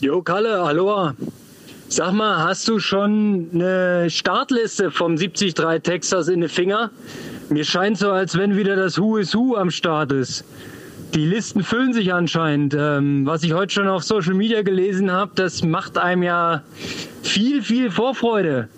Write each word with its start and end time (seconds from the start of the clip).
Jo, 0.00 0.22
Kalle, 0.22 0.60
aloha. 0.60 1.16
Sag 1.88 2.12
mal, 2.12 2.44
hast 2.44 2.68
du 2.68 2.78
schon 2.78 3.48
eine 3.52 4.08
Startliste 4.08 4.92
vom 4.92 5.16
73 5.16 5.54
Texas 5.82 6.28
in 6.28 6.40
den 6.40 6.48
Finger? 6.48 6.90
Mir 7.48 7.64
scheint 7.64 7.98
so, 7.98 8.12
als 8.12 8.38
wenn 8.38 8.56
wieder 8.56 8.76
das 8.76 8.96
Who 8.96 9.16
is 9.16 9.34
Who 9.34 9.56
am 9.56 9.72
Start 9.72 10.12
ist. 10.12 10.44
Die 11.14 11.26
Listen 11.26 11.64
füllen 11.64 11.92
sich 11.92 12.12
anscheinend. 12.12 12.76
Ähm, 12.78 13.26
was 13.26 13.42
ich 13.42 13.54
heute 13.54 13.72
schon 13.72 13.88
auf 13.88 14.04
Social 14.04 14.34
Media 14.34 14.62
gelesen 14.62 15.10
habe, 15.10 15.32
das 15.34 15.64
macht 15.64 15.98
einem 15.98 16.22
ja 16.22 16.62
viel, 17.22 17.60
viel 17.60 17.90
Vorfreude. 17.90 18.68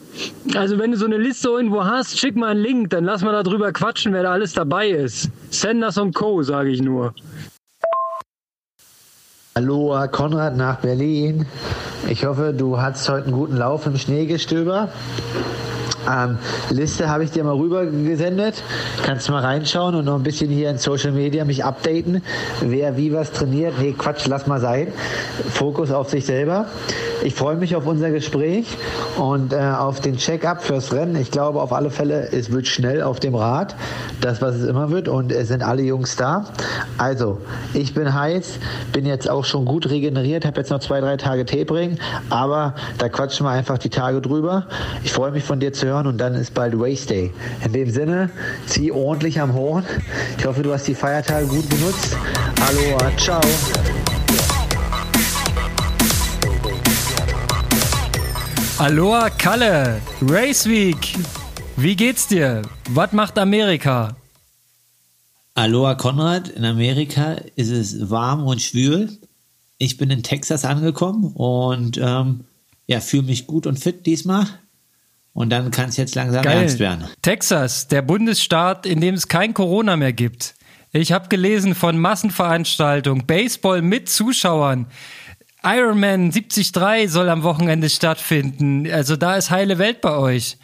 Also 0.55 0.79
wenn 0.79 0.93
du 0.93 0.97
so 0.97 1.05
eine 1.05 1.19
Liste 1.19 1.51
irgendwo 1.51 1.85
hast, 1.85 2.19
schick 2.19 2.35
mal 2.35 2.53
einen 2.53 2.63
Link, 2.63 2.91
dann 2.91 3.05
lass 3.05 3.23
mal 3.23 3.43
darüber 3.43 3.73
quatschen, 3.73 4.15
wer 4.15 4.23
da 4.23 4.33
alles 4.33 4.55
dabei 4.55 4.89
ist. 4.89 5.29
Senders 5.51 5.99
und 5.99 6.15
Co., 6.15 6.43
sage 6.43 6.71
ich 6.71 6.81
nur. 6.81 7.13
Hallo, 9.57 9.97
Konrad 10.13 10.57
nach 10.57 10.77
Berlin. 10.77 11.45
Ich 12.09 12.25
hoffe, 12.25 12.55
du 12.57 12.81
hattest 12.81 13.09
heute 13.09 13.25
einen 13.25 13.35
guten 13.35 13.57
Lauf 13.57 13.85
im 13.85 13.97
Schneegestöber. 13.97 14.91
Ähm, 16.09 16.39
Liste 16.71 17.09
habe 17.09 17.25
ich 17.25 17.33
dir 17.33 17.43
mal 17.43 17.57
rüber 17.57 17.85
gesendet. 17.85 18.63
Kannst 19.05 19.29
mal 19.29 19.43
reinschauen 19.43 19.97
und 19.97 20.05
noch 20.05 20.15
ein 20.15 20.23
bisschen 20.23 20.51
hier 20.51 20.71
in 20.71 20.79
Social 20.79 21.11
Media 21.11 21.45
mich 21.45 21.65
updaten. 21.65 22.23
Wer 22.61 22.97
wie 22.97 23.13
was 23.13 23.33
trainiert. 23.33 23.75
Nee, 23.81 23.93
Quatsch, 23.99 24.29
lass 24.29 24.47
mal 24.47 24.61
sein. 24.61 24.93
Fokus 25.53 25.91
auf 25.91 26.09
sich 26.11 26.27
selber. 26.27 26.67
Ich 27.23 27.35
freue 27.35 27.57
mich 27.57 27.77
auf 27.77 27.87
unser 27.87 28.11
Gespräch 28.11 28.67
und 29.19 29.53
äh, 29.53 29.57
auf 29.57 30.01
den 30.01 30.17
Check-up 30.17 30.63
fürs 30.63 30.93
Rennen. 30.93 31.17
Ich 31.17 31.31
glaube 31.31 31.61
auf 31.61 31.73
alle 31.73 31.91
Fälle, 31.91 32.33
es 32.33 32.51
wird 32.51 32.67
schnell 32.67 33.03
auf 33.03 33.21
dem 33.21 33.35
Rad. 33.35 33.77
Das, 34.21 34.41
was 34.41 34.55
es 34.55 34.67
immer 34.67 34.91
wird. 34.91 35.09
Und 35.09 35.31
es 35.31 35.49
sind 35.49 35.63
alle 35.63 35.83
Jungs 35.83 36.17
da. 36.17 36.47
Also, 36.97 37.39
ich 37.75 37.93
bin 37.93 38.15
heiß, 38.15 38.59
bin 38.93 39.05
jetzt 39.05 39.29
auch 39.29 39.45
schon 39.45 39.67
gut 39.67 39.91
regeneriert, 39.91 40.47
habe 40.47 40.61
jetzt 40.61 40.71
noch 40.71 40.81
zwei, 40.81 41.01
drei 41.01 41.17
Tage 41.19 41.45
Tapering. 41.45 41.99
Aber 42.31 42.75
da 42.99 43.09
quatschen 43.09 43.45
wir 43.45 43.51
einfach 43.51 43.77
die 43.77 43.91
Tage 43.91 44.23
drüber. 44.23 44.67
Ich 45.05 45.13
freue 45.13 45.31
mich 45.31 45.45
von 45.45 45.61
dir 45.61 45.73
zu 45.73 45.87
hören 45.87 46.07
und 46.07 46.19
dann 46.19 46.35
ist 46.35 46.55
bald 46.55 46.75
Race 46.77 47.07
Day. 47.07 47.33
In 47.65 47.73
dem 47.73 47.91
Sinne, 47.91 48.31
zieh 48.67 48.93
ordentlich 48.93 49.41
am 49.41 49.55
Horn. 49.55 49.85
Ich 50.39 50.47
hoffe, 50.47 50.63
du 50.63 50.73
hast 50.73 50.89
die 50.89 50.95
Feiertage 50.95 51.47
gut 51.47 51.69
genutzt. 51.69 52.17
Aloha, 52.67 53.11
ciao. 53.19 53.41
Aloha 58.81 59.29
Kalle, 59.29 60.01
Race 60.23 60.67
Week. 60.67 61.15
Wie 61.77 61.95
geht's 61.95 62.29
dir? 62.29 62.63
Was 62.89 63.13
macht 63.13 63.39
Amerika? 63.39 64.17
Aloha 65.55 65.97
Konrad, 65.97 66.49
in 66.49 66.65
Amerika 66.65 67.37
ist 67.57 67.69
es 67.69 68.09
warm 68.09 68.47
und 68.47 68.63
schwül. 68.63 69.11
Ich 69.77 69.99
bin 69.99 70.09
in 70.09 70.23
Texas 70.23 70.65
angekommen 70.65 71.25
und 71.35 72.01
ähm, 72.03 72.45
ja, 72.87 73.01
fühle 73.01 73.25
mich 73.25 73.47
gut 73.47 73.67
und 73.67 73.79
fit 73.79 74.07
diesmal. 74.07 74.47
Und 75.35 75.51
dann 75.51 75.71
kann 75.71 75.91
es 75.91 75.99
jetzt 75.99 76.15
langsam 76.15 76.43
Geil. 76.43 76.61
ernst 76.61 76.79
werden. 76.79 77.05
Texas, 77.21 77.87
der 77.87 78.01
Bundesstaat, 78.01 78.87
in 78.87 79.03
dem 79.03 79.15
es 79.15 79.29
kein 79.29 79.53
Corona 79.53 79.99
mehr 79.99 80.15
gibt. 80.15 80.55
Ich 80.93 81.13
habe 81.13 81.29
gelesen 81.29 81.75
von 81.75 81.99
Massenveranstaltungen, 81.99 83.27
Baseball 83.27 83.83
mit 83.83 84.09
Zuschauern. 84.09 84.87
Ironman 85.63 86.31
73 86.31 87.11
soll 87.11 87.29
am 87.29 87.43
Wochenende 87.43 87.91
stattfinden. 87.91 88.91
Also 88.91 89.17
da 89.17 89.37
ist 89.37 89.51
heile 89.51 89.79
Welt 89.79 90.01
bei 90.01 90.17
euch. 90.17 90.57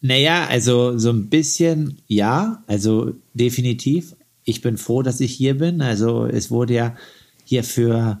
Naja, 0.00 0.46
also 0.48 0.98
so 0.98 1.10
ein 1.10 1.28
bisschen 1.28 2.02
ja, 2.08 2.64
also 2.66 3.12
definitiv. 3.34 4.16
Ich 4.44 4.60
bin 4.60 4.76
froh, 4.76 5.02
dass 5.02 5.20
ich 5.20 5.32
hier 5.32 5.58
bin. 5.58 5.80
Also 5.80 6.26
es 6.26 6.50
wurde 6.50 6.74
ja 6.74 6.96
hier 7.44 7.62
für 7.62 8.20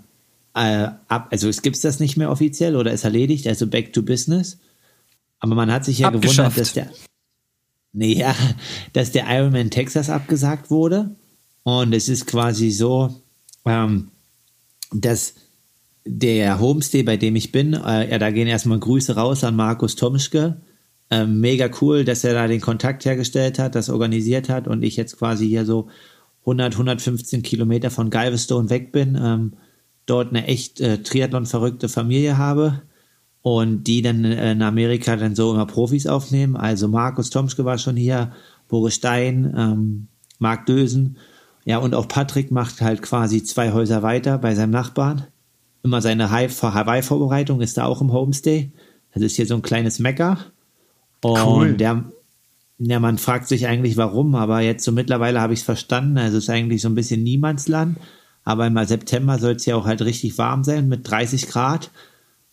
äh, 0.54 0.88
ab, 1.08 1.28
also 1.32 1.48
es 1.48 1.62
gibt 1.62 1.82
das 1.82 1.98
nicht 1.98 2.16
mehr 2.16 2.30
offiziell 2.30 2.76
oder 2.76 2.92
ist 2.92 3.04
erledigt, 3.04 3.48
also 3.48 3.66
back 3.66 3.92
to 3.92 4.02
business. 4.02 4.58
Aber 5.40 5.56
man 5.56 5.72
hat 5.72 5.84
sich 5.84 5.98
ja 5.98 6.10
gewundert, 6.10 6.56
dass 6.56 6.72
der, 6.72 6.88
nee, 7.92 8.12
ja, 8.12 8.34
dass 8.92 9.10
der 9.10 9.26
Ironman 9.28 9.70
Texas 9.70 10.08
abgesagt 10.08 10.70
wurde. 10.70 11.16
Und 11.64 11.92
es 11.94 12.08
ist 12.08 12.26
quasi 12.26 12.70
so, 12.70 13.20
ähm, 13.64 14.11
dass 14.92 15.34
der 16.04 16.60
Homestay, 16.60 17.02
bei 17.02 17.16
dem 17.16 17.36
ich 17.36 17.52
bin, 17.52 17.74
äh, 17.74 18.10
ja, 18.10 18.18
da 18.18 18.30
gehen 18.30 18.48
erstmal 18.48 18.78
Grüße 18.78 19.14
raus 19.14 19.44
an 19.44 19.56
Markus 19.56 19.96
Tomschke. 19.96 20.60
Ähm, 21.10 21.40
mega 21.40 21.68
cool, 21.80 22.04
dass 22.04 22.24
er 22.24 22.34
da 22.34 22.48
den 22.48 22.60
Kontakt 22.60 23.04
hergestellt 23.04 23.58
hat, 23.58 23.74
das 23.74 23.90
organisiert 23.90 24.48
hat 24.48 24.66
und 24.66 24.82
ich 24.82 24.96
jetzt 24.96 25.18
quasi 25.18 25.46
hier 25.46 25.64
so 25.64 25.88
100, 26.40 26.72
115 26.72 27.42
Kilometer 27.42 27.90
von 27.90 28.10
Galveston 28.10 28.70
weg 28.70 28.92
bin, 28.92 29.18
ähm, 29.22 29.52
dort 30.06 30.30
eine 30.30 30.46
echt 30.46 30.80
äh, 30.80 31.02
Triathlon-verrückte 31.02 31.88
Familie 31.88 32.38
habe 32.38 32.82
und 33.42 33.84
die 33.84 34.02
dann 34.02 34.24
in 34.24 34.62
Amerika 34.62 35.16
dann 35.16 35.34
so 35.34 35.52
immer 35.52 35.66
Profis 35.66 36.06
aufnehmen. 36.06 36.56
Also 36.56 36.88
Markus 36.88 37.30
Tomschke 37.30 37.64
war 37.64 37.78
schon 37.78 37.96
hier, 37.96 38.32
Boris 38.68 38.94
Stein, 38.94 39.52
ähm, 39.56 40.06
Marc 40.38 40.66
Dösen. 40.66 41.18
Ja, 41.64 41.78
und 41.78 41.94
auch 41.94 42.08
Patrick 42.08 42.50
macht 42.50 42.80
halt 42.80 43.02
quasi 43.02 43.42
zwei 43.44 43.72
Häuser 43.72 44.02
weiter 44.02 44.38
bei 44.38 44.54
seinem 44.54 44.70
Nachbarn. 44.70 45.26
Immer 45.82 46.00
seine 46.00 46.30
Hawaii-Vorbereitung 46.30 47.60
ist 47.60 47.76
da 47.76 47.84
auch 47.84 48.00
im 48.00 48.12
Homestay. 48.12 48.72
Das 49.14 49.22
ist 49.22 49.36
hier 49.36 49.46
so 49.46 49.54
ein 49.54 49.62
kleines 49.62 49.98
Mecker. 49.98 50.38
Und 51.22 51.46
cool. 51.46 51.74
der, 51.74 52.04
ja, 52.78 53.00
man 53.00 53.18
fragt 53.18 53.48
sich 53.48 53.66
eigentlich 53.66 53.96
warum, 53.96 54.34
aber 54.34 54.60
jetzt 54.60 54.84
so 54.84 54.92
mittlerweile 54.92 55.40
habe 55.40 55.52
ich 55.52 55.60
es 55.60 55.64
verstanden. 55.64 56.18
Also 56.18 56.38
es 56.38 56.44
ist 56.44 56.50
eigentlich 56.50 56.82
so 56.82 56.88
ein 56.88 56.94
bisschen 56.94 57.22
Niemandsland. 57.22 57.98
Aber 58.44 58.66
im 58.66 58.84
September 58.84 59.38
soll 59.38 59.52
es 59.52 59.66
ja 59.66 59.76
auch 59.76 59.86
halt 59.86 60.02
richtig 60.02 60.36
warm 60.38 60.64
sein 60.64 60.88
mit 60.88 61.08
30 61.08 61.48
Grad. 61.48 61.90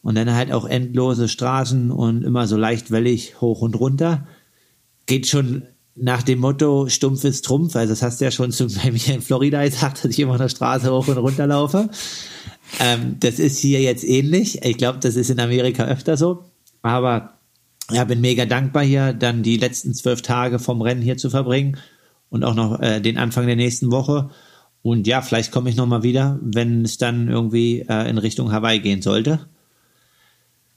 Und 0.02 0.16
dann 0.16 0.34
halt 0.34 0.52
auch 0.52 0.66
endlose 0.66 1.28
Straßen 1.28 1.92
und 1.92 2.24
immer 2.24 2.48
so 2.48 2.58
leicht 2.58 2.90
wellig 2.92 3.42
hoch 3.42 3.62
und 3.62 3.78
runter. 3.80 4.28
Geht 5.08 5.28
schon 5.28 5.64
nach 5.96 6.24
dem 6.24 6.40
Motto 6.40 6.88
stumpf 6.88 7.24
ist 7.24 7.46
Trumpf. 7.46 7.76
Also 7.76 7.92
das 7.92 8.02
hast 8.02 8.22
du 8.22 8.26
ja 8.26 8.32
schon 8.32 8.52
zu, 8.52 8.68
mir 8.84 9.14
in 9.14 9.22
Florida 9.22 9.64
gesagt, 9.64 10.04
dass 10.04 10.12
ich 10.12 10.20
immer 10.20 10.34
auf 10.34 10.38
der 10.38 10.50
Straße 10.50 10.92
hoch 10.92 11.08
und 11.08 11.18
runter 11.18 11.48
laufe. 11.48 11.90
Ähm, 12.80 13.18
das 13.20 13.40
ist 13.40 13.60
hier 13.60 13.82
jetzt 13.82 14.04
ähnlich. 14.04 14.64
Ich 14.64 14.78
glaube, 14.78 15.00
das 15.00 15.16
ist 15.16 15.30
in 15.30 15.40
Amerika 15.40 15.86
öfter 15.86 16.18
so. 16.18 16.46
Aber 16.82 17.34
ja, 17.92 18.04
bin 18.04 18.22
mega 18.22 18.46
dankbar 18.46 18.84
hier, 18.84 19.14
dann 19.14 19.44
die 19.44 19.58
letzten 19.58 19.94
zwölf 19.94 20.22
Tage 20.22 20.60
vom 20.60 20.82
Rennen 20.82 21.02
hier 21.02 21.18
zu 21.18 21.30
verbringen 21.30 21.78
und 22.30 22.44
auch 22.44 22.54
noch 22.54 22.80
äh, 22.80 23.02
den 23.02 23.18
Anfang 23.18 23.48
der 23.48 23.56
nächsten 23.56 23.92
Woche. 23.92 24.30
Und 24.82 25.08
ja, 25.08 25.22
vielleicht 25.22 25.52
komme 25.52 25.70
ich 25.70 25.76
nochmal 25.76 26.04
wieder, 26.04 26.40
wenn 26.42 26.86
es 26.86 26.98
dann 26.98 27.28
irgendwie 27.28 27.82
äh, 27.90 28.10
in 28.10 28.18
Richtung 28.18 28.52
Hawaii 28.52 28.80
gehen 28.80 29.02
sollte. 29.02 29.48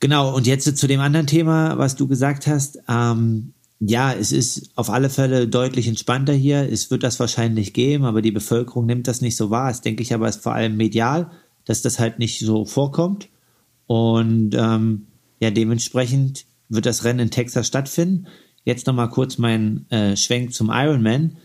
Genau, 0.01 0.35
und 0.35 0.47
jetzt 0.47 0.77
zu 0.77 0.87
dem 0.89 1.01
anderen 1.01 1.29
Thema, 1.29 1.79
was 1.79 1.95
du 1.95 2.09
gesagt 2.09 2.47
hast. 2.47 2.81
Ähm, 2.89 3.53
ja, 3.85 4.13
es 4.13 4.31
ist 4.31 4.71
auf 4.77 4.91
alle 4.91 5.11
Fälle 5.11 5.49
deutlich 5.49 5.89
entspannter 5.89 6.33
hier. 6.33 6.71
Es 6.71 6.93
wird 6.93 7.03
das 7.03 7.19
wahrscheinlich 7.19 7.73
geben, 7.73 8.05
aber 8.05 8.23
die 8.23 8.31
Bevölkerung 8.31 8.87
nimmt 8.87 9.09
das 9.09 9.21
nicht 9.21 9.37
so 9.37 9.51
wahr. 9.51 9.69
Das 9.69 9.81
denke 9.81 10.03
ich 10.05 10.15
aber 10.15 10.29
ist 10.29 10.43
vor 10.43 10.53
allem 10.53 10.77
medial, 10.77 11.33
dass 11.65 11.83
das 11.83 11.99
halt 11.99 12.21
nicht 12.21 12.39
so 12.39 12.65
vorkommt. 12.65 13.29
Und 13.89 14.55
ähm, 14.55 15.07
ja, 15.41 15.51
dementsprechend 15.51 16.45
wird 16.69 16.87
das 16.87 17.03
Rennen 17.03 17.19
in 17.19 17.31
Texas 17.33 17.67
stattfinden. 17.67 18.29
Jetzt 18.65 18.87
nochmal 18.87 19.11
kurz 19.11 19.39
mein 19.39 19.87
äh, 19.91 20.17
Schwenk 20.17 20.55
zum 20.55 20.71
Ironman. 20.73 21.39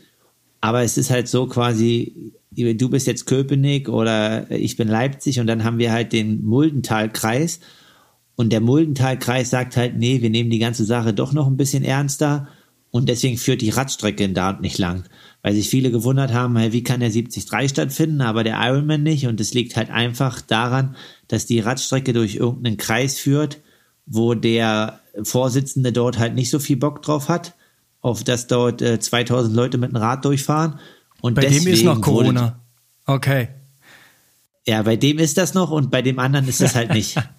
Aber 0.62 0.84
es 0.84 1.00
ist 1.00 1.09
halt 1.09 1.28
so 1.28 1.48
quasi, 1.48 2.34
du 2.52 2.90
bist 2.90 3.08
jetzt 3.08 3.25
Köpenick 3.25 3.90
oder 3.90 4.52
ich 4.52 4.78
bin 4.78 4.88
Leipzig 4.90 5.40
und 5.40 5.48
dann 5.48 5.64
haben 5.64 5.80
wir 5.80 5.92
halt 5.92 6.14
den 6.14 6.46
Muldentalkreis. 6.46 7.59
kreis 7.62 7.68
und 8.38 8.52
der 8.52 8.62
Muldentalkreis 8.62 9.50
sagt 9.50 9.75
halt, 9.78 9.98
nee, 9.98 10.22
wir 10.22 10.30
nehmen 10.30 10.52
die 10.52 10.59
ganze 10.59 10.86
Sache 10.86 11.12
doch 11.12 11.34
noch 11.34 11.48
ein 11.48 11.58
bisschen 11.58 11.84
ernster. 11.84 12.48
Und 12.92 13.09
deswegen 13.09 13.36
führt 13.36 13.62
die 13.62 13.72
Radstrecke 13.72 14.24
in 14.24 14.36
Dart 14.36 14.62
nicht 14.62 14.78
lang. 14.78 15.06
Weil 15.42 15.56
sich 15.56 15.70
viele 15.70 15.90
gewundert 15.90 16.31
haben, 16.31 16.56
hey, 16.56 16.72
wie 16.72 16.84
kann 16.84 17.00
der 17.00 17.09
73 17.09 17.68
stattfinden, 17.68 18.22
aber 18.22 18.44
der 18.44 18.59
Ironman 18.62 19.02
nicht. 19.02 19.25
Und 19.25 19.42
es 19.42 19.56
liegt 19.56 19.75
halt 19.75 19.90
einfach 19.90 20.39
daran, 20.39 20.95
dass 21.28 21.48
die 21.48 21.60
Radstrecke 21.60 22.13
durch 22.13 22.36
irgendeinen 22.36 22.78
Kreis 22.78 23.18
führt, 23.18 23.60
wo 24.06 24.36
der 24.36 25.00
Vorsitzende 25.24 25.92
dort 25.92 26.19
halt 26.19 26.36
nicht 26.36 26.51
so 26.51 26.60
viel 26.60 26.78
Bock 26.78 27.01
drauf 27.01 27.30
hat, 27.30 27.56
auf 28.01 28.24
dass 28.24 28.45
dort 28.45 28.84
äh, 28.84 29.00
2000 29.00 29.56
Leute 29.56 29.80
mit 29.80 29.89
dem 29.89 29.98
Rad 29.98 30.25
durchfahren. 30.25 30.80
Und 31.22 31.34
bei 31.34 31.48
dem 31.48 31.66
ist 31.66 31.84
noch 31.84 32.01
Corona. 32.01 32.60
Okay. 33.07 33.48
Ja, 34.68 34.84
bei 34.84 34.95
dem 34.95 35.18
ist 35.18 35.39
das 35.39 35.56
noch 35.56 35.72
und 35.72 35.89
bei 35.89 36.04
dem 36.04 36.19
anderen 36.19 36.48
ist 36.48 36.62
das 36.62 36.75
halt 36.75 36.94
nicht. 36.94 37.18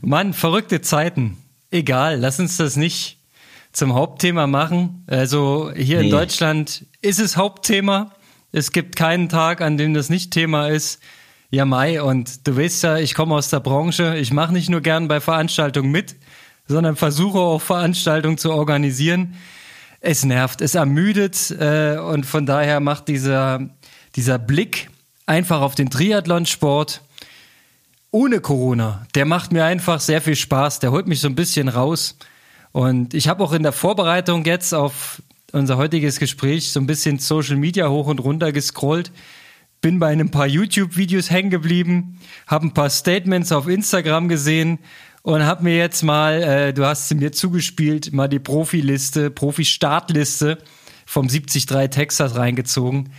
Mann, 0.00 0.32
verrückte 0.32 0.80
Zeiten. 0.80 1.36
Egal, 1.70 2.18
lass 2.18 2.40
uns 2.40 2.56
das 2.56 2.76
nicht 2.76 3.18
zum 3.72 3.94
Hauptthema 3.94 4.46
machen. 4.46 5.04
Also 5.06 5.70
hier 5.74 5.98
nee. 5.98 6.06
in 6.06 6.10
Deutschland 6.10 6.86
ist 7.00 7.20
es 7.20 7.36
Hauptthema. 7.36 8.12
Es 8.50 8.72
gibt 8.72 8.96
keinen 8.96 9.28
Tag, 9.28 9.60
an 9.60 9.76
dem 9.76 9.94
das 9.94 10.08
nicht 10.08 10.32
Thema 10.32 10.68
ist. 10.68 11.00
Ja, 11.50 11.64
Mai, 11.64 12.02
und 12.02 12.46
du 12.46 12.56
weißt 12.56 12.82
ja, 12.82 12.98
ich 12.98 13.14
komme 13.14 13.34
aus 13.34 13.50
der 13.50 13.60
Branche. 13.60 14.16
Ich 14.16 14.32
mache 14.32 14.52
nicht 14.52 14.68
nur 14.68 14.80
gern 14.80 15.08
bei 15.08 15.20
Veranstaltungen 15.20 15.90
mit, 15.90 16.16
sondern 16.66 16.96
versuche 16.96 17.38
auch 17.38 17.62
Veranstaltungen 17.62 18.38
zu 18.38 18.52
organisieren. 18.52 19.34
Es 20.00 20.24
nervt, 20.24 20.60
es 20.60 20.74
ermüdet 20.74 21.50
äh, 21.50 21.98
und 21.98 22.24
von 22.24 22.46
daher 22.46 22.80
macht 22.80 23.08
dieser, 23.08 23.70
dieser 24.14 24.38
Blick 24.38 24.90
einfach 25.26 25.60
auf 25.60 25.74
den 25.74 25.90
Triathlonsport 25.90 27.02
ohne 28.10 28.40
Corona. 28.40 29.06
Der 29.14 29.24
macht 29.24 29.52
mir 29.52 29.64
einfach 29.64 30.00
sehr 30.00 30.20
viel 30.20 30.36
Spaß. 30.36 30.80
Der 30.80 30.92
holt 30.92 31.06
mich 31.06 31.20
so 31.20 31.28
ein 31.28 31.34
bisschen 31.34 31.68
raus. 31.68 32.16
Und 32.72 33.14
ich 33.14 33.28
habe 33.28 33.42
auch 33.42 33.52
in 33.52 33.62
der 33.62 33.72
Vorbereitung 33.72 34.44
jetzt 34.44 34.74
auf 34.74 35.22
unser 35.52 35.76
heutiges 35.76 36.18
Gespräch 36.18 36.70
so 36.70 36.80
ein 36.80 36.86
bisschen 36.86 37.18
Social 37.18 37.56
Media 37.56 37.88
hoch 37.88 38.06
und 38.06 38.20
runter 38.20 38.52
gescrollt. 38.52 39.12
Bin 39.80 39.98
bei 39.98 40.08
ein 40.08 40.30
paar 40.30 40.46
YouTube-Videos 40.46 41.30
hängen 41.30 41.50
geblieben, 41.50 42.18
habe 42.46 42.66
ein 42.66 42.74
paar 42.74 42.90
Statements 42.90 43.52
auf 43.52 43.68
Instagram 43.68 44.28
gesehen 44.28 44.78
und 45.22 45.44
habe 45.44 45.64
mir 45.64 45.76
jetzt 45.76 46.02
mal, 46.02 46.42
äh, 46.42 46.72
du 46.74 46.84
hast 46.84 47.08
sie 47.08 47.14
mir 47.14 47.32
zugespielt, 47.32 48.12
mal 48.12 48.28
die 48.28 48.40
Profiliste, 48.40 49.30
Profi-Startliste 49.30 50.58
vom 51.06 51.28
73 51.28 51.66
Texas 51.90 52.34
reingezogen. 52.34 53.10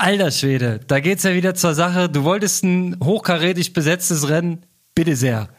Alter 0.00 0.30
Schwede, 0.30 0.80
da 0.86 0.98
geht's 0.98 1.24
ja 1.24 1.34
wieder 1.34 1.54
zur 1.54 1.74
Sache. 1.74 2.08
Du 2.08 2.24
wolltest 2.24 2.64
ein 2.64 2.96
hochkarätig 3.04 3.74
besetztes 3.74 4.30
Rennen, 4.30 4.62
bitte 4.94 5.14
sehr. 5.14 5.50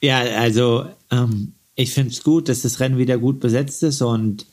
Ja, 0.00 0.20
also 0.20 0.86
ähm, 1.10 1.54
ich 1.74 1.92
finde 1.92 2.10
es 2.10 2.22
gut, 2.22 2.48
dass 2.48 2.62
das 2.62 2.78
Rennen 2.78 2.96
wieder 2.96 3.18
gut 3.18 3.40
besetzt 3.40 3.82
ist 3.82 4.00
und 4.02 4.46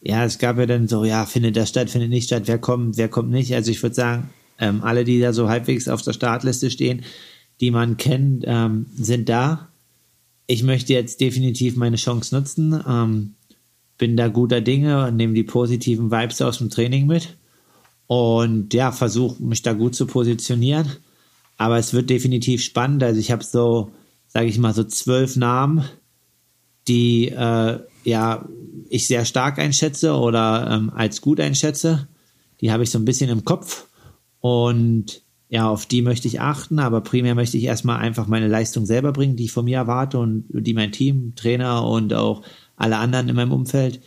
ja, 0.00 0.24
es 0.24 0.38
gab 0.38 0.56
ja 0.58 0.66
dann 0.66 0.86
so, 0.86 1.04
ja, 1.04 1.26
findet 1.26 1.56
das 1.56 1.70
statt, 1.70 1.90
findet 1.90 2.10
nicht 2.10 2.26
statt, 2.26 2.44
wer 2.46 2.58
kommt, 2.58 2.96
wer 2.96 3.08
kommt 3.08 3.30
nicht. 3.30 3.52
Also 3.52 3.72
ich 3.72 3.82
würde 3.82 3.96
sagen, 3.96 4.30
ähm, 4.60 4.84
alle, 4.84 5.02
die 5.02 5.18
da 5.18 5.32
so 5.32 5.48
halbwegs 5.48 5.88
auf 5.88 6.02
der 6.02 6.12
Startliste 6.12 6.70
stehen, 6.70 7.02
die 7.60 7.72
man 7.72 7.96
kennt, 7.96 8.44
ähm, 8.46 8.86
sind 8.96 9.28
da. 9.28 9.66
Ich 10.46 10.62
möchte 10.62 10.92
jetzt 10.92 11.20
definitiv 11.20 11.74
meine 11.74 11.96
Chance 11.96 12.36
nutzen. 12.36 12.80
Ähm, 12.88 13.34
bin 13.98 14.16
da 14.16 14.28
guter 14.28 14.60
Dinge 14.60 15.08
und 15.08 15.16
nehme 15.16 15.34
die 15.34 15.42
positiven 15.42 16.12
Vibes 16.12 16.40
aus 16.40 16.58
dem 16.58 16.70
Training 16.70 17.08
mit. 17.08 17.36
Und 18.08 18.72
ja, 18.72 18.90
versuche 18.90 19.40
mich 19.42 19.62
da 19.62 19.74
gut 19.74 19.94
zu 19.94 20.06
positionieren. 20.06 20.88
Aber 21.58 21.78
es 21.78 21.92
wird 21.92 22.10
definitiv 22.10 22.62
spannend. 22.64 23.02
Also 23.02 23.20
ich 23.20 23.30
habe 23.30 23.44
so, 23.44 23.92
sage 24.26 24.46
ich 24.46 24.58
mal, 24.58 24.74
so 24.74 24.82
zwölf 24.82 25.36
Namen, 25.36 25.84
die 26.88 27.28
äh, 27.28 27.78
ja 28.04 28.48
ich 28.88 29.06
sehr 29.06 29.26
stark 29.26 29.58
einschätze 29.58 30.14
oder 30.14 30.70
ähm, 30.70 30.90
als 30.94 31.20
gut 31.20 31.38
einschätze. 31.38 32.08
Die 32.62 32.72
habe 32.72 32.82
ich 32.82 32.90
so 32.90 32.98
ein 32.98 33.04
bisschen 33.04 33.28
im 33.28 33.44
Kopf. 33.44 33.86
Und 34.40 35.22
ja, 35.50 35.68
auf 35.68 35.84
die 35.84 36.00
möchte 36.00 36.28
ich 36.28 36.40
achten, 36.40 36.78
aber 36.78 37.02
primär 37.02 37.34
möchte 37.34 37.58
ich 37.58 37.64
erstmal 37.64 37.98
einfach 37.98 38.26
meine 38.26 38.48
Leistung 38.48 38.86
selber 38.86 39.12
bringen, 39.12 39.36
die 39.36 39.44
ich 39.44 39.52
von 39.52 39.66
mir 39.66 39.76
erwarte 39.76 40.18
und 40.18 40.46
die 40.50 40.74
mein 40.74 40.92
Team, 40.92 41.34
Trainer 41.36 41.86
und 41.86 42.14
auch 42.14 42.42
alle 42.76 42.96
anderen 42.96 43.28
in 43.28 43.36
meinem 43.36 43.52
Umfeld 43.52 44.00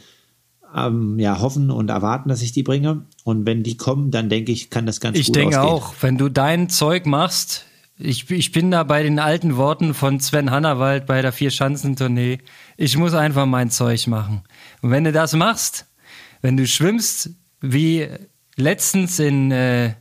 ähm, 0.75 1.19
ja, 1.19 1.39
hoffen 1.39 1.69
und 1.71 1.89
erwarten, 1.89 2.29
dass 2.29 2.41
ich 2.41 2.51
die 2.51 2.63
bringe. 2.63 3.05
Und 3.23 3.45
wenn 3.45 3.63
die 3.63 3.77
kommen, 3.77 4.11
dann 4.11 4.29
denke 4.29 4.51
ich, 4.51 4.69
kann 4.69 4.85
das 4.85 4.99
ganz 4.99 5.17
ich 5.17 5.27
gut 5.27 5.37
ausgehen. 5.37 5.49
Ich 5.49 5.55
denke 5.55 5.71
auch, 5.71 5.93
wenn 6.01 6.17
du 6.17 6.29
dein 6.29 6.69
Zeug 6.69 7.05
machst, 7.05 7.65
ich, 7.97 8.29
ich 8.31 8.51
bin 8.51 8.71
da 8.71 8.83
bei 8.83 9.03
den 9.03 9.19
alten 9.19 9.57
Worten 9.57 9.93
von 9.93 10.19
Sven 10.19 10.51
Hannawald 10.51 11.05
bei 11.05 11.21
der 11.21 11.31
Vier-Schanzentournee. 11.31 12.39
Ich 12.77 12.97
muss 12.97 13.13
einfach 13.13 13.45
mein 13.45 13.69
Zeug 13.69 14.07
machen. 14.07 14.41
Und 14.81 14.91
wenn 14.91 15.03
du 15.03 15.11
das 15.11 15.33
machst, 15.33 15.85
wenn 16.41 16.57
du 16.57 16.65
schwimmst, 16.65 17.31
wie 17.59 18.07
letztens 18.55 19.19
in 19.19 19.51
äh, 19.51 19.93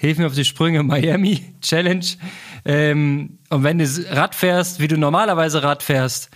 Hilf 0.00 0.16
mir 0.16 0.28
auf 0.28 0.34
die 0.34 0.44
Sprünge, 0.44 0.84
Miami 0.84 1.42
Challenge. 1.60 2.06
Ähm, 2.64 3.40
und 3.50 3.64
wenn 3.64 3.78
du 3.78 3.84
Rad 4.10 4.36
fährst, 4.36 4.78
wie 4.78 4.86
du 4.86 4.96
normalerweise 4.96 5.64
Rad 5.64 5.82
fährst, 5.82 6.30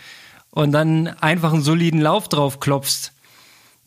und 0.50 0.72
dann 0.72 1.08
einfach 1.08 1.52
einen 1.52 1.62
soliden 1.62 2.00
Lauf 2.00 2.28
drauf 2.28 2.60
klopfst, 2.60 3.11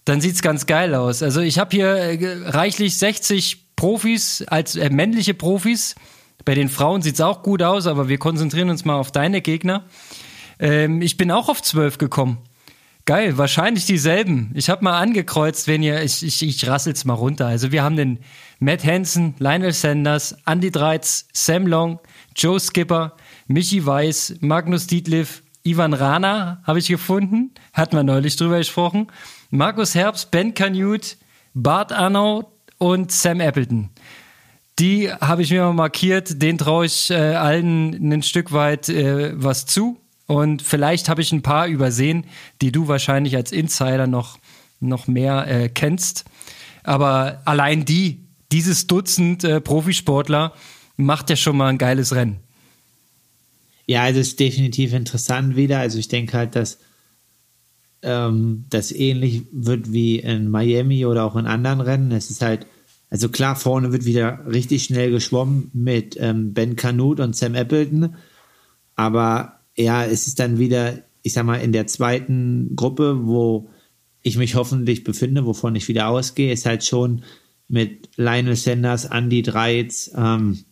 dann 0.05 0.21
sieht's 0.21 0.41
ganz 0.41 0.67
geil 0.67 0.95
aus. 0.95 1.21
Also 1.23 1.41
ich 1.41 1.59
habe 1.59 1.75
hier 1.75 1.87
äh, 1.87 2.49
reichlich 2.49 2.97
60 2.97 3.75
Profis 3.75 4.43
als 4.47 4.75
äh, 4.75 4.89
männliche 4.89 5.33
Profis. 5.33 5.95
Bei 6.45 6.53
den 6.53 6.69
Frauen 6.69 7.01
sieht's 7.01 7.21
auch 7.21 7.41
gut 7.43 7.63
aus, 7.63 7.87
aber 7.87 8.07
wir 8.07 8.19
konzentrieren 8.19 8.69
uns 8.69 8.85
mal 8.85 8.95
auf 8.95 9.11
deine 9.11 9.41
Gegner. 9.41 9.83
Ähm, 10.59 11.01
ich 11.01 11.17
bin 11.17 11.31
auch 11.31 11.49
auf 11.49 11.61
12 11.61 11.97
gekommen. 11.97 12.37
Geil, 13.05 13.37
wahrscheinlich 13.37 13.85
dieselben. 13.85 14.51
Ich 14.55 14.69
habe 14.69 14.83
mal 14.83 14.99
angekreuzt, 14.99 15.67
wenn 15.67 15.83
ihr, 15.83 16.01
ich, 16.01 16.23
ich, 16.23 16.41
ich 16.41 16.67
rassel's 16.67 17.05
mal 17.05 17.13
runter. 17.13 17.45
Also 17.47 17.71
wir 17.71 17.83
haben 17.83 17.97
den 17.97 18.19
Matt 18.59 18.83
Hansen, 18.83 19.35
Lionel 19.37 19.73
Sanders, 19.73 20.35
Andy 20.45 20.71
Dreitz, 20.71 21.27
Sam 21.31 21.67
Long, 21.67 21.99
Joe 22.35 22.59
Skipper, 22.59 23.15
Michi 23.47 23.85
Weiss, 23.85 24.35
Magnus 24.39 24.87
Dietliff, 24.87 25.43
Ivan 25.63 25.93
Rana 25.93 26.61
habe 26.63 26.79
ich 26.79 26.87
gefunden, 26.87 27.51
hatten 27.73 27.95
wir 27.95 28.03
neulich 28.03 28.35
drüber 28.35 28.59
gesprochen, 28.59 29.07
Markus 29.55 29.95
Herbst, 29.95 30.31
Ben 30.31 30.53
Canute, 30.53 31.15
Bart 31.53 31.91
Arnaud 31.93 32.47
und 32.77 33.11
Sam 33.11 33.39
Appleton. 33.39 33.89
Die 34.79 35.09
habe 35.09 35.41
ich 35.41 35.51
mir 35.51 35.63
mal 35.63 35.73
markiert, 35.73 36.41
den 36.41 36.57
traue 36.57 36.85
ich 36.85 37.09
äh, 37.09 37.15
allen 37.15 38.11
ein 38.11 38.23
Stück 38.23 38.51
weit 38.51 38.89
äh, 38.89 39.31
was 39.41 39.65
zu. 39.65 39.97
Und 40.27 40.61
vielleicht 40.61 41.07
habe 41.07 41.21
ich 41.21 41.31
ein 41.31 41.41
paar 41.41 41.67
übersehen, 41.67 42.25
die 42.61 42.71
du 42.71 42.87
wahrscheinlich 42.89 43.35
als 43.35 43.51
Insider 43.53 44.07
noch, 44.07 44.39
noch 44.81 45.07
mehr 45.07 45.47
äh, 45.47 45.69
kennst. 45.69 46.25
Aber 46.83 47.41
allein 47.45 47.85
die, 47.85 48.25
dieses 48.51 48.87
Dutzend 48.87 49.43
äh, 49.45 49.61
Profisportler 49.61 50.53
macht 50.97 51.29
ja 51.29 51.35
schon 51.37 51.55
mal 51.55 51.69
ein 51.69 51.77
geiles 51.77 52.13
Rennen. 52.13 52.41
Ja, 53.87 54.03
also 54.03 54.19
es 54.19 54.29
ist 54.29 54.39
definitiv 54.39 54.93
interessant 54.93 55.55
wieder. 55.55 55.79
Also 55.79 55.99
ich 55.99 56.07
denke 56.07 56.37
halt, 56.37 56.55
dass 56.55 56.79
ähm, 58.05 58.65
das 58.69 58.91
ähnlich 58.91 59.43
wird 59.51 59.91
wie 59.91 60.19
in 60.19 60.49
Miami 60.49 61.05
oder 61.05 61.25
auch 61.25 61.35
in 61.35 61.47
anderen 61.47 61.81
Rennen. 61.81 62.11
Es 62.11 62.29
ist 62.29 62.41
halt, 62.41 62.67
also 63.09 63.29
klar, 63.29 63.55
vorne 63.55 63.91
wird 63.91 64.05
wieder 64.05 64.45
richtig 64.45 64.83
schnell 64.83 65.11
geschwommen 65.11 65.71
mit 65.73 66.15
ähm, 66.19 66.53
Ben 66.53 66.75
Canute 66.75 67.23
und 67.23 67.35
Sam 67.35 67.55
Appleton. 67.55 68.15
Aber 68.95 69.59
ja, 69.75 70.05
es 70.05 70.27
ist 70.27 70.39
dann 70.39 70.59
wieder, 70.59 71.01
ich 71.23 71.33
sag 71.33 71.45
mal, 71.45 71.57
in 71.57 71.71
der 71.71 71.87
zweiten 71.87 72.75
Gruppe, 72.75 73.25
wo 73.25 73.69
ich 74.21 74.37
mich 74.37 74.55
hoffentlich 74.55 75.03
befinde, 75.03 75.45
wovon 75.45 75.75
ich 75.75 75.87
wieder 75.87 76.07
ausgehe, 76.07 76.53
ist 76.53 76.65
halt 76.65 76.83
schon 76.83 77.23
mit 77.67 78.09
Lionel 78.15 78.55
Sanders, 78.55 79.05
Andy 79.05 79.41
Dreiz, 79.41 80.11
ähm, 80.15 80.65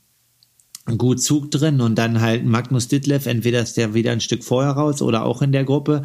gut 0.98 1.22
Zug 1.22 1.50
drin 1.52 1.82
und 1.82 1.96
dann 1.96 2.22
halt 2.22 2.46
Magnus 2.46 2.88
Ditlev, 2.88 3.26
entweder 3.26 3.62
ist 3.62 3.78
der 3.78 3.94
wieder 3.94 4.12
ein 4.12 4.22
Stück 4.22 4.44
vorher 4.44 4.72
raus 4.72 5.02
oder 5.02 5.26
auch 5.26 5.42
in 5.42 5.52
der 5.52 5.64
Gruppe. 5.64 6.04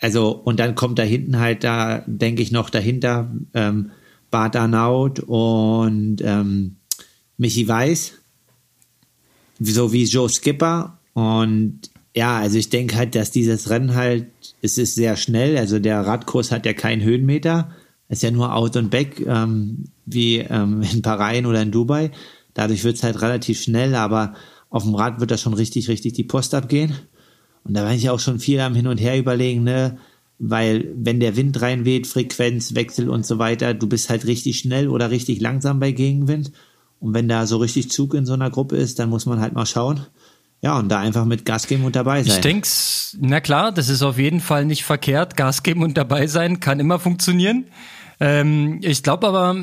Also, 0.00 0.30
und 0.30 0.60
dann 0.60 0.74
kommt 0.74 0.98
da 0.98 1.02
hinten 1.02 1.38
halt 1.38 1.64
da, 1.64 2.04
denke 2.06 2.42
ich 2.42 2.52
noch 2.52 2.70
dahinter, 2.70 3.30
ähm, 3.54 3.90
Bart 4.30 4.56
Arnaut 4.56 5.20
und 5.20 6.18
ähm, 6.22 6.76
Michi 7.38 7.66
Weiß, 7.66 8.14
so 9.58 9.92
wie 9.92 10.04
Joe 10.04 10.28
Skipper. 10.28 10.98
Und 11.14 11.90
ja, 12.14 12.38
also 12.38 12.58
ich 12.58 12.68
denke 12.68 12.96
halt, 12.96 13.14
dass 13.14 13.30
dieses 13.30 13.70
Rennen 13.70 13.94
halt, 13.94 14.26
es 14.62 14.78
ist 14.78 14.94
sehr 14.94 15.16
schnell, 15.16 15.56
also 15.56 15.78
der 15.78 16.00
Radkurs 16.00 16.50
hat 16.50 16.66
ja 16.66 16.72
keinen 16.72 17.02
Höhenmeter, 17.02 17.70
ist 18.08 18.22
ja 18.22 18.30
nur 18.30 18.54
Out 18.54 18.76
und 18.76 18.90
Back, 18.90 19.20
ähm, 19.26 19.84
wie 20.04 20.38
ähm, 20.38 20.82
in 20.92 21.02
Bahrain 21.02 21.46
oder 21.46 21.62
in 21.62 21.70
Dubai. 21.70 22.10
Dadurch 22.54 22.84
wird 22.84 22.96
es 22.96 23.02
halt 23.02 23.20
relativ 23.20 23.60
schnell, 23.60 23.94
aber 23.94 24.34
auf 24.70 24.84
dem 24.84 24.94
Rad 24.94 25.20
wird 25.20 25.30
da 25.30 25.38
schon 25.38 25.54
richtig, 25.54 25.88
richtig 25.88 26.14
die 26.14 26.24
Post 26.24 26.54
abgehen. 26.54 26.94
Und 27.66 27.74
da 27.74 27.84
war 27.84 27.92
ich 27.92 28.08
auch 28.10 28.20
schon 28.20 28.38
viel 28.38 28.60
am 28.60 28.74
Hin 28.74 28.86
und 28.86 28.98
Her 28.98 29.18
überlegen, 29.18 29.64
ne? 29.64 29.98
Weil 30.38 30.92
wenn 30.94 31.18
der 31.18 31.36
Wind 31.36 31.60
reinweht, 31.62 32.06
Frequenz, 32.06 32.74
Wechsel 32.74 33.08
und 33.08 33.24
so 33.24 33.38
weiter, 33.38 33.72
du 33.72 33.88
bist 33.88 34.10
halt 34.10 34.26
richtig 34.26 34.58
schnell 34.58 34.88
oder 34.88 35.10
richtig 35.10 35.40
langsam 35.40 35.80
bei 35.80 35.92
Gegenwind. 35.92 36.52
Und 37.00 37.14
wenn 37.14 37.28
da 37.28 37.46
so 37.46 37.56
richtig 37.56 37.90
Zug 37.90 38.14
in 38.14 38.26
so 38.26 38.34
einer 38.34 38.50
Gruppe 38.50 38.76
ist, 38.76 38.98
dann 38.98 39.08
muss 39.08 39.26
man 39.26 39.40
halt 39.40 39.54
mal 39.54 39.66
schauen, 39.66 40.06
ja, 40.62 40.78
und 40.78 40.88
da 40.88 40.98
einfach 40.98 41.24
mit 41.24 41.44
Gas 41.44 41.66
geben 41.66 41.84
und 41.84 41.96
dabei 41.96 42.22
sein. 42.22 42.34
Ich 42.34 42.40
denke, 42.40 42.68
na 43.20 43.40
klar, 43.40 43.72
das 43.72 43.88
ist 43.88 44.02
auf 44.02 44.18
jeden 44.18 44.40
Fall 44.40 44.64
nicht 44.64 44.84
verkehrt. 44.84 45.36
Gas 45.36 45.62
geben 45.62 45.82
und 45.82 45.96
dabei 45.96 46.26
sein 46.26 46.60
kann 46.60 46.80
immer 46.80 46.98
funktionieren. 46.98 47.66
Ähm, 48.20 48.80
ich 48.82 49.02
glaube 49.02 49.28
aber, 49.28 49.56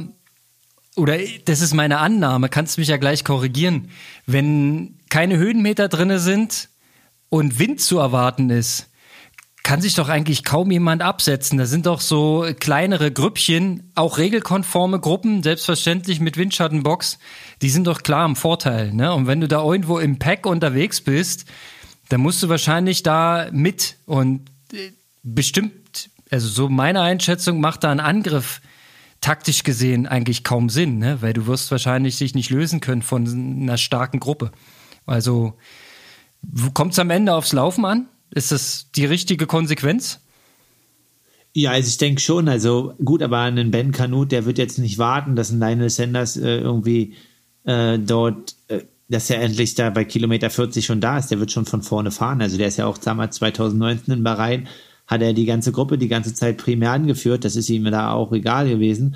oder 0.96 1.18
das 1.46 1.62
ist 1.62 1.74
meine 1.74 1.98
Annahme, 1.98 2.50
kannst 2.50 2.78
du 2.78 2.82
mich 2.82 2.90
ja 2.90 2.98
gleich 2.98 3.24
korrigieren. 3.24 3.90
Wenn 4.28 5.00
keine 5.10 5.38
Höhenmeter 5.38 5.88
drinne 5.88 6.20
sind 6.20 6.70
und 7.34 7.58
Wind 7.58 7.82
zu 7.82 7.98
erwarten 7.98 8.52
ist, 8.52 8.92
kann 9.64 9.82
sich 9.82 9.96
doch 9.96 10.08
eigentlich 10.08 10.44
kaum 10.44 10.70
jemand 10.70 11.02
absetzen. 11.02 11.58
Da 11.58 11.66
sind 11.66 11.88
doch 11.88 12.00
so 12.00 12.46
kleinere 12.60 13.12
Grüppchen, 13.12 13.92
auch 13.96 14.20
regelkonforme 14.20 15.00
Gruppen, 15.00 15.42
selbstverständlich 15.42 16.20
mit 16.20 16.38
Windschattenbox, 16.38 17.18
die 17.64 17.72
sind 17.72 17.88
doch 17.88 18.04
klar 18.04 18.28
im 18.28 18.36
Vorteil. 18.36 18.94
Ne? 18.94 19.12
Und 19.12 19.26
wenn 19.26 19.42
du 19.42 19.48
da 19.48 19.64
irgendwo 19.64 19.98
im 19.98 20.20
Pack 20.20 20.46
unterwegs 20.46 21.02
bist, 21.02 21.46
dann 22.10 22.22
musst 22.22 22.44
du 22.44 22.50
wahrscheinlich 22.50 23.02
da 23.02 23.48
mit 23.52 23.96
und 24.06 24.48
äh, 24.72 24.92
bestimmt, 25.24 26.12
also 26.30 26.48
so 26.48 26.70
meine 26.70 27.02
Einschätzung, 27.02 27.60
macht 27.60 27.84
da 27.84 27.90
ein 27.90 28.00
Angriff 28.00 28.62
taktisch 29.22 29.64
gesehen 29.64 30.06
eigentlich 30.06 30.44
kaum 30.44 30.70
Sinn, 30.70 31.00
ne? 31.00 31.24
weil 31.24 31.34
du 31.34 31.48
wirst 31.48 31.72
wahrscheinlich 31.72 32.16
sich 32.16 32.36
nicht 32.36 32.52
lösen 32.52 32.80
können 32.80 33.02
von 33.02 33.26
einer 33.64 33.80
starken 33.80 34.20
Gruppe. 34.20 34.52
Also 35.08 35.58
kommt 36.74 36.94
es 36.94 37.00
am 37.00 37.10
Ende 37.10 37.34
aufs 37.34 37.54
Laufen 37.54 37.86
an? 37.86 38.08
Ist 38.32 38.52
das 38.52 38.92
die 38.96 39.06
richtige 39.06 39.46
Konsequenz? 39.46 40.20
Ja, 41.54 41.72
also 41.72 41.88
ich 41.88 41.98
denke 41.98 42.20
schon. 42.20 42.50
Also 42.50 42.94
gut, 43.04 43.22
aber 43.22 43.40
ein 43.40 43.72
Ben 43.72 43.92
Canute, 43.92 44.30
der 44.30 44.46
wird 44.46 44.58
jetzt 44.58 44.80
nicht 44.80 44.98
warten, 44.98 45.36
dass 45.36 45.52
ein 45.52 45.60
Lionel 45.60 45.90
Sanders 45.90 46.36
äh, 46.36 46.58
irgendwie 46.58 47.14
äh, 47.64 48.00
dort, 48.00 48.56
äh, 48.70 48.82
dass 49.08 49.30
er 49.30 49.42
endlich 49.42 49.76
da 49.76 49.92
bei 49.92 50.04
Kilometer 50.04 50.50
40 50.50 50.84
schon 50.84 51.02
da 51.02 51.20
ist. 51.20 51.30
Der 51.30 51.40
wird 51.40 51.52
schon 51.52 51.66
von 51.66 51.84
vorne 51.84 52.10
fahren. 52.10 52.42
Also 52.42 52.58
der 52.58 52.68
ist 52.68 52.78
ja 52.78 52.88
auch 52.88 52.98
damals 52.98 53.36
2019 53.36 54.16
in 54.16 54.24
Bahrain, 54.24 54.68
hat 55.06 55.22
er 55.22 55.34
die 55.34 55.46
ganze 55.46 55.72
Gruppe 55.72 56.00
die 56.00 56.08
ganze 56.08 56.34
Zeit 56.34 56.58
primär 56.58 56.92
angeführt. 56.92 57.46
Das 57.46 57.56
ist 57.56 57.70
ihm 57.70 57.84
da 57.86 58.12
auch 58.14 58.32
egal 58.32 58.68
gewesen. 58.68 59.16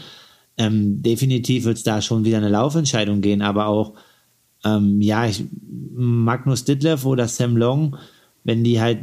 Ähm, 0.57 1.01
definitiv 1.01 1.65
wird 1.65 1.77
es 1.77 1.83
da 1.83 2.01
schon 2.01 2.23
wieder 2.23 2.37
eine 2.37 2.49
Laufentscheidung 2.49 3.21
gehen, 3.21 3.41
aber 3.41 3.67
auch, 3.67 3.93
ähm, 4.63 5.01
ja, 5.01 5.25
ich, 5.25 5.45
Magnus 5.93 6.65
Ditlev 6.65 7.05
oder 7.05 7.27
Sam 7.27 7.57
Long, 7.57 7.97
wenn 8.43 8.63
die 8.63 8.79
halt 8.79 8.99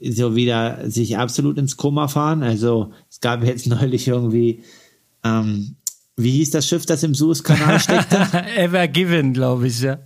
so 0.00 0.36
wieder 0.36 0.90
sich 0.90 1.18
absolut 1.18 1.58
ins 1.58 1.76
Koma 1.76 2.08
fahren. 2.08 2.42
Also 2.42 2.92
es 3.10 3.20
gab 3.20 3.44
jetzt 3.44 3.66
neulich 3.68 4.08
irgendwie 4.08 4.62
ähm, 5.24 5.76
wie 6.18 6.32
hieß 6.32 6.50
das 6.50 6.66
Schiff, 6.66 6.84
das 6.84 7.02
im 7.04 7.14
Suezkanal 7.14 7.78
steckte? 7.80 8.16
Ever 8.56 8.88
Given, 8.88 9.32
glaube 9.32 9.68
ich, 9.68 9.80
ja. 9.80 9.98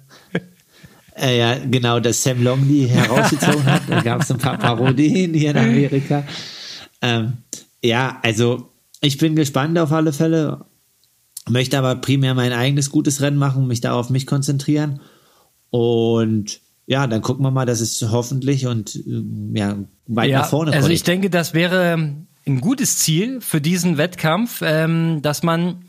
Äh, 1.17 1.39
ja, 1.39 1.59
genau, 1.59 2.01
das 2.01 2.23
Sam 2.23 2.43
Long 2.43 2.69
die 2.69 2.87
herausgezogen 2.87 3.65
hat. 3.65 3.83
Da 3.89 4.01
gab 4.03 4.23
es 4.23 4.31
ein 4.31 4.39
paar 4.39 4.59
Parodien 4.59 5.35
hier 5.35 5.51
in 5.51 5.59
Amerika. 5.59 6.25
Ähm, 7.01 7.39
ja, 7.83 8.19
also 8.23 8.71
ich 9.01 9.19
bin 9.19 9.37
gespannt 9.37 9.79
auf 9.79 9.93
alle 9.93 10.13
Fälle, 10.13 10.65
möchte 11.49 11.79
aber 11.79 11.97
primär 11.97 12.35
mein 12.35 12.53
eigenes 12.53 12.91
gutes 12.91 13.21
Rennen 13.21 13.39
machen, 13.39 13.67
mich 13.67 13.81
da 13.81 13.93
auf 13.95 14.11
mich 14.11 14.27
konzentrieren. 14.27 15.01
Und 15.71 16.61
ja, 16.87 17.07
dann 17.07 17.23
gucken 17.23 17.45
wir 17.45 17.51
mal, 17.51 17.67
dass 17.67 17.81
es 17.81 18.03
hoffentlich 18.11 18.67
und 18.67 18.97
äh, 18.97 19.59
ja, 19.59 19.77
weit 20.07 20.31
ja, 20.31 20.41
nach 20.41 20.51
vorne. 20.51 20.73
Also 20.73 20.89
ich 20.89 21.03
denke, 21.03 21.31
das 21.31 21.55
wäre 21.55 21.95
ein 22.47 22.61
gutes 22.61 22.99
Ziel 22.99 23.41
für 23.41 23.61
diesen 23.61 23.99
Wettkampf, 23.99 24.63
ähm, 24.63 25.23
dass 25.23 25.43
man 25.43 25.85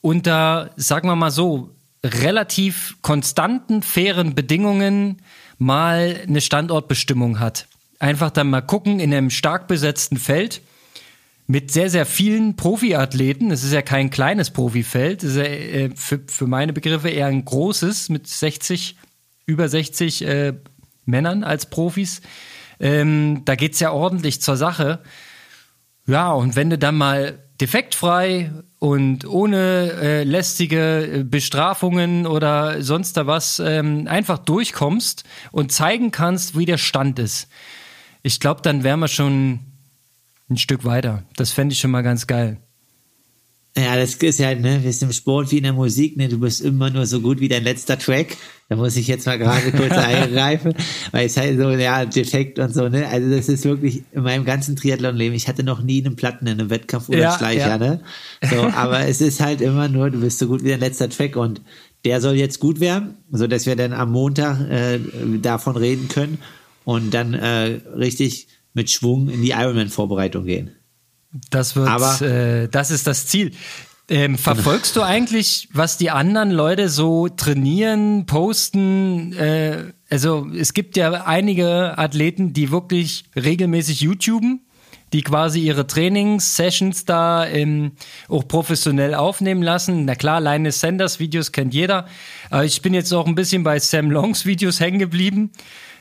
unter, 0.00 0.70
sagen 0.76 1.08
wir 1.08 1.16
mal 1.16 1.30
so, 1.30 1.70
relativ 2.04 2.96
konstanten, 3.02 3.82
fairen 3.82 4.34
Bedingungen 4.34 5.18
mal 5.58 6.20
eine 6.26 6.40
Standortbestimmung 6.40 7.40
hat. 7.40 7.66
Einfach 7.98 8.30
dann 8.30 8.50
mal 8.50 8.60
gucken 8.60 9.00
in 9.00 9.12
einem 9.12 9.30
stark 9.30 9.66
besetzten 9.66 10.16
Feld 10.16 10.62
mit 11.48 11.72
sehr, 11.72 11.88
sehr 11.88 12.04
vielen 12.04 12.56
Profiathleten. 12.56 13.50
Es 13.50 13.64
ist 13.64 13.72
ja 13.72 13.80
kein 13.80 14.10
kleines 14.10 14.50
Profifeld, 14.50 15.24
es 15.24 15.30
ist 15.30 15.36
ja 15.38 15.44
äh, 15.44 15.90
für, 15.96 16.20
für 16.28 16.46
meine 16.46 16.74
Begriffe 16.74 17.08
eher 17.08 17.26
ein 17.26 17.44
großes 17.44 18.10
mit 18.10 18.28
60, 18.28 18.96
über 19.46 19.68
60 19.68 20.24
äh, 20.26 20.52
Männern 21.06 21.44
als 21.44 21.70
Profis. 21.70 22.20
Ähm, 22.78 23.42
da 23.46 23.54
geht's 23.54 23.80
ja 23.80 23.92
ordentlich 23.92 24.42
zur 24.42 24.58
Sache. 24.58 25.00
Ja, 26.06 26.32
und 26.32 26.54
wenn 26.54 26.68
du 26.68 26.76
dann 26.76 26.96
mal 26.96 27.38
defektfrei 27.62 28.52
und 28.78 29.26
ohne 29.26 29.92
äh, 30.00 30.24
lästige 30.24 31.06
äh, 31.06 31.24
Bestrafungen 31.24 32.26
oder 32.26 32.82
sonst 32.82 33.16
da 33.16 33.26
was 33.26 33.58
ähm, 33.58 34.06
einfach 34.06 34.38
durchkommst 34.38 35.24
und 35.50 35.72
zeigen 35.72 36.10
kannst, 36.10 36.58
wie 36.58 36.66
der 36.66 36.78
Stand 36.78 37.18
ist. 37.18 37.48
Ich 38.22 38.38
glaube, 38.38 38.60
dann 38.60 38.84
wären 38.84 39.00
wir 39.00 39.08
schon 39.08 39.60
ein 40.50 40.56
Stück 40.56 40.84
weiter. 40.84 41.24
Das 41.36 41.50
fände 41.50 41.72
ich 41.72 41.78
schon 41.78 41.90
mal 41.90 42.02
ganz 42.02 42.26
geil. 42.26 42.58
Ja, 43.76 43.94
das 43.94 44.14
ist 44.14 44.40
ja, 44.40 44.54
ne, 44.54 44.82
wir 44.82 44.92
sind 44.92 45.08
im 45.08 45.12
Sport 45.12 45.52
wie 45.52 45.58
in 45.58 45.62
der 45.62 45.72
Musik, 45.72 46.16
ne, 46.16 46.28
du 46.28 46.40
bist 46.40 46.62
immer 46.62 46.90
nur 46.90 47.06
so 47.06 47.20
gut 47.20 47.38
wie 47.38 47.48
dein 47.48 47.62
letzter 47.62 47.96
Track. 47.96 48.36
Da 48.68 48.76
muss 48.76 48.96
ich 48.96 49.06
jetzt 49.06 49.26
mal 49.26 49.38
gerade 49.38 49.70
kurz 49.70 49.92
eingreifen, 49.96 50.74
weil 51.12 51.26
es 51.26 51.36
halt 51.36 51.58
so, 51.58 51.70
ja, 51.70 52.04
defekt 52.04 52.58
und 52.58 52.74
so, 52.74 52.88
ne. 52.88 53.06
Also 53.06 53.30
das 53.30 53.48
ist 53.48 53.64
wirklich 53.64 54.02
in 54.10 54.22
meinem 54.22 54.44
ganzen 54.44 54.74
Triathlon-Leben, 54.74 55.34
ich 55.34 55.46
hatte 55.46 55.62
noch 55.62 55.80
nie 55.80 56.04
einen 56.04 56.16
Platten 56.16 56.46
in 56.46 56.58
einem 56.58 56.70
Wettkampf 56.70 57.08
oder 57.08 57.18
ja, 57.18 57.38
Schleicher, 57.38 57.68
ja. 57.68 57.78
ne. 57.78 58.00
So, 58.50 58.62
aber 58.74 59.06
es 59.06 59.20
ist 59.20 59.40
halt 59.40 59.60
immer 59.60 59.88
nur, 59.88 60.10
du 60.10 60.20
bist 60.20 60.40
so 60.40 60.48
gut 60.48 60.64
wie 60.64 60.70
dein 60.70 60.80
letzter 60.80 61.08
Track 61.08 61.36
und 61.36 61.60
der 62.04 62.20
soll 62.20 62.34
jetzt 62.34 62.58
gut 62.58 62.80
werden, 62.80 63.18
so 63.30 63.46
dass 63.46 63.66
wir 63.66 63.76
dann 63.76 63.92
am 63.92 64.10
Montag 64.10 64.60
äh, 64.70 64.98
davon 65.40 65.76
reden 65.76 66.08
können 66.08 66.38
und 66.84 67.14
dann 67.14 67.34
äh, 67.34 67.80
richtig 67.96 68.48
mit 68.74 68.90
Schwung 68.90 69.28
in 69.28 69.42
die 69.42 69.50
Ironman-Vorbereitung 69.50 70.44
gehen. 70.44 70.70
Das 71.50 71.76
wird, 71.76 71.88
Aber, 71.88 72.20
äh, 72.22 72.68
das 72.68 72.90
ist 72.90 73.06
das 73.06 73.26
Ziel. 73.26 73.52
Ähm, 74.10 74.38
verfolgst 74.38 74.96
du 74.96 75.02
eigentlich, 75.02 75.68
was 75.72 75.98
die 75.98 76.10
anderen 76.10 76.50
Leute 76.50 76.88
so 76.88 77.28
trainieren, 77.28 78.24
posten? 78.24 79.34
Äh, 79.34 79.92
also 80.08 80.48
es 80.56 80.72
gibt 80.72 80.96
ja 80.96 81.12
einige 81.26 81.98
Athleten, 81.98 82.54
die 82.54 82.70
wirklich 82.70 83.24
regelmäßig 83.36 84.00
YouTuben, 84.00 84.66
die 85.12 85.20
quasi 85.20 85.60
ihre 85.60 85.86
Trainingssessions 85.86 87.04
da 87.04 87.46
ähm, 87.46 87.92
auch 88.28 88.48
professionell 88.48 89.14
aufnehmen 89.14 89.62
lassen. 89.62 90.06
Na 90.06 90.14
klar, 90.14 90.40
Linus 90.40 90.80
Sanders 90.80 91.20
Videos 91.20 91.52
kennt 91.52 91.74
jeder. 91.74 92.06
Aber 92.48 92.64
ich 92.64 92.80
bin 92.80 92.94
jetzt 92.94 93.12
auch 93.12 93.26
ein 93.26 93.34
bisschen 93.34 93.62
bei 93.62 93.78
Sam 93.78 94.10
Longs 94.10 94.46
Videos 94.46 94.80
hängen 94.80 94.98
geblieben. 94.98 95.50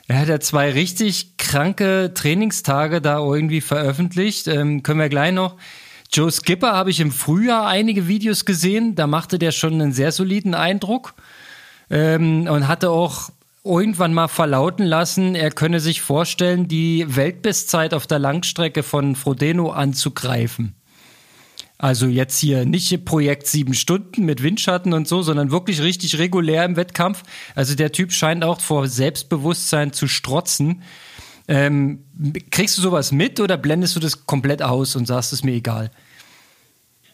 Er 0.07 0.19
hat 0.19 0.29
ja 0.29 0.39
zwei 0.39 0.71
richtig 0.71 1.37
kranke 1.37 2.11
Trainingstage 2.13 3.01
da 3.01 3.19
irgendwie 3.19 3.61
veröffentlicht. 3.61 4.47
Ähm, 4.47 4.81
können 4.83 4.99
wir 4.99 5.09
gleich 5.09 5.33
noch. 5.33 5.57
Joe 6.13 6.31
Skipper 6.31 6.71
habe 6.71 6.89
ich 6.89 7.01
im 7.01 7.11
Frühjahr 7.11 7.67
einige 7.67 8.07
Videos 8.07 8.45
gesehen. 8.45 8.95
Da 8.95 9.07
machte 9.07 9.37
der 9.37 9.51
schon 9.51 9.73
einen 9.73 9.91
sehr 9.91 10.13
soliden 10.13 10.53
Eindruck 10.53 11.13
ähm, 11.89 12.47
und 12.47 12.69
hatte 12.69 12.89
auch 12.89 13.29
irgendwann 13.67 14.13
mal 14.13 14.29
verlauten 14.29 14.85
lassen, 14.85 15.35
er 15.35 15.51
könne 15.51 15.81
sich 15.81 16.01
vorstellen, 16.01 16.69
die 16.69 17.05
Weltbestzeit 17.15 17.93
auf 17.93 18.07
der 18.07 18.17
Langstrecke 18.19 18.81
von 18.81 19.15
Frodeno 19.15 19.71
anzugreifen. 19.71 20.76
Also 21.77 22.07
jetzt 22.07 22.39
hier 22.39 22.65
nicht 22.65 23.05
Projekt 23.05 23.47
sieben 23.47 23.75
Stunden 23.75 24.25
mit 24.25 24.41
Windschatten 24.41 24.93
und 24.93 25.07
so, 25.07 25.21
sondern 25.21 25.51
wirklich 25.51 25.81
richtig 25.81 26.17
regulär 26.17 26.65
im 26.65 26.75
Wettkampf. 26.75 27.23
Also 27.53 27.75
der 27.75 27.91
Typ 27.91 28.11
scheint 28.11 28.43
auch 28.43 28.61
vor 28.61 28.87
Selbstbewusstsein 28.87 29.93
zu 29.93 30.07
strotzen. 30.07 30.81
Ähm, 31.47 32.03
kriegst 32.49 32.77
du 32.77 32.81
sowas 32.81 33.11
mit 33.11 33.39
oder 33.39 33.57
blendest 33.57 33.95
du 33.95 33.99
das 33.99 34.25
komplett 34.25 34.63
aus 34.63 34.95
und 34.95 35.05
sagst 35.05 35.33
es 35.33 35.43
mir 35.43 35.53
egal? 35.53 35.91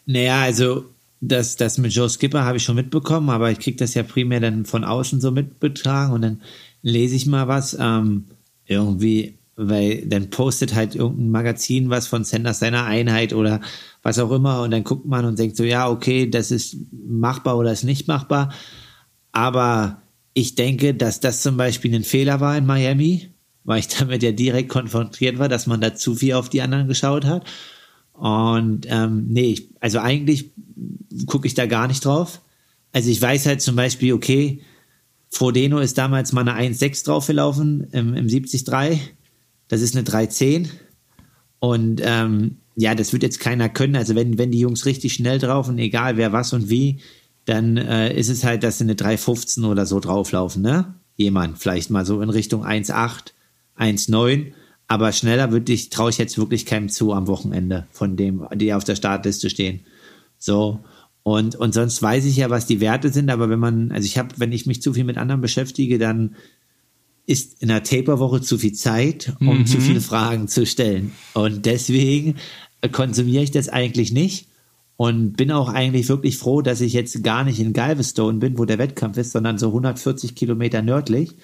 Naja, 0.06 0.40
also 0.40 0.86
das, 1.20 1.56
das 1.56 1.78
mit 1.78 1.92
Joe 1.92 2.08
Skipper 2.08 2.44
habe 2.44 2.56
ich 2.56 2.64
schon 2.64 2.76
mitbekommen, 2.76 3.30
aber 3.30 3.50
ich 3.50 3.58
kriege 3.58 3.76
das 3.76 3.94
ja 3.94 4.02
primär 4.02 4.40
dann 4.40 4.64
von 4.64 4.84
außen 4.84 5.20
so 5.20 5.30
mitbetragen 5.30 6.14
und 6.14 6.22
dann 6.22 6.42
lese 6.82 7.16
ich 7.16 7.26
mal 7.26 7.48
was. 7.48 7.76
Ähm, 7.78 8.24
irgendwie 8.66 9.38
weil 9.56 10.06
dann 10.06 10.30
postet 10.30 10.74
halt 10.74 10.94
irgendein 10.94 11.30
Magazin 11.30 11.90
was 11.90 12.06
von 12.06 12.24
Sanders 12.24 12.58
seiner 12.58 12.84
Einheit 12.84 13.32
oder 13.32 13.60
was 14.02 14.18
auch 14.18 14.30
immer 14.32 14.62
und 14.62 14.70
dann 14.70 14.84
guckt 14.84 15.06
man 15.06 15.24
und 15.24 15.38
denkt 15.38 15.56
so, 15.56 15.64
ja, 15.64 15.88
okay, 15.88 16.28
das 16.28 16.50
ist 16.50 16.76
machbar 16.92 17.56
oder 17.56 17.72
ist 17.72 17.84
nicht 17.84 18.08
machbar. 18.08 18.52
Aber 19.32 20.02
ich 20.34 20.54
denke, 20.56 20.94
dass 20.94 21.20
das 21.20 21.42
zum 21.42 21.56
Beispiel 21.56 21.94
ein 21.94 22.04
Fehler 22.04 22.40
war 22.40 22.56
in 22.56 22.66
Miami, 22.66 23.30
weil 23.64 23.80
ich 23.80 23.88
damit 23.98 24.22
ja 24.22 24.32
direkt 24.32 24.68
konfrontiert 24.68 25.38
war, 25.38 25.48
dass 25.48 25.66
man 25.66 25.80
da 25.80 25.94
zu 25.94 26.14
viel 26.14 26.34
auf 26.34 26.48
die 26.48 26.62
anderen 26.62 26.88
geschaut 26.88 27.24
hat. 27.24 27.44
Und 28.12 28.86
ähm, 28.88 29.26
nee, 29.28 29.58
also 29.80 29.98
eigentlich 29.98 30.52
gucke 31.26 31.46
ich 31.46 31.54
da 31.54 31.66
gar 31.66 31.88
nicht 31.88 32.04
drauf. 32.04 32.40
Also 32.92 33.10
ich 33.10 33.20
weiß 33.20 33.46
halt 33.46 33.60
zum 33.60 33.74
Beispiel, 33.74 34.12
okay, 34.12 34.60
Frodeno 35.30 35.78
ist 35.78 35.98
damals 35.98 36.32
mal 36.32 36.48
eine 36.48 36.74
1,6 36.74 37.06
draufgelaufen 37.06 37.88
im, 37.90 38.14
im 38.14 38.28
73 38.28 38.64
das 39.68 39.80
ist 39.80 39.94
eine 39.94 40.04
310. 40.04 40.70
Und 41.58 42.00
ähm, 42.04 42.58
ja, 42.76 42.94
das 42.94 43.12
wird 43.12 43.22
jetzt 43.22 43.40
keiner 43.40 43.68
können. 43.68 43.96
Also 43.96 44.14
wenn, 44.14 44.38
wenn 44.38 44.50
die 44.50 44.58
Jungs 44.58 44.86
richtig 44.86 45.14
schnell 45.14 45.38
drauf 45.38 45.68
und 45.68 45.78
egal 45.78 46.16
wer 46.16 46.32
was 46.32 46.52
und 46.52 46.68
wie, 46.68 47.00
dann 47.44 47.76
äh, 47.76 48.14
ist 48.16 48.28
es 48.28 48.44
halt, 48.44 48.62
dass 48.62 48.78
sie 48.78 48.84
eine 48.84 48.94
315 48.94 49.64
oder 49.64 49.86
so 49.86 50.00
drauflaufen, 50.00 50.62
ne? 50.62 50.94
Jemand, 51.16 51.58
vielleicht 51.58 51.90
mal 51.90 52.04
so 52.04 52.20
in 52.20 52.30
Richtung 52.30 52.64
1,8, 52.64 53.32
1,9. 53.78 54.52
Aber 54.88 55.12
schneller 55.12 55.52
würde 55.52 55.72
ich, 55.72 55.90
traue 55.90 56.10
ich 56.10 56.18
jetzt 56.18 56.38
wirklich 56.38 56.66
keinem 56.66 56.88
zu 56.88 57.12
am 57.12 57.28
Wochenende 57.28 57.86
von 57.90 58.16
dem, 58.16 58.46
die 58.54 58.74
auf 58.74 58.84
der 58.84 58.96
Startliste 58.96 59.48
stehen. 59.48 59.80
So. 60.38 60.80
Und, 61.22 61.56
und 61.56 61.72
sonst 61.72 62.02
weiß 62.02 62.26
ich 62.26 62.36
ja, 62.36 62.50
was 62.50 62.66
die 62.66 62.80
Werte 62.80 63.10
sind, 63.10 63.30
aber 63.30 63.48
wenn 63.48 63.58
man, 63.58 63.92
also 63.92 64.04
ich 64.04 64.18
habe, 64.18 64.28
wenn 64.36 64.52
ich 64.52 64.66
mich 64.66 64.82
zu 64.82 64.92
viel 64.92 65.04
mit 65.04 65.16
anderen 65.16 65.40
beschäftige, 65.40 65.98
dann 65.98 66.34
ist 67.26 67.62
in 67.62 67.68
der 67.68 67.82
Taperwoche 67.82 68.40
zu 68.42 68.58
viel 68.58 68.72
Zeit, 68.72 69.34
um 69.40 69.60
mhm. 69.60 69.66
zu 69.66 69.80
viele 69.80 70.00
Fragen 70.00 70.48
zu 70.48 70.66
stellen. 70.66 71.12
Und 71.32 71.66
deswegen 71.66 72.36
konsumiere 72.92 73.42
ich 73.44 73.50
das 73.50 73.68
eigentlich 73.68 74.12
nicht 74.12 74.48
und 74.96 75.36
bin 75.36 75.50
auch 75.50 75.68
eigentlich 75.68 76.08
wirklich 76.08 76.38
froh, 76.38 76.62
dass 76.62 76.80
ich 76.80 76.92
jetzt 76.92 77.22
gar 77.24 77.44
nicht 77.44 77.58
in 77.60 77.72
Galveston 77.72 78.38
bin, 78.38 78.58
wo 78.58 78.64
der 78.64 78.78
Wettkampf 78.78 79.16
ist, 79.16 79.32
sondern 79.32 79.58
so 79.58 79.68
140 79.68 80.34
Kilometer 80.34 80.82
nördlich 80.82 81.34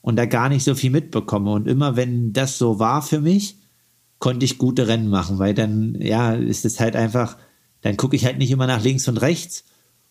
und 0.00 0.16
da 0.16 0.26
gar 0.26 0.48
nicht 0.48 0.64
so 0.64 0.74
viel 0.74 0.90
mitbekomme. 0.90 1.50
Und 1.50 1.66
immer 1.66 1.96
wenn 1.96 2.32
das 2.32 2.58
so 2.58 2.78
war 2.78 3.02
für 3.02 3.20
mich, 3.20 3.56
konnte 4.18 4.44
ich 4.44 4.58
gute 4.58 4.88
Rennen 4.88 5.08
machen, 5.08 5.38
weil 5.38 5.54
dann, 5.54 5.96
ja, 6.00 6.34
ist 6.34 6.64
es 6.64 6.80
halt 6.80 6.96
einfach, 6.96 7.36
dann 7.82 7.96
gucke 7.96 8.16
ich 8.16 8.24
halt 8.24 8.38
nicht 8.38 8.50
immer 8.50 8.66
nach 8.66 8.82
links 8.82 9.08
und 9.08 9.18
rechts 9.18 9.64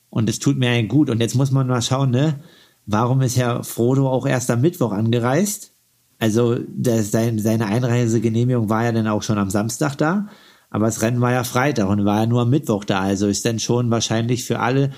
und 0.10 0.30
es 0.30 0.40
tut 0.40 0.58
mir 0.58 0.70
einen 0.70 0.88
gut. 0.88 1.10
Und 1.10 1.20
jetzt 1.20 1.36
muss 1.36 1.52
man 1.52 1.68
mal 1.68 1.82
schauen, 1.82 2.12
ne? 2.12 2.40
Warum 2.86 3.22
ist 3.22 3.38
Herr 3.38 3.64
Frodo 3.64 4.10
auch 4.10 4.26
erst 4.26 4.52
am 4.52 4.62
Mittwoch 4.62 4.92
angereist? 4.92 5.74
Also 6.20 6.58
das, 6.70 7.12
sein, 7.12 7.40
seine 7.40 7.66
Einreisegenehmigung 7.66 8.70
war 8.70 8.86
ja 8.86 8.92
dann 8.92 9.08
auch 9.08 9.24
schon 9.24 9.38
am 9.38 9.50
Samstag 9.50 9.96
da, 9.98 10.28
aber 10.70 10.86
das 10.86 11.02
Rennen 11.02 11.22
war 11.22 11.32
ja 11.32 11.44
Freitag 11.44 11.90
und 11.90 12.06
war 12.06 12.22
ja 12.22 12.26
nur 12.26 12.42
am 12.42 12.50
Mittwoch 12.50 12.86
da. 12.86 13.02
Also 13.02 13.28
ist 13.28 13.46
dann 13.46 13.60
schon 13.60 13.92
wahrscheinlich 13.92 14.46
für 14.46 14.60
alle 14.60 14.92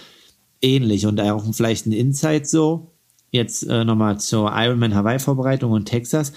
ähnlich 0.62 1.06
und 1.06 1.20
auch 1.20 1.44
vielleicht 1.54 1.86
ein 1.88 1.92
Insight 1.92 2.48
so. 2.48 2.92
jetzt 3.32 3.64
äh, 3.64 3.84
nochmal 3.84 4.20
zur 4.20 4.52
Ironman 4.56 4.96
Hawaii-Vorbereitung 4.96 5.72
und 5.72 5.86
Texas. 5.86 6.32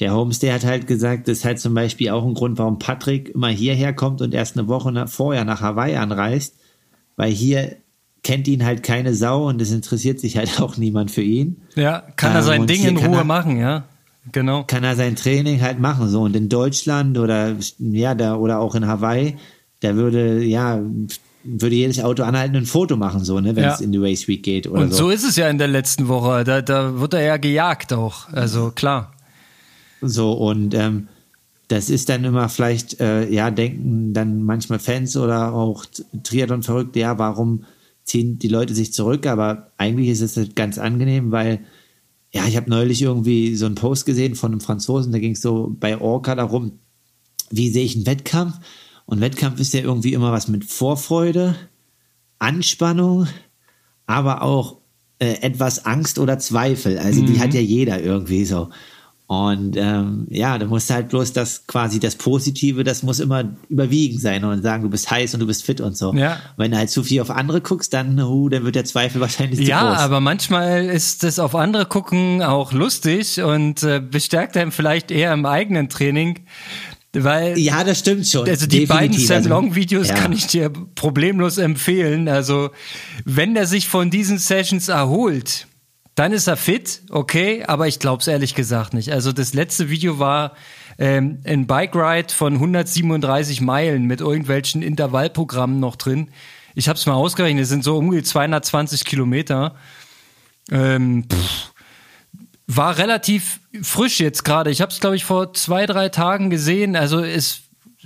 Der 0.00 0.14
Homestay 0.14 0.48
hat 0.50 0.64
halt 0.64 0.86
gesagt, 0.86 1.28
das 1.28 1.38
ist 1.38 1.44
halt 1.44 1.60
zum 1.60 1.74
Beispiel 1.74 2.10
auch 2.10 2.24
ein 2.24 2.34
Grund, 2.34 2.58
warum 2.58 2.78
Patrick 2.78 3.28
immer 3.28 3.50
hierher 3.50 3.92
kommt 3.92 4.20
und 4.20 4.34
erst 4.34 4.56
eine 4.56 4.66
Woche 4.66 5.06
vorher 5.06 5.44
nach 5.44 5.60
Hawaii 5.60 5.96
anreist, 5.96 6.56
weil 7.16 7.30
hier 7.30 7.76
kennt 8.22 8.46
ihn 8.48 8.64
halt 8.64 8.82
keine 8.82 9.14
Sau 9.14 9.48
und 9.48 9.60
es 9.60 9.70
interessiert 9.72 10.20
sich 10.20 10.36
halt 10.36 10.60
auch 10.60 10.76
niemand 10.76 11.10
für 11.10 11.22
ihn. 11.22 11.62
Ja, 11.74 12.02
kann 12.16 12.32
er 12.32 12.38
Ähm, 12.38 12.44
sein 12.44 12.60
und 12.62 12.70
Ding 12.70 12.84
in 12.84 12.96
Ruhe 12.96 13.16
er- 13.18 13.24
machen, 13.24 13.58
ja. 13.58 13.84
Genau. 14.30 14.62
Kann 14.62 14.84
er 14.84 14.94
sein 14.94 15.16
Training 15.16 15.60
halt 15.62 15.80
machen 15.80 16.08
so 16.08 16.22
und 16.22 16.36
in 16.36 16.48
Deutschland 16.48 17.18
oder 17.18 17.56
ja 17.80 18.14
da 18.14 18.36
oder 18.36 18.60
auch 18.60 18.76
in 18.76 18.86
Hawaii, 18.86 19.36
da 19.80 19.96
würde 19.96 20.44
ja 20.44 20.80
würde 21.42 21.74
jedes 21.74 21.98
Auto 21.98 22.22
anhalten 22.22 22.54
und 22.54 22.62
ein 22.62 22.66
Foto 22.66 22.96
machen 22.96 23.24
so 23.24 23.40
ne, 23.40 23.56
wenn 23.56 23.64
Ja. 23.64 23.74
es 23.74 23.80
in 23.80 23.90
die 23.90 23.98
Race 23.98 24.28
Week 24.28 24.44
geht 24.44 24.68
oder 24.68 24.82
Und 24.82 24.94
so 24.94 25.10
ist 25.10 25.24
es 25.24 25.34
ja 25.34 25.48
in 25.48 25.58
der 25.58 25.66
letzten 25.66 26.06
Woche. 26.06 26.44
Da, 26.44 26.62
da 26.62 27.00
wird 27.00 27.14
er 27.14 27.22
ja 27.22 27.36
gejagt 27.36 27.92
auch. 27.92 28.28
Also 28.28 28.70
klar. 28.70 29.12
So, 30.00 30.32
und 30.34 30.72
ähm, 30.74 31.08
das 31.66 31.90
ist 31.90 32.08
dann 32.08 32.22
immer 32.22 32.48
vielleicht, 32.48 33.00
äh, 33.00 33.28
ja, 33.28 33.50
denken 33.50 34.12
dann 34.12 34.44
manchmal 34.44 34.78
Fans 34.78 35.16
oder 35.16 35.52
auch 35.52 35.84
Triathlon 36.22 36.62
verrückt, 36.62 36.94
ja, 36.94 37.18
warum 37.18 37.64
ziehen 38.04 38.38
die 38.38 38.48
Leute 38.48 38.74
sich 38.74 38.92
zurück? 38.92 39.26
Aber 39.26 39.72
eigentlich 39.76 40.08
ist 40.08 40.20
es 40.20 40.36
halt 40.36 40.56
ganz 40.56 40.78
angenehm, 40.78 41.32
weil, 41.32 41.60
ja, 42.32 42.46
ich 42.46 42.56
habe 42.56 42.70
neulich 42.70 43.02
irgendwie 43.02 43.56
so 43.56 43.66
einen 43.66 43.74
Post 43.74 44.06
gesehen 44.06 44.34
von 44.34 44.52
einem 44.52 44.60
Franzosen, 44.60 45.12
da 45.12 45.18
ging 45.18 45.32
es 45.32 45.42
so 45.42 45.74
bei 45.78 46.00
Orca 46.00 46.34
darum, 46.34 46.78
wie 47.50 47.68
sehe 47.68 47.84
ich 47.84 47.96
einen 47.96 48.06
Wettkampf? 48.06 48.58
Und 49.04 49.20
Wettkampf 49.20 49.60
ist 49.60 49.74
ja 49.74 49.80
irgendwie 49.80 50.14
immer 50.14 50.32
was 50.32 50.48
mit 50.48 50.64
Vorfreude, 50.64 51.54
Anspannung, 52.38 53.26
aber 54.06 54.42
auch 54.42 54.78
äh, 55.18 55.40
etwas 55.42 55.84
Angst 55.84 56.18
oder 56.18 56.38
Zweifel. 56.38 56.98
Also 56.98 57.24
die 57.24 57.38
hat 57.38 57.54
ja 57.54 57.60
jeder 57.60 58.00
irgendwie 58.00 58.44
so. 58.44 58.70
Und 59.32 59.78
ähm, 59.78 60.26
ja, 60.28 60.58
du 60.58 60.66
musst 60.66 60.90
halt 60.90 61.08
bloß 61.08 61.32
das 61.32 61.66
quasi 61.66 61.98
das 61.98 62.16
Positive, 62.16 62.84
das 62.84 63.02
muss 63.02 63.18
immer 63.18 63.44
überwiegen 63.70 64.18
sein 64.18 64.44
und 64.44 64.60
sagen, 64.60 64.82
du 64.82 64.90
bist 64.90 65.10
heiß 65.10 65.32
und 65.32 65.40
du 65.40 65.46
bist 65.46 65.64
fit 65.64 65.80
und 65.80 65.96
so. 65.96 66.12
Ja. 66.12 66.38
Wenn 66.58 66.72
du 66.72 66.76
halt 66.76 66.90
zu 66.90 67.02
viel 67.02 67.22
auf 67.22 67.30
andere 67.30 67.62
guckst, 67.62 67.94
dann, 67.94 68.20
uh, 68.20 68.50
dann 68.50 68.64
wird 68.64 68.74
der 68.74 68.84
Zweifel 68.84 69.20
wahrscheinlich 69.22 69.60
zu 69.60 69.64
Ja, 69.64 69.88
groß. 69.88 70.00
aber 70.00 70.20
manchmal 70.20 70.84
ist 70.84 71.22
das 71.22 71.38
auf 71.38 71.54
andere 71.54 71.86
gucken 71.86 72.42
auch 72.42 72.72
lustig 72.72 73.40
und 73.40 73.82
äh, 73.82 74.00
bestärkt 74.00 74.54
einem 74.58 74.70
vielleicht 74.70 75.10
eher 75.10 75.32
im 75.32 75.46
eigenen 75.46 75.88
Training, 75.88 76.40
weil 77.14 77.58
ja, 77.58 77.84
das 77.84 78.00
stimmt 78.00 78.26
schon. 78.26 78.46
also 78.46 78.66
die 78.66 78.84
beiden 78.84 79.12
Definitiv. 79.12 79.28
Sam 79.28 79.36
Also, 79.38 79.48
Long 79.48 79.74
Videos 79.74 80.08
ja. 80.08 80.14
kann 80.14 80.32
ich 80.32 80.46
dir 80.46 80.70
problemlos 80.94 81.56
empfehlen. 81.56 82.28
Also 82.28 82.68
wenn 83.24 83.54
der 83.54 83.66
sich 83.66 83.88
von 83.88 84.10
diesen 84.10 84.36
Sessions 84.36 84.88
erholt, 84.88 85.68
dann 86.14 86.32
ist 86.32 86.46
er 86.46 86.56
fit, 86.56 87.02
okay, 87.10 87.64
aber 87.66 87.88
ich 87.88 87.98
glaube 87.98 88.20
es 88.20 88.28
ehrlich 88.28 88.54
gesagt 88.54 88.92
nicht. 88.94 89.12
Also 89.12 89.32
das 89.32 89.54
letzte 89.54 89.88
Video 89.88 90.18
war 90.18 90.52
ähm, 90.98 91.40
ein 91.44 91.66
Bike 91.66 91.94
Ride 91.94 92.32
von 92.34 92.54
137 92.54 93.60
Meilen 93.60 94.04
mit 94.04 94.20
irgendwelchen 94.20 94.82
Intervallprogrammen 94.82 95.80
noch 95.80 95.96
drin. 95.96 96.30
Ich 96.74 96.88
habe 96.88 96.98
es 96.98 97.06
mal 97.06 97.14
ausgerechnet, 97.14 97.64
es 97.64 97.68
sind 97.70 97.84
so 97.84 97.96
um 97.96 98.10
die 98.10 98.22
220 98.22 99.04
Kilometer. 99.04 99.74
Ähm, 100.70 101.24
pff, 101.30 101.72
war 102.66 102.98
relativ 102.98 103.60
frisch 103.82 104.20
jetzt 104.20 104.44
gerade. 104.44 104.70
Ich 104.70 104.80
habe 104.80 104.92
es, 104.92 105.00
glaube 105.00 105.16
ich, 105.16 105.24
vor 105.24 105.52
zwei, 105.54 105.86
drei 105.86 106.08
Tagen 106.08 106.50
gesehen. 106.50 106.96
Also 106.96 107.20
es 107.20 107.62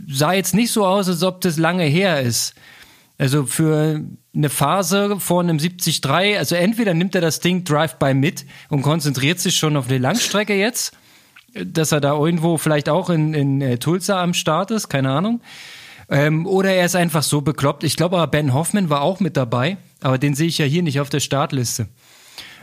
sah 0.09 0.33
jetzt 0.33 0.55
nicht 0.55 0.73
so 0.73 0.87
aus, 0.87 1.09
als 1.09 1.23
ob 1.23 1.41
das 1.41 1.57
lange 1.57 1.85
her 1.85 2.21
ist. 2.21 2.55
Also 3.19 3.47
für 3.47 4.03
eine 4.35 4.51
Phase 4.51 5.19
vor 5.19 5.41
einem 5.41 5.59
73, 5.59 6.05
also 6.39 6.55
entweder 6.55 6.93
nimmt 6.93 7.15
er 7.15 7.23
das 7.23 7.41
Ding 7.41 7.65
Drive-by 7.65 8.13
mit 8.13 8.45
und 8.69 8.83
konzentriert 8.83 9.41
sich 9.41 9.57
schon 9.57 9.77
auf 9.77 9.87
die 9.87 9.99
Langstrecke 9.99 10.55
jetzt, 10.55 10.93
dass 11.65 11.93
er 11.93 12.01
da 12.01 12.13
irgendwo 12.13 12.59
vielleicht 12.59 12.89
auch 12.91 13.09
in, 13.09 13.33
in 13.33 13.63
äh, 13.63 13.79
Tulsa 13.79 14.23
am 14.23 14.35
Start 14.35 14.71
ist, 14.71 14.89
keine 14.89 15.11
Ahnung. 15.11 15.41
Ähm, 16.09 16.47
oder 16.47 16.71
er 16.71 16.85
ist 16.85 16.95
einfach 16.95 17.23
so 17.23 17.41
bekloppt. 17.41 17.83
Ich 17.85 17.97
glaube 17.97 18.19
aber 18.19 18.31
Ben 18.31 18.53
Hoffman 18.53 18.91
war 18.91 19.01
auch 19.01 19.19
mit 19.21 19.37
dabei, 19.37 19.79
aber 20.03 20.19
den 20.19 20.35
sehe 20.35 20.47
ich 20.49 20.59
ja 20.59 20.67
hier 20.67 20.83
nicht 20.83 21.01
auf 21.01 21.09
der 21.09 21.21
Startliste. 21.21 21.89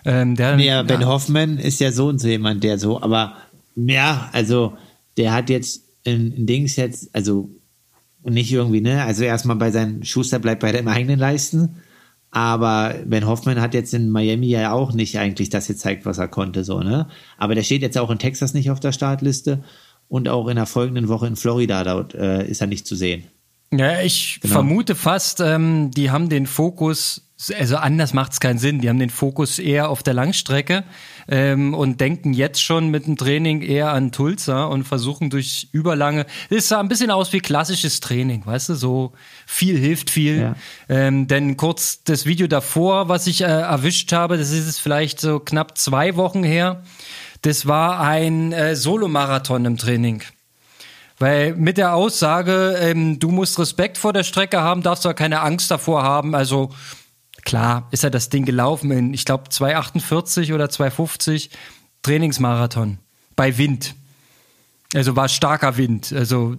Ähm, 0.06 0.36
der, 0.36 0.60
Ja, 0.60 0.84
Ben 0.84 1.06
Hoffman 1.06 1.58
ist 1.58 1.80
ja 1.80 1.92
so 1.92 2.08
und 2.08 2.20
so 2.20 2.28
jemand, 2.28 2.64
der 2.64 2.78
so, 2.78 3.02
aber 3.02 3.38
ja, 3.76 4.30
also 4.34 4.78
der 5.18 5.34
hat 5.34 5.50
jetzt 5.50 5.82
in, 6.04 6.32
in 6.32 6.46
Dings 6.46 6.76
jetzt, 6.76 7.14
also 7.14 7.50
nicht 8.26 8.52
irgendwie, 8.52 8.82
ne, 8.82 9.04
also 9.04 9.24
erstmal 9.24 9.58
bei 9.58 9.72
seinen 9.72 10.04
Schuster 10.04 10.40
bleibt 10.40 10.62
bei 10.62 10.72
dem 10.72 10.88
eigenen 10.88 11.20
Leisten, 11.20 11.76
aber 12.32 12.96
Ben 13.06 13.28
Hoffman 13.28 13.62
hat 13.62 13.74
jetzt 13.74 13.94
in 13.94 14.10
Miami 14.10 14.48
ja 14.48 14.72
auch 14.72 14.94
nicht 14.94 15.18
eigentlich 15.20 15.50
das 15.50 15.68
gezeigt, 15.68 16.06
was 16.06 16.18
er 16.18 16.28
konnte, 16.28 16.64
so, 16.64 16.80
ne, 16.82 17.08
aber 17.38 17.56
der 17.56 17.64
steht 17.64 17.82
jetzt 17.82 17.98
auch 17.98 18.10
in 18.10 18.20
Texas 18.20 18.54
nicht 18.54 18.72
auf 18.72 18.80
der 18.80 18.92
Startliste 18.92 19.64
und 20.08 20.30
auch 20.30 20.48
in 20.48 20.56
der 20.56 20.66
folgenden 20.66 21.08
Woche 21.10 21.28
in 21.28 21.36
Florida, 21.36 21.84
dort 21.84 22.14
äh, 22.16 22.48
ist 22.48 22.62
er 22.62 22.68
nicht 22.68 22.88
zu 22.88 22.96
sehen. 22.96 23.26
Ja, 23.72 24.02
ich 24.02 24.40
Genau. 24.42 24.54
vermute 24.54 24.94
fast, 24.96 25.40
ähm, 25.40 25.90
die 25.92 26.12
haben 26.12 26.30
den 26.30 26.46
Fokus, 26.46 27.33
also 27.52 27.78
anders 27.78 28.14
macht 28.14 28.34
es 28.34 28.40
keinen 28.40 28.58
Sinn, 28.58 28.80
die 28.80 28.90
haben 28.90 29.00
den 29.00 29.10
Fokus 29.10 29.60
eher 29.60 29.90
auf 29.90 30.04
der 30.04 30.14
Langstrecke 30.14 30.84
ähm, 31.28 31.74
und 31.74 32.00
denken 32.00 32.34
jetzt 32.34 32.62
schon 32.62 32.90
mit 32.90 33.08
dem 33.08 33.18
Training 33.18 33.62
eher 33.62 33.92
an 33.92 34.12
Tulsa 34.12 34.66
und 34.66 34.84
versuchen 34.84 35.30
durch 35.30 35.68
überlange, 35.72 36.26
es 36.50 36.70
sah 36.70 36.80
ein 36.80 36.88
bisschen 36.88 37.12
aus 37.12 37.34
wie 37.34 37.40
klassisches 37.40 38.00
Training, 38.00 38.46
weißt 38.46 38.70
du, 38.70 38.76
so 38.76 39.14
viel 39.46 39.78
hilft 39.78 40.10
viel. 40.10 40.40
Ja. 40.42 40.56
Ähm, 40.90 41.28
denn 41.28 41.58
kurz 41.58 42.04
das 42.04 42.26
Video 42.26 42.48
davor, 42.48 43.10
was 43.10 43.28
ich 43.28 43.42
äh, 43.42 43.46
erwischt 43.46 44.12
habe, 44.14 44.38
das 44.38 44.52
ist 44.52 44.68
es 44.68 44.80
vielleicht 44.80 45.20
so 45.20 45.40
knapp 45.40 45.78
zwei 45.78 46.16
Wochen 46.16 46.44
her, 46.44 46.84
das 47.42 47.68
war 47.68 48.00
ein 48.00 48.54
äh, 48.54 48.76
Solomarathon 48.76 49.66
im 49.66 49.78
Training. 49.78 50.24
Weil 51.20 51.56
mit 51.56 51.78
der 51.78 51.94
Aussage, 51.94 52.78
ähm, 52.82 53.20
du 53.20 53.30
musst 53.30 53.60
Respekt 53.60 53.98
vor 53.98 54.14
der 54.14 54.24
Strecke 54.24 54.62
haben, 54.62 54.82
darfst 54.82 55.06
aber 55.06 55.14
keine 55.14 55.42
Angst 55.42 55.70
davor 55.70 56.04
haben. 56.04 56.36
Also 56.36 56.70
klar, 57.46 57.88
ist 57.92 58.04
ja 58.04 58.10
das 58.10 58.30
Ding 58.30 58.46
gelaufen 58.46 58.92
in, 58.92 59.14
ich 59.14 59.26
glaube, 59.26 59.50
2,48 59.50 60.54
oder 60.54 60.66
2,50 60.66 61.50
Trainingsmarathon 62.02 62.98
bei 63.36 63.58
Wind. 63.58 63.96
Also 64.96 65.16
war 65.16 65.28
starker 65.28 65.78
Wind. 65.78 66.14
Also, 66.14 66.56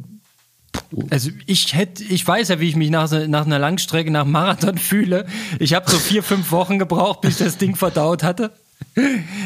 also 1.11 1.31
ich 1.47 1.75
hätte, 1.75 2.03
ich 2.03 2.27
weiß 2.27 2.49
ja, 2.49 2.61
wie 2.61 2.69
ich 2.69 2.77
mich 2.77 2.91
nach, 2.91 3.11
nach 3.29 3.47
einer 3.47 3.59
Langstrecke, 3.59 4.11
nach 4.11 4.25
Marathon 4.25 4.79
fühle. 4.91 5.27
Ich 5.59 5.75
habe 5.75 5.91
so 5.91 5.99
vier, 5.99 6.23
fünf 6.23 6.51
Wochen 6.51 6.79
gebraucht, 6.79 7.21
bis 7.21 7.41
ich 7.41 7.47
das 7.47 7.59
Ding 7.59 7.77
verdaut 7.77 8.23
hatte. 8.23 8.53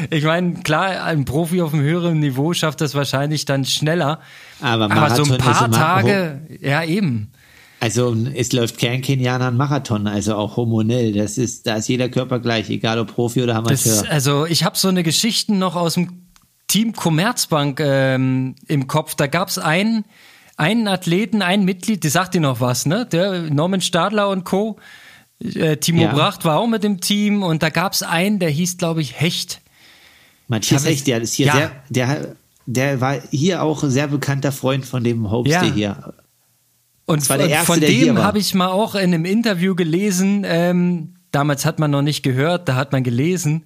Ich 0.09 0.23
meine, 0.23 0.55
klar, 0.61 1.03
ein 1.03 1.25
Profi 1.25 1.61
auf 1.61 1.73
einem 1.73 1.83
höheren 1.83 2.19
Niveau 2.19 2.53
schafft 2.53 2.81
das 2.81 2.93
wahrscheinlich 2.95 3.45
dann 3.45 3.65
schneller. 3.65 4.21
Aber 4.61 4.91
Aber 4.91 5.15
so 5.15 5.31
ein 5.31 5.37
paar 5.37 5.71
Tage, 5.71 6.41
ja 6.61 6.83
eben. 6.83 7.31
Also 7.81 8.15
es 8.35 8.51
läuft 8.51 8.77
kein 8.77 9.01
Kenianer 9.01 9.47
einen 9.47 9.57
Marathon, 9.57 10.05
also 10.07 10.35
auch 10.35 10.57
hormonell. 10.57 11.13
Das 11.13 11.37
ist, 11.37 11.65
da 11.65 11.75
ist 11.77 11.87
jeder 11.87 12.09
Körper 12.09 12.39
gleich, 12.39 12.69
egal 12.69 12.99
ob 12.99 13.13
Profi 13.13 13.41
oder 13.41 13.61
Das, 13.63 13.87
Amateur. 13.87 14.11
also 14.11 14.45
ich 14.45 14.63
habe 14.65 14.77
so 14.77 14.89
eine 14.89 15.03
Geschichte 15.03 15.53
noch 15.53 15.75
aus 15.77 15.93
dem 15.93 16.23
Team 16.67 16.91
Commerzbank 16.93 17.79
ähm, 17.81 18.55
im 18.67 18.87
Kopf. 18.87 19.15
Da 19.15 19.27
gab 19.27 19.47
es 19.47 19.57
einen, 19.57 20.03
einen 20.57 20.87
Athleten, 20.89 21.41
ein 21.41 21.63
Mitglied, 21.63 22.03
der 22.03 22.11
sagt 22.11 22.33
dir 22.35 22.41
noch 22.41 22.59
was, 22.59 22.85
ne? 22.85 23.05
Der 23.05 23.43
Norman 23.43 23.79
Stadler 23.81 24.27
und 24.29 24.43
Co. 24.43 24.77
Äh, 25.41 25.77
Timo 25.77 26.01
Ja. 26.03 26.11
Bracht 26.13 26.43
war 26.43 26.59
auch 26.59 26.67
mit 26.67 26.83
dem 26.83 26.99
Team 26.99 27.43
und 27.43 27.63
da 27.63 27.69
gab 27.69 27.93
es 27.93 28.03
einen, 28.03 28.39
der 28.39 28.49
hieß, 28.49 28.77
glaube 28.77 29.01
ich, 29.01 29.19
Hecht. 29.21 29.61
Matthias 30.49 30.83
hab 30.83 30.89
ich- 30.91 30.97
Echt, 30.97 31.07
der 31.07 31.21
ist 31.21 31.33
hier 31.33 31.45
Ja. 31.47 31.53
sehr, 31.55 31.71
der, 31.89 32.35
der 32.65 32.99
war 33.01 33.15
hier 33.31 33.63
auch 33.63 33.83
sehr 33.85 34.07
bekannter 34.09 34.51
Freund 34.51 34.85
von 34.85 35.01
dem 35.03 35.31
Homestay 35.31 35.67
Ja. 35.69 35.73
hier. 35.73 36.13
Und 37.09 37.27
war 37.29 37.37
der 37.37 37.47
von- 37.47 37.51
Erste, 37.51 37.65
von 37.73 37.79
dem 37.81 38.17
habe 38.19 38.37
ich 38.37 38.53
mal 38.53 38.67
auch 38.67 38.93
in 38.95 39.13
einem 39.13 39.25
Interview 39.25 39.73
gelesen. 39.75 40.43
Ähm, 40.45 41.15
damals 41.31 41.65
hat 41.65 41.79
man 41.79 41.89
noch 41.91 42.03
nicht 42.03 42.21
gehört, 42.21 42.69
da 42.69 42.75
hat 42.75 42.91
man 42.91 43.03
gelesen. 43.03 43.63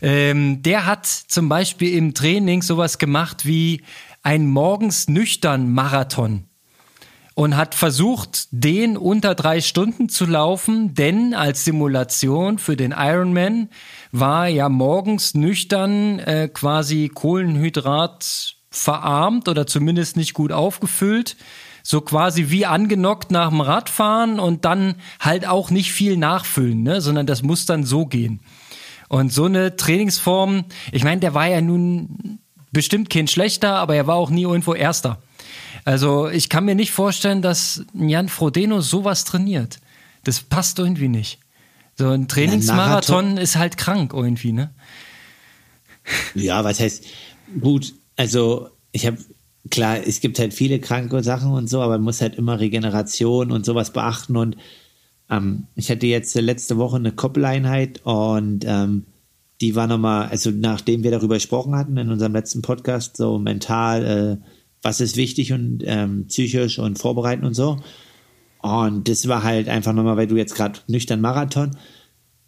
Ähm, 0.00 0.62
der 0.62 0.86
hat 0.86 1.06
zum 1.06 1.48
Beispiel 1.48 1.94
im 1.94 2.14
Training 2.14 2.62
sowas 2.62 2.98
gemacht 2.98 3.44
wie 3.44 3.82
ein 4.22 4.46
morgens 4.46 5.08
nüchtern 5.08 5.70
Marathon 5.70 6.44
und 7.34 7.54
hat 7.56 7.74
versucht, 7.74 8.48
den 8.50 8.96
unter 8.96 9.34
drei 9.34 9.60
Stunden 9.60 10.08
zu 10.08 10.24
laufen, 10.24 10.94
denn 10.94 11.34
als 11.34 11.64
Simulation 11.64 12.58
für 12.58 12.76
den 12.76 12.94
Ironman 12.96 13.68
war 14.10 14.48
ja 14.48 14.70
morgens 14.70 15.34
nüchtern 15.34 16.18
äh, 16.18 16.48
quasi 16.48 17.10
Kohlenhydrat 17.12 18.56
verarmt 18.70 19.48
oder 19.48 19.66
zumindest 19.66 20.16
nicht 20.16 20.32
gut 20.32 20.50
aufgefüllt. 20.50 21.36
So 21.88 22.00
quasi 22.00 22.50
wie 22.50 22.66
angenockt 22.66 23.30
nach 23.30 23.50
dem 23.50 23.60
Radfahren 23.60 24.40
und 24.40 24.64
dann 24.64 24.96
halt 25.20 25.46
auch 25.46 25.70
nicht 25.70 25.92
viel 25.92 26.16
nachfüllen, 26.16 26.82
ne? 26.82 27.00
sondern 27.00 27.28
das 27.28 27.44
muss 27.44 27.64
dann 27.64 27.84
so 27.84 28.06
gehen. 28.06 28.40
Und 29.08 29.32
so 29.32 29.44
eine 29.44 29.76
Trainingsform, 29.76 30.64
ich 30.90 31.04
meine, 31.04 31.20
der 31.20 31.32
war 31.32 31.46
ja 31.46 31.60
nun 31.60 32.40
bestimmt 32.72 33.08
kein 33.08 33.28
schlechter, 33.28 33.76
aber 33.76 33.94
er 33.94 34.08
war 34.08 34.16
auch 34.16 34.30
nie 34.30 34.42
irgendwo 34.42 34.74
Erster. 34.74 35.22
Also 35.84 36.28
ich 36.28 36.48
kann 36.48 36.64
mir 36.64 36.74
nicht 36.74 36.90
vorstellen, 36.90 37.40
dass 37.40 37.84
Jan 37.94 38.28
Frodeno 38.28 38.80
sowas 38.80 39.22
trainiert. 39.22 39.78
Das 40.24 40.40
passt 40.40 40.80
irgendwie 40.80 41.06
nicht. 41.06 41.38
So 41.94 42.08
ein 42.08 42.26
Trainingsmarathon 42.26 43.36
ist 43.36 43.54
halt 43.54 43.76
krank 43.76 44.12
irgendwie, 44.12 44.50
ne? 44.50 44.74
Ja, 46.34 46.64
was 46.64 46.80
heißt, 46.80 47.04
gut, 47.60 47.94
also 48.16 48.70
ich 48.90 49.06
habe, 49.06 49.18
klar, 49.70 49.98
es 50.06 50.20
gibt 50.20 50.38
halt 50.38 50.54
viele 50.54 50.78
kranke 50.80 51.22
Sachen 51.22 51.52
und 51.52 51.68
so, 51.68 51.80
aber 51.80 51.94
man 51.94 52.04
muss 52.04 52.20
halt 52.20 52.36
immer 52.36 52.60
Regeneration 52.60 53.50
und 53.50 53.64
sowas 53.64 53.92
beachten 53.92 54.36
und 54.36 54.56
ähm, 55.30 55.66
ich 55.74 55.90
hatte 55.90 56.06
jetzt 56.06 56.34
letzte 56.34 56.76
Woche 56.78 56.96
eine 56.96 57.12
Koppeleinheit 57.12 58.00
und 58.04 58.64
ähm, 58.66 59.06
die 59.60 59.74
war 59.74 59.86
nochmal, 59.86 60.28
also 60.28 60.50
nachdem 60.50 61.02
wir 61.02 61.10
darüber 61.10 61.34
gesprochen 61.34 61.74
hatten 61.74 61.96
in 61.96 62.10
unserem 62.10 62.32
letzten 62.32 62.62
Podcast, 62.62 63.16
so 63.16 63.38
mental, 63.38 64.04
äh, 64.04 64.46
was 64.82 65.00
ist 65.00 65.16
wichtig 65.16 65.52
und 65.52 65.82
ähm, 65.84 66.26
psychisch 66.26 66.78
und 66.78 66.98
vorbereiten 66.98 67.44
und 67.44 67.54
so. 67.54 67.78
Und 68.60 69.08
das 69.08 69.26
war 69.28 69.42
halt 69.42 69.68
einfach 69.68 69.92
nochmal, 69.92 70.16
weil 70.16 70.26
du 70.26 70.36
jetzt 70.36 70.54
gerade 70.54 70.80
nüchtern 70.86 71.20
Marathon, 71.20 71.76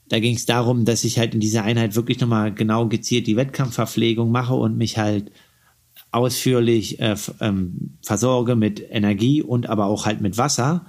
da 0.08 0.20
ging 0.20 0.36
es 0.36 0.46
darum, 0.46 0.84
dass 0.84 1.04
ich 1.04 1.18
halt 1.18 1.34
in 1.34 1.40
dieser 1.40 1.64
Einheit 1.64 1.94
wirklich 1.94 2.20
nochmal 2.20 2.52
genau 2.52 2.88
gezielt 2.88 3.26
die 3.26 3.36
Wettkampfverpflegung 3.36 4.30
mache 4.30 4.54
und 4.54 4.76
mich 4.76 4.98
halt 4.98 5.30
ausführlich 6.10 7.00
äh, 7.00 7.16
ähm, 7.40 7.98
versorge 8.02 8.56
mit 8.56 8.82
Energie 8.90 9.42
und 9.42 9.68
aber 9.68 9.86
auch 9.86 10.06
halt 10.06 10.20
mit 10.20 10.38
Wasser. 10.38 10.86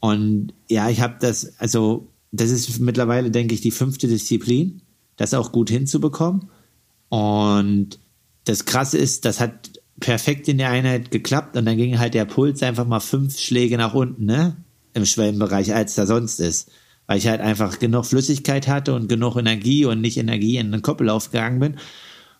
Und 0.00 0.54
ja, 0.68 0.88
ich 0.88 1.00
habe 1.00 1.16
das, 1.20 1.58
also 1.58 2.08
das 2.32 2.50
ist 2.50 2.78
mittlerweile, 2.80 3.30
denke 3.30 3.54
ich, 3.54 3.60
die 3.60 3.70
fünfte 3.70 4.08
Disziplin, 4.08 4.82
das 5.16 5.34
auch 5.34 5.52
gut 5.52 5.70
hinzubekommen. 5.70 6.50
Und 7.08 7.98
das 8.44 8.64
Krasse 8.64 8.98
ist, 8.98 9.24
das 9.24 9.40
hat 9.40 9.80
perfekt 10.00 10.48
in 10.48 10.58
der 10.58 10.70
Einheit 10.70 11.10
geklappt 11.10 11.56
und 11.56 11.64
dann 11.64 11.76
ging 11.76 11.98
halt 11.98 12.14
der 12.14 12.24
Puls 12.24 12.62
einfach 12.62 12.86
mal 12.86 13.00
fünf 13.00 13.38
Schläge 13.38 13.76
nach 13.76 13.94
unten, 13.94 14.26
ne? 14.26 14.56
Im 14.94 15.04
Schwellenbereich, 15.04 15.74
als 15.74 15.94
da 15.94 16.06
sonst 16.06 16.40
ist. 16.40 16.70
Weil 17.06 17.18
ich 17.18 17.28
halt 17.28 17.40
einfach 17.40 17.78
genug 17.78 18.06
Flüssigkeit 18.06 18.68
hatte 18.68 18.94
und 18.94 19.08
genug 19.08 19.36
Energie 19.36 19.84
und 19.84 20.00
nicht 20.00 20.16
Energie 20.16 20.56
in 20.56 20.72
den 20.72 20.82
Koppellauf 20.82 21.30
gegangen 21.30 21.60
bin. 21.60 21.76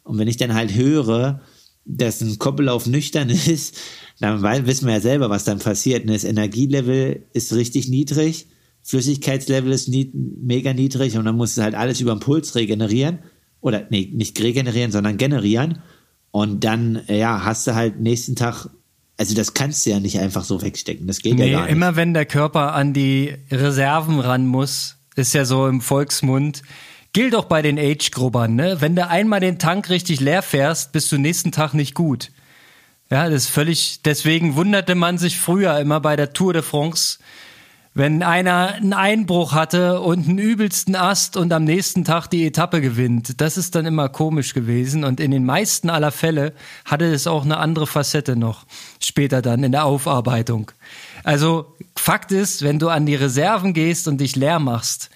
Und 0.02 0.18
wenn 0.18 0.28
ich 0.28 0.36
dann 0.36 0.54
halt 0.54 0.74
höre, 0.74 1.40
dass 1.88 2.20
ein 2.20 2.38
Koppellauf 2.38 2.86
nüchtern 2.86 3.30
ist, 3.46 3.76
dann 4.20 4.42
wissen 4.66 4.86
wir 4.86 4.94
ja 4.94 5.00
selber, 5.00 5.30
was 5.30 5.44
dann 5.44 5.58
passiert. 5.58 6.04
Ne? 6.04 6.12
Das 6.12 6.24
Energielevel 6.24 7.26
ist 7.32 7.54
richtig 7.54 7.88
niedrig, 7.88 8.46
Flüssigkeitslevel 8.82 9.72
ist 9.72 9.88
nie, 9.88 10.10
mega 10.14 10.72
niedrig 10.72 11.16
und 11.18 11.24
dann 11.24 11.36
muss 11.36 11.56
es 11.56 11.62
halt 11.62 11.74
alles 11.74 12.00
über 12.00 12.14
den 12.14 12.20
Puls 12.20 12.54
regenerieren. 12.54 13.18
Oder 13.60 13.86
nee, 13.90 14.10
nicht 14.14 14.40
regenerieren, 14.40 14.92
sondern 14.92 15.16
generieren. 15.16 15.80
Und 16.30 16.64
dann, 16.64 17.00
ja, 17.08 17.44
hast 17.44 17.66
du 17.66 17.74
halt 17.74 18.00
nächsten 18.00 18.36
Tag, 18.36 18.68
also 19.16 19.34
das 19.34 19.52
kannst 19.52 19.84
du 19.84 19.90
ja 19.90 20.00
nicht 20.00 20.20
einfach 20.20 20.44
so 20.44 20.62
wegstecken. 20.62 21.06
Das 21.06 21.18
geht 21.18 21.34
nee, 21.34 21.50
ja 21.50 21.58
gar 21.58 21.62
nicht. 21.64 21.72
Immer 21.72 21.96
wenn 21.96 22.14
der 22.14 22.24
Körper 22.24 22.74
an 22.74 22.92
die 22.92 23.34
Reserven 23.50 24.20
ran 24.20 24.46
muss, 24.46 24.96
ist 25.16 25.34
ja 25.34 25.44
so 25.44 25.66
im 25.66 25.80
Volksmund, 25.80 26.62
gilt 27.12 27.34
auch 27.34 27.46
bei 27.46 27.62
den 27.62 27.78
Age-Gruppern, 27.78 28.54
ne? 28.54 28.80
Wenn 28.80 28.96
du 28.96 29.06
einmal 29.06 29.40
den 29.40 29.58
Tank 29.58 29.88
richtig 29.90 30.20
leer 30.20 30.42
fährst, 30.42 30.92
bist 30.92 31.10
du 31.12 31.18
nächsten 31.18 31.52
Tag 31.52 31.74
nicht 31.74 31.94
gut. 31.94 32.30
Ja, 33.10 33.30
das 33.30 33.44
ist 33.44 33.50
völlig, 33.50 34.02
deswegen 34.02 34.54
wunderte 34.54 34.94
man 34.94 35.16
sich 35.16 35.38
früher 35.38 35.78
immer 35.78 36.00
bei 36.00 36.14
der 36.14 36.34
Tour 36.34 36.52
de 36.52 36.62
France, 36.62 37.18
wenn 37.94 38.22
einer 38.22 38.74
einen 38.74 38.92
Einbruch 38.92 39.54
hatte 39.54 40.00
und 40.00 40.28
einen 40.28 40.38
übelsten 40.38 40.94
Ast 40.94 41.36
und 41.36 41.52
am 41.52 41.64
nächsten 41.64 42.04
Tag 42.04 42.28
die 42.28 42.46
Etappe 42.46 42.80
gewinnt. 42.80 43.40
Das 43.40 43.56
ist 43.56 43.74
dann 43.74 43.86
immer 43.86 44.08
komisch 44.08 44.52
gewesen 44.52 45.04
und 45.04 45.20
in 45.20 45.30
den 45.30 45.44
meisten 45.44 45.90
aller 45.90 46.12
Fälle 46.12 46.52
hatte 46.84 47.06
es 47.06 47.26
auch 47.26 47.44
eine 47.44 47.56
andere 47.56 47.86
Facette 47.86 48.36
noch 48.36 48.66
später 49.02 49.42
dann 49.42 49.64
in 49.64 49.72
der 49.72 49.84
Aufarbeitung. 49.84 50.70
Also 51.24 51.74
Fakt 51.96 52.30
ist, 52.30 52.62
wenn 52.62 52.78
du 52.78 52.88
an 52.88 53.06
die 53.06 53.16
Reserven 53.16 53.72
gehst 53.72 54.06
und 54.06 54.20
dich 54.20 54.36
leer 54.36 54.60
machst, 54.60 55.10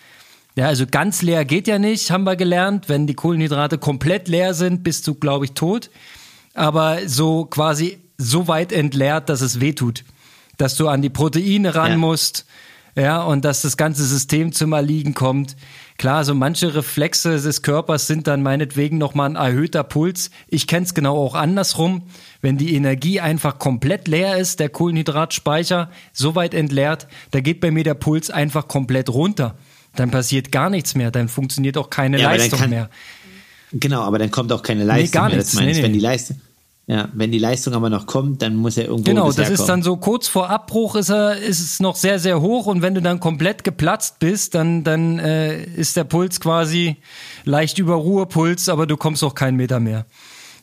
ja, 0.55 0.67
also 0.67 0.87
ganz 0.87 1.23
leer 1.23 1.45
geht 1.45 1.67
ja 1.67 1.79
nicht, 1.79 2.11
haben 2.11 2.25
wir 2.25 2.37
gelernt. 2.37 2.89
Wenn 2.89 3.07
die 3.07 3.15
Kohlenhydrate 3.15 3.79
komplett 3.79 4.29
leer 4.29 4.55
sind, 4.55 4.83
bist 4.83 5.07
du, 5.07 5.15
glaube 5.15 5.47
ich, 5.47 5.53
tot. 5.53 5.91
Aber 6.55 6.99
so 7.07 7.47
quasi 7.47 7.99
so 8.19 8.49
weit 8.49 8.73
entleert, 8.73 9.29
dass 9.29 9.41
es 9.41 9.61
weh 9.61 9.73
tut. 9.73 10.05
Dass 10.59 10.77
du 10.77 10.89
an 10.89 11.01
die 11.01 11.11
Proteine 11.11 11.75
ran 11.75 11.93
ja. 11.93 11.97
musst, 11.97 12.45
ja, 12.95 13.23
und 13.23 13.45
dass 13.45 13.63
das 13.63 13.79
ganze 13.79 14.05
System 14.05 14.53
zum 14.53 14.73
Erliegen 14.73 15.15
kommt. 15.15 15.57
Klar, 15.97 16.25
so 16.25 16.35
manche 16.35 16.75
Reflexe 16.75 17.41
des 17.41 17.63
Körpers 17.63 18.07
sind 18.07 18.27
dann 18.27 18.43
meinetwegen 18.43 18.99
nochmal 18.99 19.31
ein 19.31 19.37
erhöhter 19.37 19.83
Puls. 19.83 20.31
Ich 20.49 20.67
kenne 20.67 20.85
es 20.85 20.93
genau 20.93 21.17
auch 21.17 21.35
andersrum. 21.35 22.03
Wenn 22.43 22.59
die 22.59 22.75
Energie 22.75 23.21
einfach 23.21 23.59
komplett 23.59 24.09
leer 24.09 24.37
ist, 24.37 24.61
der 24.61 24.69
Kohlenhydratspeicher 24.69 25.91
so 26.13 26.35
weit 26.35 26.53
entleert, 26.53 27.09
da 27.31 27.41
geht 27.41 27.61
bei 27.61 27.71
mir 27.71 27.85
der 27.85 27.95
Puls 27.95 28.31
einfach 28.31 28.69
komplett 28.69 29.09
runter. 29.09 29.57
Dann 29.97 30.11
passiert 30.11 30.53
gar 30.53 30.71
nichts 30.71 30.95
mehr, 30.95 31.11
dann 31.11 31.29
funktioniert 31.29 31.77
auch 31.77 31.91
keine 31.91 32.19
ja, 32.19 32.31
Leistung 32.31 32.61
kann, 32.61 32.71
mehr. 32.71 32.91
Genau, 33.73 34.01
aber 34.03 34.19
dann 34.19 34.31
kommt 34.31 34.53
auch 34.53 34.63
keine 34.63 34.85
Leistung 34.85 35.05
nee, 35.05 35.11
gar 35.11 35.29
mehr. 35.29 35.37
Nichts. 35.37 35.53
Das 35.53 35.61
meine 35.61 35.73
nee, 35.73 35.83
wenn 35.83 35.93
die 35.93 36.01
Leistung 36.01 36.41
ja, 36.89 37.09
wenn 37.13 37.31
die 37.31 37.39
Leistung 37.39 37.75
aber 37.75 37.91
noch 37.91 38.07
kommt, 38.07 38.43
dann 38.43 38.57
muss 38.57 38.77
er 38.77 38.87
irgendwo 38.87 39.05
Genau, 39.05 39.31
das 39.31 39.51
ist 39.51 39.67
dann 39.67 39.83
so 39.83 39.97
kurz 39.97 40.27
vor 40.27 40.51
Abbruch 40.51 40.97
ist 40.97 41.11
er 41.11 41.37
ist 41.37 41.61
es 41.61 41.79
noch 41.79 41.95
sehr 41.95 42.19
sehr 42.19 42.41
hoch 42.41 42.67
und 42.67 42.83
wenn 42.83 42.95
du 42.95 43.01
dann 43.01 43.21
komplett 43.21 43.63
geplatzt 43.63 44.19
bist, 44.19 44.57
dann 44.57 44.83
dann 44.83 45.21
äh, 45.21 45.63
ist 45.63 45.97
der 45.97 46.03
Puls 46.03 46.41
quasi 46.41 46.97
leicht 47.45 47.79
über 47.79 47.95
Ruhepuls, 47.95 48.69
aber 48.69 48.89
du 48.89 48.97
kommst 48.97 49.23
auch 49.23 49.37
keinen 49.37 49.57
Meter 49.57 49.79
mehr. 49.79 50.07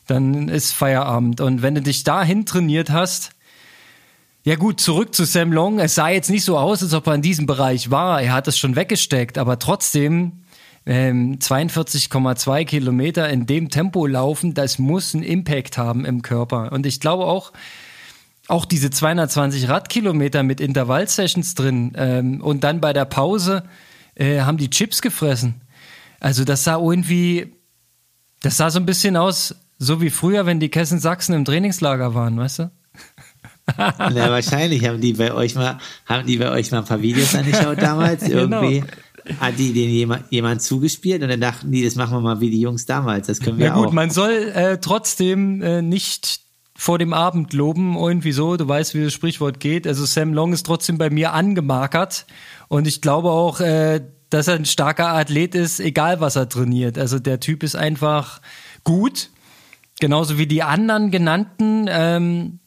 Dann 0.06 0.48
ist 0.48 0.72
Feierabend 0.72 1.40
und 1.40 1.62
wenn 1.62 1.74
du 1.74 1.80
dich 1.80 2.04
dahin 2.04 2.44
trainiert 2.44 2.90
hast, 2.90 3.30
ja 4.42 4.56
gut, 4.56 4.80
zurück 4.80 5.14
zu 5.14 5.24
Sam 5.24 5.52
Long. 5.52 5.78
Es 5.78 5.94
sah 5.94 6.08
jetzt 6.08 6.30
nicht 6.30 6.44
so 6.44 6.56
aus, 6.56 6.82
als 6.82 6.94
ob 6.94 7.06
er 7.06 7.14
in 7.14 7.22
diesem 7.22 7.46
Bereich 7.46 7.90
war. 7.90 8.22
Er 8.22 8.32
hat 8.32 8.48
es 8.48 8.58
schon 8.58 8.76
weggesteckt, 8.76 9.36
aber 9.36 9.58
trotzdem 9.58 10.44
ähm, 10.86 11.38
42,2 11.38 12.64
Kilometer 12.64 13.28
in 13.28 13.46
dem 13.46 13.68
Tempo 13.68 14.06
laufen, 14.06 14.54
das 14.54 14.78
muss 14.78 15.14
einen 15.14 15.24
Impact 15.24 15.76
haben 15.76 16.04
im 16.04 16.22
Körper. 16.22 16.72
Und 16.72 16.86
ich 16.86 17.00
glaube 17.00 17.26
auch, 17.26 17.52
auch 18.48 18.64
diese 18.64 18.90
220 18.90 19.68
Radkilometer 19.68 20.42
mit 20.42 20.60
Intervallsessions 20.60 21.54
drin 21.54 21.92
ähm, 21.96 22.40
und 22.40 22.64
dann 22.64 22.80
bei 22.80 22.92
der 22.92 23.04
Pause 23.04 23.64
äh, 24.14 24.40
haben 24.40 24.58
die 24.58 24.70
Chips 24.70 25.02
gefressen. 25.02 25.60
Also 26.18 26.44
das 26.44 26.64
sah 26.64 26.78
irgendwie, 26.78 27.54
das 28.42 28.56
sah 28.56 28.70
so 28.70 28.80
ein 28.80 28.86
bisschen 28.86 29.16
aus, 29.16 29.54
so 29.78 30.00
wie 30.00 30.10
früher, 30.10 30.46
wenn 30.46 30.60
die 30.60 30.70
Kessen 30.70 30.98
Sachsen 30.98 31.34
im 31.34 31.44
Trainingslager 31.44 32.14
waren, 32.14 32.36
weißt 32.38 32.58
du? 32.60 32.70
Na, 33.98 34.30
wahrscheinlich 34.30 34.84
haben 34.86 35.00
die 35.00 35.14
bei 35.14 35.32
euch 35.32 35.54
mal, 35.54 35.78
haben 36.06 36.26
die 36.26 36.36
bei 36.36 36.50
euch 36.50 36.70
mal 36.70 36.78
ein 36.78 36.84
paar 36.84 37.02
Videos 37.02 37.34
angeschaut 37.34 37.80
damals 37.80 38.24
genau. 38.24 38.62
irgendwie. 38.62 38.80
Genau 38.80 38.92
hat 39.38 39.58
die 39.58 39.72
den 39.72 39.90
jemand, 39.90 40.24
jemand 40.30 40.62
zugespielt 40.62 41.22
und 41.22 41.28
dann 41.28 41.40
dachten 41.40 41.70
die, 41.70 41.84
das 41.84 41.94
machen 41.94 42.14
wir 42.14 42.20
mal 42.20 42.40
wie 42.40 42.50
die 42.50 42.60
Jungs 42.60 42.86
damals. 42.86 43.26
Das 43.26 43.40
können 43.40 43.58
wir 43.58 43.66
ja, 43.66 43.74
gut, 43.74 43.88
auch. 43.88 43.92
Man 43.92 44.10
soll 44.10 44.32
äh, 44.54 44.78
trotzdem 44.78 45.62
äh, 45.62 45.82
nicht 45.82 46.40
vor 46.74 46.98
dem 46.98 47.12
Abend 47.12 47.52
loben, 47.52 47.96
irgendwie 47.96 48.32
so. 48.32 48.56
Du 48.56 48.66
weißt, 48.66 48.94
wie 48.94 49.04
das 49.04 49.12
Sprichwort 49.12 49.60
geht. 49.60 49.86
Also 49.86 50.06
Sam 50.06 50.32
Long 50.32 50.52
ist 50.52 50.64
trotzdem 50.64 50.96
bei 50.96 51.10
mir 51.10 51.32
angemarkert 51.32 52.26
und 52.68 52.86
ich 52.86 53.02
glaube 53.02 53.30
auch, 53.30 53.60
äh, 53.60 54.00
dass 54.30 54.48
er 54.48 54.54
ein 54.54 54.64
starker 54.64 55.08
Athlet 55.08 55.54
ist, 55.54 55.80
egal 55.80 56.20
was 56.20 56.36
er 56.36 56.48
trainiert. 56.48 56.96
Also 56.98 57.18
der 57.18 57.40
Typ 57.40 57.62
ist 57.62 57.76
einfach 57.76 58.40
gut, 58.84 59.30
genauso 60.00 60.38
wie 60.38 60.46
die 60.46 60.62
anderen 60.62 61.10
genannten. 61.10 61.86
Ähm, 61.88 62.59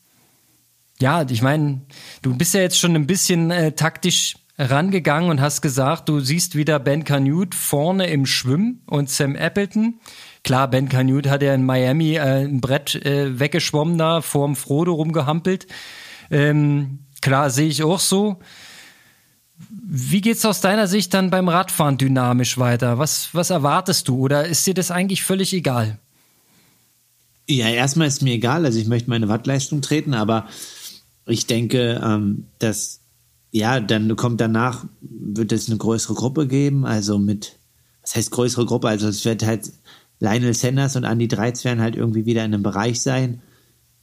ja, 1.03 1.25
ich 1.29 1.41
meine, 1.41 1.81
du 2.21 2.33
bist 2.33 2.53
ja 2.53 2.61
jetzt 2.61 2.79
schon 2.79 2.95
ein 2.95 3.07
bisschen 3.07 3.51
äh, 3.51 3.73
taktisch 3.73 4.35
rangegangen 4.57 5.29
und 5.29 5.41
hast 5.41 5.61
gesagt, 5.61 6.07
du 6.07 6.21
siehst 6.21 6.55
wieder 6.55 6.79
Ben 6.79 7.03
Canute 7.03 7.57
vorne 7.57 8.07
im 8.07 8.25
Schwimmen 8.25 8.81
und 8.85 9.09
Sam 9.09 9.35
Appleton. 9.35 9.99
Klar, 10.45 10.69
Ben 10.69 10.87
Canute 10.87 11.29
hat 11.29 11.43
ja 11.43 11.53
in 11.53 11.65
Miami 11.65 12.15
äh, 12.15 12.45
ein 12.45 12.61
Brett 12.61 12.95
äh, 12.95 13.37
weggeschwommen 13.37 13.97
da, 13.97 14.21
vorm 14.21 14.55
Frodo 14.55 14.93
rumgehampelt. 14.93 15.67
Ähm, 16.31 16.99
klar, 17.21 17.49
sehe 17.49 17.67
ich 17.67 17.83
auch 17.83 17.99
so. 17.99 18.39
Wie 19.69 20.21
geht's 20.21 20.45
aus 20.45 20.61
deiner 20.61 20.87
Sicht 20.87 21.13
dann 21.13 21.31
beim 21.31 21.49
Radfahren 21.49 21.97
dynamisch 21.97 22.57
weiter? 22.57 22.97
Was, 22.97 23.27
was 23.33 23.49
erwartest 23.49 24.07
du? 24.07 24.19
Oder 24.19 24.45
ist 24.45 24.65
dir 24.65 24.73
das 24.73 24.89
eigentlich 24.89 25.21
völlig 25.23 25.51
egal? 25.51 25.99
Ja, 27.49 27.67
erstmal 27.67 28.07
ist 28.07 28.21
mir 28.21 28.35
egal. 28.35 28.63
Also 28.63 28.79
ich 28.79 28.87
möchte 28.87 29.09
meine 29.09 29.27
Wattleistung 29.27 29.81
treten, 29.81 30.13
aber 30.13 30.47
ich 31.25 31.47
denke, 31.47 32.01
ähm, 32.03 32.47
dass 32.59 33.01
ja, 33.53 33.79
dann 33.79 34.15
kommt 34.15 34.41
danach, 34.41 34.85
wird 35.01 35.51
es 35.51 35.69
eine 35.69 35.77
größere 35.77 36.15
Gruppe 36.15 36.47
geben, 36.47 36.85
also 36.85 37.19
mit, 37.19 37.59
was 38.01 38.15
heißt 38.15 38.31
größere 38.31 38.65
Gruppe? 38.65 38.87
Also 38.87 39.07
es 39.07 39.23
wird 39.25 39.45
halt 39.45 39.71
Lionel 40.19 40.55
Sanders 40.55 40.95
und 40.95 41.03
Andy 41.03 41.27
Dreiz 41.27 41.63
werden 41.63 41.79
halt 41.79 41.95
irgendwie 41.95 42.25
wieder 42.25 42.43
in 42.43 42.53
einem 42.53 42.63
Bereich 42.63 42.99
sein, 42.99 43.41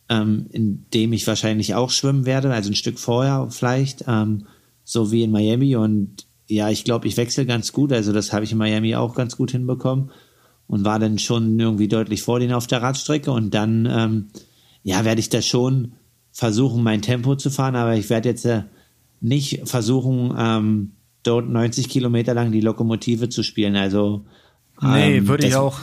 ähm, 0.09 0.47
in 0.51 0.87
dem 0.95 1.13
ich 1.13 1.27
wahrscheinlich 1.27 1.75
auch 1.75 1.91
schwimmen 1.91 2.27
werde, 2.27 2.53
also 2.53 2.71
ein 2.71 2.77
Stück 2.77 3.01
vorher 3.01 3.49
vielleicht, 3.51 4.05
ähm, 4.07 4.47
so 4.85 5.11
wie 5.11 5.25
in 5.25 5.33
Miami. 5.33 5.75
Und 5.75 6.27
ja, 6.47 6.71
ich 6.71 6.85
glaube, 6.85 7.09
ich 7.09 7.17
wechsle 7.17 7.45
ganz 7.45 7.73
gut, 7.73 7.93
also 7.93 8.13
das 8.13 8.33
habe 8.33 8.45
ich 8.45 8.53
in 8.53 8.59
Miami 8.59 8.95
auch 8.95 9.17
ganz 9.17 9.37
gut 9.37 9.51
hinbekommen 9.51 10.13
und 10.69 10.85
war 10.85 11.01
dann 11.01 11.19
schon 11.19 11.59
irgendwie 11.59 11.89
deutlich 11.89 12.23
vor 12.23 12.39
denen 12.39 12.53
auf 12.53 12.69
der 12.69 12.83
Radstrecke 12.83 13.33
und 13.33 13.53
dann, 13.53 13.89
ähm, 13.91 14.29
ja, 14.85 15.05
werde 15.05 15.21
ich 15.21 15.29
da 15.29 15.43
schon 15.43 15.93
versuchen, 16.33 16.83
mein 16.83 17.03
Tempo 17.03 17.37
zu 17.37 17.51
fahren, 17.51 17.77
aber 17.77 17.97
ich 17.97 18.11
werde 18.11 18.29
jetzt 18.29 18.45
äh, 18.45 18.63
nicht 19.21 19.69
versuchen, 19.69 20.35
ähm, 20.39 20.93
dort 21.23 21.49
90 21.49 21.89
Kilometer 21.89 22.35
lang 22.35 22.53
die 22.53 22.61
Lokomotive 22.61 23.29
zu 23.29 23.43
spielen. 23.43 23.77
Also 23.77 24.25
nee, 24.81 25.19
ähm, 25.19 25.29
würde 25.29 25.47
ich 25.47 25.55
auch. 25.55 25.81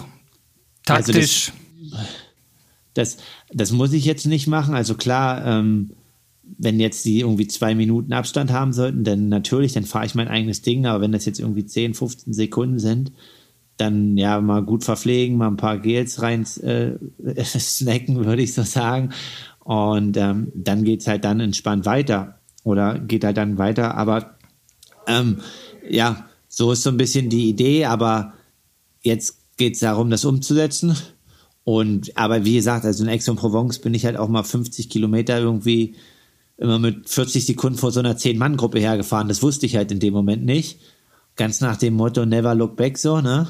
Taktisch. 0.85 1.51
Also 1.51 1.97
das, 2.93 3.17
das, 3.17 3.17
das, 3.53 3.71
muss 3.71 3.93
ich 3.93 4.05
jetzt 4.05 4.25
nicht 4.25 4.47
machen. 4.47 4.73
Also 4.73 4.95
klar, 4.95 5.45
ähm, 5.45 5.91
wenn 6.57 6.79
jetzt 6.79 7.05
die 7.05 7.19
irgendwie 7.19 7.47
zwei 7.47 7.75
Minuten 7.75 8.13
Abstand 8.13 8.51
haben 8.51 8.73
sollten, 8.73 9.03
dann 9.03 9.29
natürlich, 9.29 9.73
dann 9.73 9.83
fahre 9.83 10.05
ich 10.05 10.15
mein 10.15 10.29
eigenes 10.29 10.61
Ding. 10.61 10.85
Aber 10.85 11.01
wenn 11.01 11.11
das 11.11 11.25
jetzt 11.25 11.39
irgendwie 11.39 11.65
10, 11.65 11.93
15 11.93 12.33
Sekunden 12.33 12.79
sind, 12.79 13.11
dann 13.75 14.17
ja 14.17 14.41
mal 14.41 14.63
gut 14.63 14.83
verpflegen, 14.83 15.37
mal 15.37 15.47
ein 15.47 15.57
paar 15.57 15.77
Gels 15.77 16.21
rein 16.21 16.47
äh, 16.63 16.93
snacken, 17.43 18.25
würde 18.25 18.41
ich 18.41 18.53
so 18.53 18.63
sagen. 18.63 19.11
Und 19.67 20.15
ähm, 20.15 20.49
dann 20.55 20.85
geht's 20.85 21.07
halt 21.07 21.25
dann 21.25 21.41
entspannt 21.41 21.85
weiter. 21.85 22.39
Oder 22.63 22.99
geht 22.99 23.25
halt 23.25 23.35
dann 23.35 23.57
weiter. 23.57 23.95
Aber 23.95 24.37
ähm, 25.07 25.41
ja, 25.89 26.25
so 26.47 26.71
ist 26.71 26.83
so 26.83 26.89
ein 26.89 26.95
bisschen 26.95 27.29
die 27.29 27.49
Idee, 27.49 27.83
aber 27.83 28.31
jetzt 29.01 29.41
geht's 29.57 29.79
darum, 29.79 30.09
das 30.09 30.23
umzusetzen. 30.23 30.95
Und 31.65 32.15
aber 32.15 32.45
wie 32.45 32.53
gesagt, 32.53 32.85
also 32.85 33.03
in 33.03 33.09
Aix-en-Provence 33.09 33.79
bin 33.79 33.93
ich 33.93 34.05
halt 34.05 34.15
auch 34.15 34.29
mal 34.29 34.43
50 34.43 34.89
Kilometer 34.89 35.37
irgendwie 35.37 35.95
immer 36.55 36.79
mit 36.79 37.09
40 37.09 37.45
Sekunden 37.45 37.77
vor 37.77 37.91
so 37.91 37.99
einer 37.99 38.15
10-Mann-Gruppe 38.15 38.79
hergefahren. 38.79 39.27
Das 39.27 39.43
wusste 39.43 39.65
ich 39.65 39.75
halt 39.75 39.91
in 39.91 39.99
dem 39.99 40.13
Moment 40.13 40.45
nicht. 40.45 40.79
Ganz 41.35 41.59
nach 41.59 41.75
dem 41.75 41.95
Motto 41.95 42.25
Never 42.25 42.55
Look 42.55 42.77
Back 42.77 42.97
so, 42.97 43.19
ne? 43.19 43.47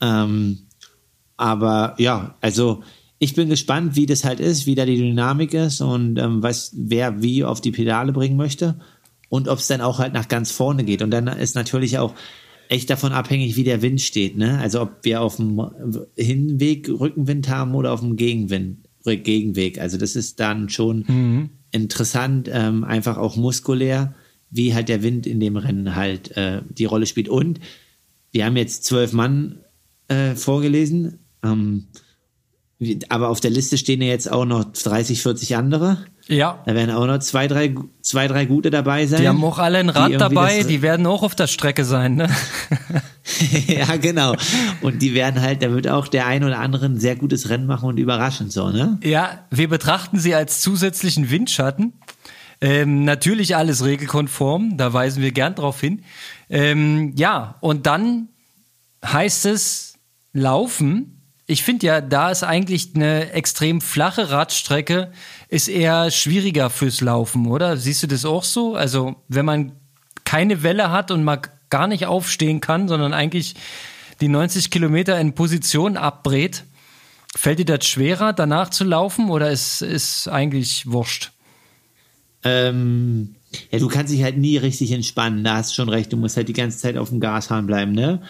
Ähm, 0.00 0.60
aber 1.36 1.96
ja, 1.98 2.34
also 2.40 2.82
ich 3.18 3.34
bin 3.34 3.48
gespannt, 3.48 3.96
wie 3.96 4.06
das 4.06 4.24
halt 4.24 4.40
ist, 4.40 4.66
wie 4.66 4.74
da 4.74 4.86
die 4.86 4.96
Dynamik 4.96 5.54
ist 5.54 5.80
und 5.80 6.18
ähm, 6.18 6.42
was 6.42 6.72
wer 6.76 7.22
wie 7.22 7.44
auf 7.44 7.60
die 7.60 7.72
Pedale 7.72 8.12
bringen 8.12 8.36
möchte 8.36 8.78
und 9.28 9.48
ob 9.48 9.58
es 9.58 9.66
dann 9.66 9.80
auch 9.80 9.98
halt 9.98 10.12
nach 10.12 10.28
ganz 10.28 10.50
vorne 10.50 10.84
geht. 10.84 11.02
Und 11.02 11.10
dann 11.10 11.26
ist 11.26 11.54
natürlich 11.54 11.98
auch 11.98 12.14
echt 12.68 12.90
davon 12.90 13.12
abhängig, 13.12 13.56
wie 13.56 13.64
der 13.64 13.82
Wind 13.82 14.00
steht. 14.00 14.36
Ne? 14.36 14.58
Also 14.58 14.82
ob 14.82 14.98
wir 15.02 15.20
auf 15.20 15.36
dem 15.36 15.60
Hinweg 16.16 16.88
Rückenwind 16.88 17.48
haben 17.48 17.74
oder 17.74 17.92
auf 17.92 18.00
dem 18.00 18.16
Gegenwind, 18.16 18.88
Gegenweg. 19.04 19.80
Also 19.80 19.96
das 19.96 20.16
ist 20.16 20.38
dann 20.38 20.68
schon 20.68 21.04
mhm. 21.08 21.50
interessant, 21.72 22.48
ähm, 22.52 22.84
einfach 22.84 23.16
auch 23.16 23.36
muskulär, 23.36 24.14
wie 24.50 24.74
halt 24.74 24.88
der 24.88 25.02
Wind 25.02 25.26
in 25.26 25.40
dem 25.40 25.56
Rennen 25.56 25.96
halt 25.96 26.36
äh, 26.36 26.62
die 26.68 26.84
Rolle 26.84 27.06
spielt. 27.06 27.28
Und 27.28 27.58
wir 28.32 28.44
haben 28.44 28.56
jetzt 28.56 28.84
zwölf 28.84 29.12
Mann 29.12 29.60
äh, 30.08 30.34
vorgelesen. 30.34 31.20
Ähm, 31.42 31.86
aber 33.08 33.28
auf 33.28 33.40
der 33.40 33.50
Liste 33.50 33.76
stehen 33.76 34.00
ja 34.00 34.08
jetzt 34.08 34.30
auch 34.30 34.44
noch 34.44 34.64
30, 34.64 35.20
40 35.20 35.56
andere. 35.56 35.98
Ja. 36.28 36.62
Da 36.64 36.74
werden 36.74 36.94
auch 36.94 37.06
noch 37.06 37.18
zwei, 37.18 37.48
drei, 37.48 37.74
zwei, 38.02 38.28
drei 38.28 38.44
gute 38.44 38.70
dabei 38.70 39.06
sein. 39.06 39.22
Die 39.22 39.28
haben 39.28 39.42
auch 39.42 39.58
alle 39.58 39.78
ein 39.78 39.88
Rad 39.88 40.20
dabei, 40.20 40.62
die 40.62 40.80
werden 40.80 41.06
auch 41.06 41.22
auf 41.22 41.34
der 41.34 41.48
Strecke 41.48 41.84
sein, 41.84 42.16
ne? 42.16 42.28
ja, 43.66 43.96
genau. 43.96 44.36
Und 44.82 45.02
die 45.02 45.14
werden 45.14 45.40
halt, 45.40 45.62
da 45.62 45.72
wird 45.72 45.88
auch 45.88 46.06
der 46.06 46.26
ein 46.26 46.44
oder 46.44 46.60
andere 46.60 46.86
ein 46.86 47.00
sehr 47.00 47.16
gutes 47.16 47.48
Rennen 47.48 47.66
machen 47.66 47.88
und 47.88 47.98
überraschend 47.98 48.52
so, 48.52 48.70
ne? 48.70 48.98
Ja, 49.02 49.46
wir 49.50 49.68
betrachten 49.68 50.18
sie 50.18 50.34
als 50.34 50.60
zusätzlichen 50.60 51.30
Windschatten. 51.30 51.94
Ähm, 52.60 53.04
natürlich 53.04 53.56
alles 53.56 53.84
regelkonform, 53.84 54.76
da 54.76 54.92
weisen 54.92 55.22
wir 55.22 55.32
gern 55.32 55.54
drauf 55.54 55.80
hin. 55.80 56.02
Ähm, 56.50 57.14
ja, 57.16 57.56
und 57.60 57.86
dann 57.86 58.28
heißt 59.04 59.46
es 59.46 59.94
laufen 60.32 61.17
ich 61.50 61.62
finde 61.62 61.86
ja, 61.86 62.00
da 62.02 62.30
ist 62.30 62.44
eigentlich 62.44 62.90
eine 62.94 63.32
extrem 63.32 63.80
flache 63.80 64.30
Radstrecke, 64.30 65.10
ist 65.48 65.68
eher 65.68 66.10
schwieriger 66.10 66.68
fürs 66.68 67.00
Laufen, 67.00 67.46
oder? 67.46 67.78
Siehst 67.78 68.02
du 68.02 68.06
das 68.06 68.26
auch 68.26 68.44
so? 68.44 68.74
Also, 68.74 69.16
wenn 69.28 69.46
man 69.46 69.72
keine 70.24 70.62
Welle 70.62 70.90
hat 70.90 71.10
und 71.10 71.24
mal 71.24 71.40
gar 71.70 71.86
nicht 71.86 72.04
aufstehen 72.04 72.60
kann, 72.60 72.86
sondern 72.86 73.14
eigentlich 73.14 73.54
die 74.20 74.28
90 74.28 74.70
Kilometer 74.70 75.18
in 75.18 75.34
Position 75.34 75.96
abbrät, 75.96 76.64
fällt 77.34 77.60
dir 77.60 77.64
das 77.64 77.86
schwerer, 77.86 78.34
danach 78.34 78.68
zu 78.68 78.84
laufen 78.84 79.30
oder 79.30 79.50
ist, 79.50 79.80
ist 79.80 80.28
eigentlich 80.28 80.90
wurscht? 80.90 81.32
Ähm, 82.44 83.36
ja, 83.70 83.78
du 83.78 83.88
kannst 83.88 84.12
dich 84.12 84.22
halt 84.22 84.36
nie 84.36 84.58
richtig 84.58 84.92
entspannen, 84.92 85.44
da 85.44 85.56
hast 85.56 85.70
du 85.70 85.76
schon 85.76 85.88
recht, 85.88 86.12
du 86.12 86.18
musst 86.18 86.36
halt 86.36 86.48
die 86.48 86.52
ganze 86.52 86.76
Zeit 86.76 86.98
auf 86.98 87.08
dem 87.08 87.20
Gashahn 87.20 87.66
bleiben, 87.66 87.92
ne? 87.92 88.20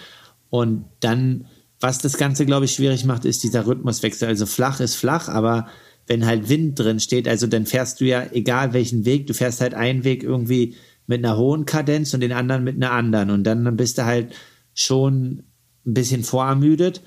Und 0.50 0.85
dann 1.00 1.46
was 1.80 1.98
das 1.98 2.16
Ganze, 2.16 2.44
glaube 2.44 2.64
ich, 2.64 2.72
schwierig 2.72 3.04
macht, 3.04 3.24
ist 3.24 3.42
dieser 3.42 3.66
Rhythmuswechsel. 3.66 4.28
Also 4.28 4.46
flach 4.46 4.80
ist 4.80 4.96
flach, 4.96 5.28
aber 5.28 5.68
wenn 6.06 6.26
halt 6.26 6.48
Wind 6.48 6.78
drin 6.78 7.00
steht, 7.00 7.28
also 7.28 7.46
dann 7.46 7.66
fährst 7.66 8.00
du 8.00 8.06
ja, 8.06 8.24
egal 8.32 8.72
welchen 8.72 9.04
Weg, 9.04 9.26
du 9.26 9.34
fährst 9.34 9.60
halt 9.60 9.74
einen 9.74 10.04
Weg 10.04 10.22
irgendwie 10.22 10.74
mit 11.06 11.24
einer 11.24 11.36
hohen 11.36 11.64
Kadenz 11.66 12.14
und 12.14 12.20
den 12.20 12.32
anderen 12.32 12.64
mit 12.64 12.76
einer 12.76 12.92
anderen. 12.92 13.30
Und 13.30 13.44
dann 13.44 13.76
bist 13.76 13.98
du 13.98 14.04
halt 14.04 14.34
schon 14.74 15.44
ein 15.86 15.94
bisschen 15.94 16.24
vorermüdet. 16.24 17.02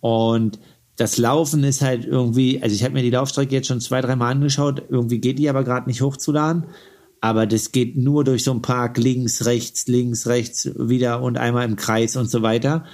Und 0.00 0.58
das 0.96 1.16
Laufen 1.16 1.62
ist 1.64 1.82
halt 1.82 2.04
irgendwie, 2.04 2.62
also 2.62 2.74
ich 2.74 2.82
habe 2.84 2.94
mir 2.94 3.02
die 3.02 3.10
Laufstrecke 3.10 3.54
jetzt 3.54 3.68
schon 3.68 3.80
zwei, 3.80 4.00
dreimal 4.00 4.32
angeschaut, 4.32 4.82
irgendwie 4.88 5.20
geht 5.20 5.38
die 5.38 5.48
aber 5.48 5.64
gerade 5.64 5.88
nicht 5.88 6.02
hochzuladen. 6.02 6.64
Aber 7.20 7.46
das 7.46 7.72
geht 7.72 7.96
nur 7.96 8.24
durch 8.24 8.44
so 8.44 8.52
einen 8.52 8.62
Park 8.62 8.96
links, 8.98 9.44
rechts, 9.44 9.88
links, 9.88 10.26
rechts, 10.26 10.70
wieder 10.76 11.22
und 11.22 11.36
einmal 11.36 11.64
im 11.64 11.76
Kreis 11.76 12.16
und 12.16 12.30
so 12.30 12.42
weiter. 12.42 12.84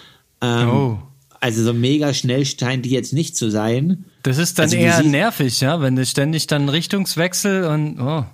Ähm, 0.45 0.69
oh. 0.69 0.99
Also 1.41 1.63
so 1.63 1.73
mega 1.73 2.15
schnell 2.15 2.45
scheint 2.45 2.85
die 2.85 2.91
jetzt 2.91 3.13
nicht 3.13 3.37
zu 3.37 3.51
sein. 3.51 4.07
Das 4.23 4.39
ist 4.39 4.59
dann 4.59 4.65
also 4.65 4.77
eher 4.77 5.03
nervig, 5.03 5.61
ja, 5.61 5.81
wenn 5.81 5.97
du 5.97 6.07
ständig 6.07 6.47
dann 6.47 6.69
Richtungswechsel 6.69 7.65
und 7.65 8.01
oh. 8.01 8.25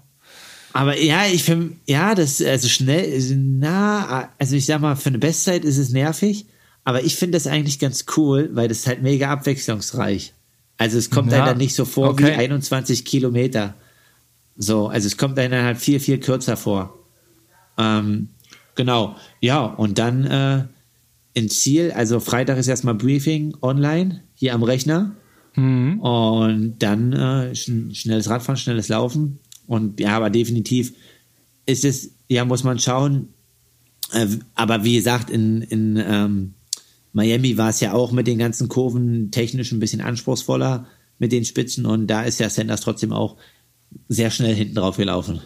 Aber 0.72 0.96
ja, 0.96 1.26
ich 1.26 1.42
finde, 1.42 1.76
ja, 1.86 2.14
das, 2.14 2.40
also 2.40 2.68
schnell, 2.68 3.20
na, 3.36 4.28
also 4.38 4.54
ich 4.54 4.66
sag 4.66 4.80
mal, 4.80 4.94
für 4.94 5.08
eine 5.08 5.18
Bestzeit 5.18 5.64
ist 5.64 5.78
es 5.78 5.90
nervig, 5.90 6.46
aber 6.84 7.02
ich 7.02 7.16
finde 7.16 7.36
das 7.36 7.48
eigentlich 7.48 7.80
ganz 7.80 8.04
cool, 8.16 8.50
weil 8.52 8.68
das 8.68 8.86
halt 8.86 9.02
mega 9.02 9.30
abwechslungsreich. 9.30 10.32
Also 10.78 10.96
es 10.96 11.10
kommt 11.10 11.32
ja, 11.32 11.38
einem 11.38 11.46
dann 11.46 11.58
nicht 11.58 11.74
so 11.74 11.84
vor 11.84 12.10
okay. 12.10 12.26
wie 12.26 12.32
21 12.32 13.04
Kilometer. 13.04 13.74
So, 14.56 14.88
also 14.88 15.06
es 15.08 15.16
kommt 15.16 15.38
einem 15.38 15.64
halt 15.64 15.78
viel, 15.78 15.98
viel 15.98 16.18
kürzer 16.20 16.56
vor. 16.56 16.96
Ähm, 17.76 18.28
genau, 18.76 19.16
ja, 19.40 19.64
und 19.64 19.98
dann, 19.98 20.24
äh, 20.24 20.64
ins 21.34 21.60
Ziel. 21.60 21.92
Also 21.92 22.20
Freitag 22.20 22.58
ist 22.58 22.68
erstmal 22.68 22.94
Briefing 22.94 23.56
online, 23.62 24.22
hier 24.34 24.54
am 24.54 24.62
Rechner. 24.62 25.16
Mhm. 25.56 26.00
Und 26.00 26.78
dann 26.78 27.12
äh, 27.12 27.54
schnelles 27.54 28.28
Radfahren, 28.28 28.56
schnelles 28.56 28.88
Laufen. 28.88 29.38
Und 29.66 30.00
ja, 30.00 30.16
aber 30.16 30.30
definitiv 30.30 30.92
ist 31.66 31.84
es, 31.84 32.12
ja, 32.28 32.44
muss 32.44 32.64
man 32.64 32.78
schauen. 32.78 33.28
Äh, 34.12 34.26
aber 34.54 34.84
wie 34.84 34.96
gesagt, 34.96 35.30
in, 35.30 35.62
in 35.62 35.96
ähm, 35.96 36.54
Miami 37.12 37.56
war 37.56 37.70
es 37.70 37.80
ja 37.80 37.92
auch 37.92 38.12
mit 38.12 38.26
den 38.26 38.38
ganzen 38.38 38.68
Kurven 38.68 39.30
technisch 39.30 39.72
ein 39.72 39.80
bisschen 39.80 40.00
anspruchsvoller 40.00 40.86
mit 41.18 41.32
den 41.32 41.44
Spitzen. 41.44 41.86
Und 41.86 42.06
da 42.06 42.22
ist 42.22 42.40
ja 42.40 42.50
Sanders 42.50 42.80
trotzdem 42.80 43.12
auch 43.12 43.36
sehr 44.08 44.30
schnell 44.30 44.54
hinten 44.54 44.74
drauf 44.74 44.96
gelaufen. 44.96 45.40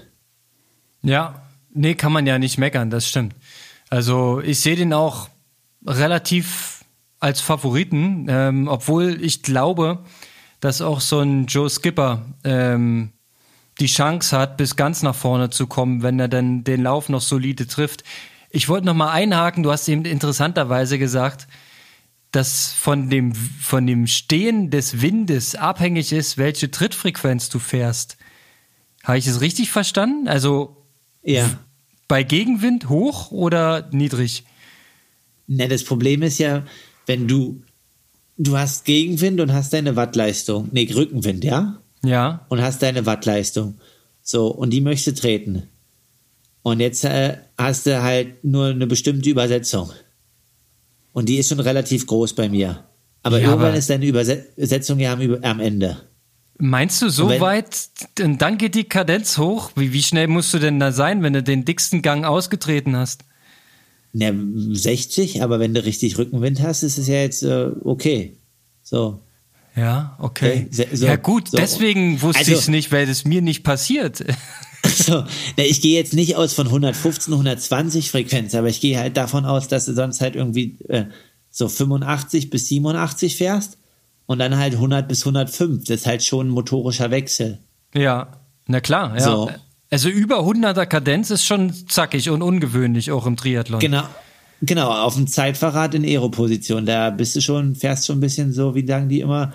Ja, 1.03 1.43
nee, 1.73 1.95
kann 1.95 2.13
man 2.13 2.27
ja 2.27 2.39
nicht 2.39 2.59
meckern, 2.59 2.91
das 2.91 3.09
stimmt. 3.09 3.35
Also 3.91 4.41
ich 4.41 4.61
sehe 4.61 4.77
den 4.77 4.93
auch 4.93 5.29
relativ 5.87 6.85
als 7.21 7.41
Favoriten, 7.41 8.27
ähm, 8.29 8.69
obwohl 8.69 9.19
ich 9.23 9.43
glaube, 9.43 10.05
dass 10.61 10.81
auch 10.81 11.01
so 11.01 11.21
ein 11.21 11.47
Joe 11.47 11.69
Skipper 11.71 12.27
ähm, 12.45 13.13
die 13.81 13.87
Chance 13.87 14.37
hat, 14.37 14.57
bis 14.57 14.77
ganz 14.77 15.03
nach 15.03 15.15
vorne 15.15 15.51
zu 15.51 15.67
kommen, 15.67 16.03
wenn 16.03 16.21
er 16.21 16.29
dann 16.29 16.65
den 16.65 16.83
Lauf 16.83 17.09
noch 17.09 17.21
solide 17.21 17.67
trifft. 17.67 18.05
Ich 18.51 18.69
wollte 18.69 18.87
noch 18.87 18.95
mal 18.95 19.11
einhaken, 19.11 19.63
du 19.63 19.73
hast 19.73 19.89
eben 19.89 20.05
interessanterweise 20.05 20.99
gesagt, 20.99 21.49
dass 22.31 22.73
von 22.73 23.11
dem, 23.11 23.35
von 23.35 23.87
dem 23.87 24.07
Stehen 24.07 24.71
des 24.71 25.01
Windes 25.01 25.55
abhängig 25.55 26.13
ist, 26.13 26.37
welche 26.37 26.71
Trittfrequenz 26.71 27.49
du 27.49 27.59
fährst. 27.59 28.17
Habe 29.03 29.19
ich 29.19 29.27
es 29.27 29.41
richtig 29.41 29.71
verstanden? 29.71 30.29
Also 30.29 30.85
ja. 31.23 31.49
bei 32.09 32.23
Gegenwind 32.23 32.89
hoch 32.89 33.31
oder 33.31 33.89
niedrig? 33.93 34.45
Na, 35.47 35.67
das 35.67 35.85
Problem 35.85 36.23
ist 36.23 36.39
ja, 36.39 36.65
wenn 37.07 37.29
du, 37.29 37.63
du 38.39 38.57
hast 38.57 38.85
Gegenwind 38.85 39.41
und 39.41 39.53
hast 39.53 39.73
deine 39.73 39.97
Wattleistung, 39.97 40.69
nee, 40.73 40.91
Rückenwind, 40.93 41.45
ja? 41.45 41.81
Ja. 42.05 42.45
Und 42.49 42.63
hast 42.63 42.83
deine 42.83 43.07
Wattleistung. 43.07 43.79
So, 44.23 44.49
und 44.49 44.71
die 44.71 44.81
möchtest 44.81 45.19
du 45.19 45.23
treten. 45.23 45.65
Und 46.63 46.81
jetzt 46.81 47.05
äh, 47.05 47.37
hast 47.59 47.87
du 47.87 48.03
halt 48.03 48.43
nur 48.43 48.69
eine 48.69 48.87
bestimmte 48.87 49.29
Übersetzung. 49.29 49.91
Und 51.13 51.29
die 51.29 51.37
ist 51.37 51.51
schon 51.51 51.61
relativ 51.61 52.07
groß 52.07 52.33
bei 52.35 52.49
mir. 52.49 52.85
Aber 53.23 53.39
ja, 53.39 53.49
irgendwann 53.49 53.69
aber 53.69 53.79
ist 53.79 53.91
deine 53.91 54.07
Übersetzung 54.07 54.99
ja 54.99 55.13
am, 55.13 55.39
am 55.43 55.61
Ende. 55.61 55.99
Meinst 56.59 57.03
du 57.03 57.09
so 57.09 57.29
wenn, 57.29 57.41
weit, 57.41 57.89
dann 58.15 58.59
geht 58.59 58.75
die 58.75 58.85
Kadenz 58.85 59.39
hoch? 59.39 59.73
Wie, 59.77 59.93
wie 59.93 60.03
schnell 60.03 60.29
musst 60.29 60.55
du 60.55 60.59
denn 60.59 60.79
da 60.79 60.93
sein, 60.93 61.23
wenn 61.23 61.33
du 61.33 61.43
den 61.43 61.65
dicksten 61.65 62.01
Gang 62.01 62.25
ausgetreten 62.25 62.97
hast? 62.97 63.25
Na, 64.17 64.33
60, 64.33 65.43
aber 65.43 65.59
wenn 65.59 65.75
du 65.75 65.85
richtig 65.85 66.19
Rückenwind 66.19 66.63
hast, 66.63 66.85
ist 66.85 66.99
es 66.99 67.09
ja 67.09 67.17
jetzt 67.17 67.43
äh, 67.43 67.71
okay. 67.83 68.37
So. 68.83 69.21
Ja, 69.75 70.17
okay. 70.21 70.69
okay 70.71 70.87
so, 70.95 71.05
ja 71.05 71.17
gut, 71.17 71.49
so. 71.49 71.57
deswegen 71.57 72.23
wusste 72.23 72.39
also, 72.39 72.53
ich 72.53 72.59
es 72.59 72.69
nicht, 72.69 72.93
weil 72.93 73.09
es 73.09 73.25
mir 73.25 73.43
nicht 73.43 73.65
passiert. 73.65 74.25
So, 74.87 75.25
na, 75.57 75.65
ich 75.65 75.81
gehe 75.81 75.97
jetzt 75.99 76.13
nicht 76.13 76.37
aus 76.37 76.53
von 76.53 76.67
115, 76.67 77.33
120 77.33 78.11
Frequenz, 78.11 78.55
aber 78.55 78.69
ich 78.69 78.83
gehe 78.83 78.99
halt 78.99 79.17
davon 79.17 79.47
aus, 79.47 79.67
dass 79.67 79.87
du 79.87 79.95
sonst 79.95 80.21
halt 80.21 80.37
irgendwie 80.37 80.77
äh, 80.89 81.07
so 81.51 81.69
85 81.69 82.51
bis 82.51 82.69
87 82.69 83.35
fährst 83.37 83.79
und 84.27 84.39
dann 84.41 84.59
halt 84.59 84.75
100 84.75 85.09
bis 85.09 85.23
105. 85.23 85.85
Das 85.87 86.01
ist 86.01 86.07
halt 86.07 86.23
schon 86.23 86.49
ein 86.49 86.51
motorischer 86.51 87.11
Wechsel. 87.11 87.61
Ja, 87.95 88.41
na 88.67 88.81
klar, 88.81 89.15
ja. 89.15 89.21
So. 89.21 89.51
Also 89.95 90.09
über 90.09 90.41
100er 90.41 90.87
Kadenz 90.87 91.31
ist 91.31 91.45
schon 91.45 91.73
zackig 91.87 92.29
und 92.29 92.43
ungewöhnlich 92.43 93.13
auch 93.13 93.27
im 93.27 93.37
Triathlon. 93.37 93.79
Genau. 93.79 94.03
Genau, 94.61 94.91
auf 94.91 95.15
dem 95.15 95.29
Zeitfahrrad 95.29 95.95
in 95.95 96.03
Aero-Position. 96.05 96.85
Da 96.85 97.11
bist 97.11 97.37
du 97.37 97.41
schon, 97.41 97.77
fährst 97.77 98.05
schon 98.05 98.17
ein 98.17 98.21
bisschen 98.21 98.53
so, 98.53 98.75
wie 98.75 98.85
sagen 98.85 99.09
die 99.09 99.21
immer, 99.21 99.53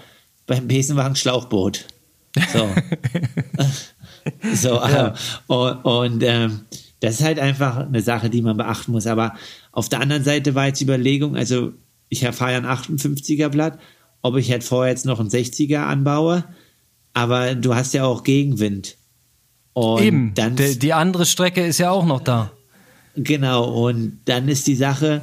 beim 0.47 0.65
Besenwagen 0.65 1.17
Schlauchboot. 1.17 1.87
So. 2.53 2.69
so, 4.53 4.75
ja. 4.75 5.13
und, 5.47 5.83
und 5.83 6.23
ähm, 6.23 6.61
das 7.01 7.15
ist 7.15 7.25
halt 7.25 7.39
einfach 7.39 7.75
eine 7.75 8.01
Sache, 8.01 8.29
die 8.29 8.41
man 8.41 8.55
beachten 8.55 8.93
muss. 8.93 9.07
Aber 9.07 9.35
auf 9.73 9.89
der 9.89 9.99
anderen 9.99 10.23
Seite 10.23 10.55
war 10.55 10.67
jetzt 10.67 10.79
die 10.79 10.85
Überlegung, 10.85 11.35
also 11.35 11.73
ich 12.07 12.25
fahre 12.25 12.53
ja 12.53 12.59
ein 12.59 12.65
58er 12.65 13.49
Blatt, 13.49 13.77
ob 14.21 14.37
ich 14.37 14.49
halt 14.49 14.63
vorher 14.63 14.93
jetzt 14.93 15.05
noch 15.05 15.19
ein 15.19 15.27
60er 15.27 15.79
anbaue, 15.79 16.45
aber 17.13 17.55
du 17.55 17.75
hast 17.75 17.93
ja 17.93 18.05
auch 18.05 18.23
Gegenwind. 18.23 18.95
Und 19.73 20.03
Eben, 20.03 20.33
dann, 20.33 20.55
die, 20.55 20.77
die 20.77 20.93
andere 20.93 21.25
Strecke 21.25 21.65
ist 21.65 21.77
ja 21.77 21.91
auch 21.91 22.05
noch 22.05 22.21
da. 22.21 22.51
Genau, 23.15 23.85
und 23.85 24.19
dann 24.25 24.47
ist 24.47 24.67
die 24.67 24.75
Sache, 24.75 25.21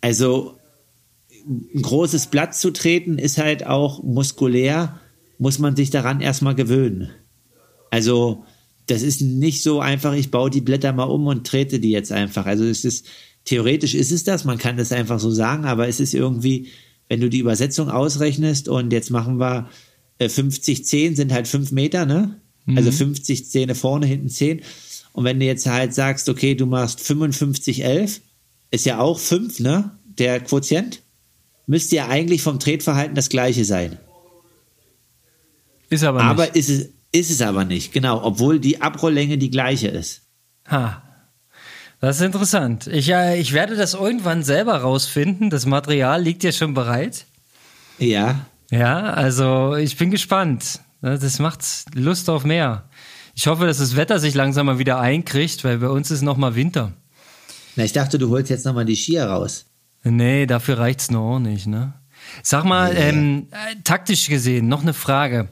also 0.00 0.58
ein 1.48 1.82
großes 1.82 2.26
Blatt 2.26 2.54
zu 2.54 2.70
treten 2.70 3.18
ist 3.18 3.38
halt 3.38 3.66
auch 3.66 4.02
muskulär, 4.02 5.00
muss 5.38 5.58
man 5.58 5.76
sich 5.76 5.90
daran 5.90 6.20
erstmal 6.20 6.54
gewöhnen. 6.54 7.10
Also 7.90 8.44
das 8.86 9.02
ist 9.02 9.20
nicht 9.20 9.62
so 9.62 9.80
einfach, 9.80 10.14
ich 10.14 10.30
baue 10.30 10.50
die 10.50 10.60
Blätter 10.60 10.92
mal 10.92 11.04
um 11.04 11.26
und 11.26 11.46
trete 11.46 11.80
die 11.80 11.90
jetzt 11.90 12.12
einfach. 12.12 12.46
Also 12.46 12.64
es 12.64 12.84
ist, 12.84 13.06
theoretisch 13.44 13.94
ist 13.94 14.12
es 14.12 14.24
das, 14.24 14.44
man 14.44 14.58
kann 14.58 14.76
das 14.76 14.92
einfach 14.92 15.20
so 15.20 15.30
sagen, 15.30 15.64
aber 15.64 15.88
es 15.88 16.00
ist 16.00 16.14
irgendwie, 16.14 16.68
wenn 17.08 17.20
du 17.20 17.30
die 17.30 17.38
Übersetzung 17.38 17.90
ausrechnest 17.90 18.68
und 18.68 18.92
jetzt 18.92 19.10
machen 19.10 19.38
wir 19.38 19.68
50, 20.20 20.80
äh, 20.80 20.82
10 20.82 21.16
sind 21.16 21.32
halt 21.32 21.48
5 21.48 21.72
Meter, 21.72 22.04
ne? 22.04 22.40
Also 22.76 22.90
50 22.90 23.40
mhm. 23.40 23.44
Zähne 23.44 23.74
vorne, 23.74 24.06
hinten 24.06 24.28
10. 24.28 24.62
Und 25.12 25.24
wenn 25.24 25.40
du 25.40 25.46
jetzt 25.46 25.66
halt 25.66 25.94
sagst, 25.94 26.28
okay, 26.28 26.54
du 26.54 26.66
machst 26.66 27.00
55, 27.00 27.84
11, 27.84 28.20
ist 28.70 28.86
ja 28.86 28.98
auch 28.98 29.18
5, 29.18 29.60
ne? 29.60 29.90
Der 30.04 30.40
Quotient. 30.40 31.02
Müsste 31.66 31.96
ja 31.96 32.08
eigentlich 32.08 32.42
vom 32.42 32.58
Tretverhalten 32.58 33.14
das 33.14 33.28
gleiche 33.28 33.64
sein. 33.64 33.98
Ist 35.90 36.04
aber 36.04 36.22
nicht. 36.22 36.30
Aber 36.30 36.56
ist 36.56 36.68
es, 36.68 36.88
ist 37.12 37.30
es 37.30 37.42
aber 37.42 37.64
nicht, 37.64 37.92
genau. 37.92 38.22
Obwohl 38.22 38.60
die 38.60 38.80
Abrolllänge 38.80 39.38
die 39.38 39.50
gleiche 39.50 39.88
ist. 39.88 40.22
Ha. 40.68 41.02
Das 42.00 42.16
ist 42.16 42.22
interessant. 42.22 42.86
Ich, 42.86 43.08
äh, 43.10 43.40
ich 43.40 43.52
werde 43.52 43.74
das 43.74 43.94
irgendwann 43.94 44.44
selber 44.44 44.76
rausfinden. 44.76 45.50
Das 45.50 45.66
Material 45.66 46.22
liegt 46.22 46.44
ja 46.44 46.52
schon 46.52 46.74
bereit. 46.74 47.26
Ja. 47.98 48.46
Ja, 48.70 49.02
also 49.14 49.74
ich 49.74 49.96
bin 49.96 50.10
gespannt. 50.10 50.80
Das 51.00 51.38
macht 51.38 51.64
Lust 51.94 52.28
auf 52.28 52.44
mehr. 52.44 52.88
Ich 53.34 53.46
hoffe, 53.46 53.66
dass 53.66 53.78
das 53.78 53.94
Wetter 53.94 54.18
sich 54.18 54.34
langsam 54.34 54.66
mal 54.66 54.78
wieder 54.78 54.98
einkriegt, 54.98 55.62
weil 55.62 55.78
bei 55.78 55.88
uns 55.88 56.10
ist 56.10 56.22
noch 56.22 56.36
mal 56.36 56.56
Winter. 56.56 56.92
Na, 57.76 57.84
ich 57.84 57.92
dachte, 57.92 58.18
du 58.18 58.30
holst 58.30 58.50
jetzt 58.50 58.64
noch 58.66 58.74
mal 58.74 58.84
die 58.84 58.96
Skier 58.96 59.26
raus. 59.26 59.66
Nee, 60.02 60.46
dafür 60.46 60.78
reicht's 60.78 61.10
noch 61.10 61.36
auch 61.36 61.38
nicht, 61.38 61.66
ne? 61.66 61.94
Sag 62.42 62.64
mal, 62.64 62.92
nee. 62.92 63.00
ähm, 63.00 63.46
äh, 63.52 63.76
taktisch 63.84 64.28
gesehen, 64.28 64.68
noch 64.68 64.82
eine 64.82 64.94
Frage. 64.94 65.48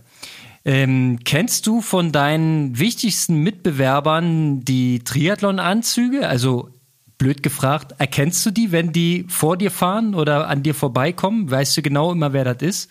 Ähm, 0.64 1.20
kennst 1.24 1.68
du 1.68 1.80
von 1.80 2.10
deinen 2.10 2.76
wichtigsten 2.76 3.38
Mitbewerbern 3.44 4.64
die 4.64 5.04
Triathlon-Anzüge? 5.04 6.26
Also 6.28 6.70
blöd 7.18 7.44
gefragt, 7.44 7.94
erkennst 7.98 8.44
du 8.44 8.50
die, 8.50 8.72
wenn 8.72 8.92
die 8.92 9.26
vor 9.28 9.56
dir 9.56 9.70
fahren 9.70 10.16
oder 10.16 10.48
an 10.48 10.64
dir 10.64 10.74
vorbeikommen? 10.74 11.48
Weißt 11.48 11.76
du 11.76 11.82
genau 11.82 12.10
immer, 12.10 12.32
wer 12.32 12.42
das 12.52 12.62
ist? 12.62 12.90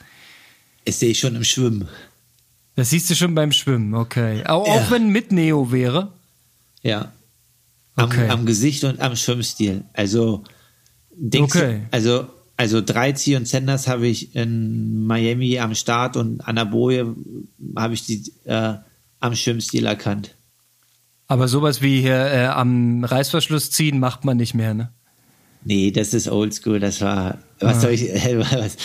Das 0.85 0.99
sehe 0.99 1.09
ich 1.09 1.19
schon 1.19 1.35
im 1.35 1.43
Schwimmen. 1.43 1.89
Das 2.75 2.89
siehst 2.89 3.09
du 3.09 3.15
schon 3.15 3.35
beim 3.35 3.51
Schwimmen, 3.51 3.93
okay. 3.93 4.45
Auch, 4.45 4.67
ja. 4.67 4.73
auch 4.73 4.91
wenn 4.91 5.09
mit 5.09 5.31
Neo 5.31 5.71
wäre? 5.71 6.11
Ja. 6.81 7.13
Am, 7.95 8.05
okay. 8.05 8.29
am 8.29 8.45
Gesicht 8.45 8.83
und 8.83 8.99
am 8.99 9.15
Schwimmstil. 9.15 9.85
Also, 9.93 10.43
denkst 11.11 11.55
okay. 11.55 11.79
du, 11.79 11.87
also, 11.91 12.27
also 12.57 12.81
drei 12.81 13.13
Zieh 13.13 13.37
und 13.37 13.47
Sanders 13.47 13.87
habe 13.87 14.07
ich 14.07 14.35
in 14.35 15.05
Miami 15.05 15.57
am 15.59 15.73
Start 15.73 16.17
und 16.17 16.41
an 16.41 16.57
der 16.57 16.65
Boje 16.65 17.15
habe 17.77 17.93
ich 17.93 18.05
die 18.05 18.33
äh, 18.43 18.75
am 19.21 19.35
Schwimmstil 19.35 19.85
erkannt. 19.85 20.35
Aber 21.27 21.47
sowas 21.47 21.81
wie 21.81 22.01
hier 22.01 22.17
äh, 22.17 22.45
am 22.47 23.03
Reißverschluss 23.03 23.71
ziehen 23.71 23.99
macht 23.99 24.25
man 24.25 24.37
nicht 24.37 24.53
mehr, 24.53 24.73
ne? 24.73 24.91
Nee, 25.63 25.89
das 25.89 26.13
ist 26.13 26.27
oldschool. 26.27 26.79
Das 26.79 27.01
war, 27.01 27.39
was 27.59 27.77
ah. 27.77 27.79
soll 27.79 27.91
ich, 27.91 28.03
was, 28.11 28.77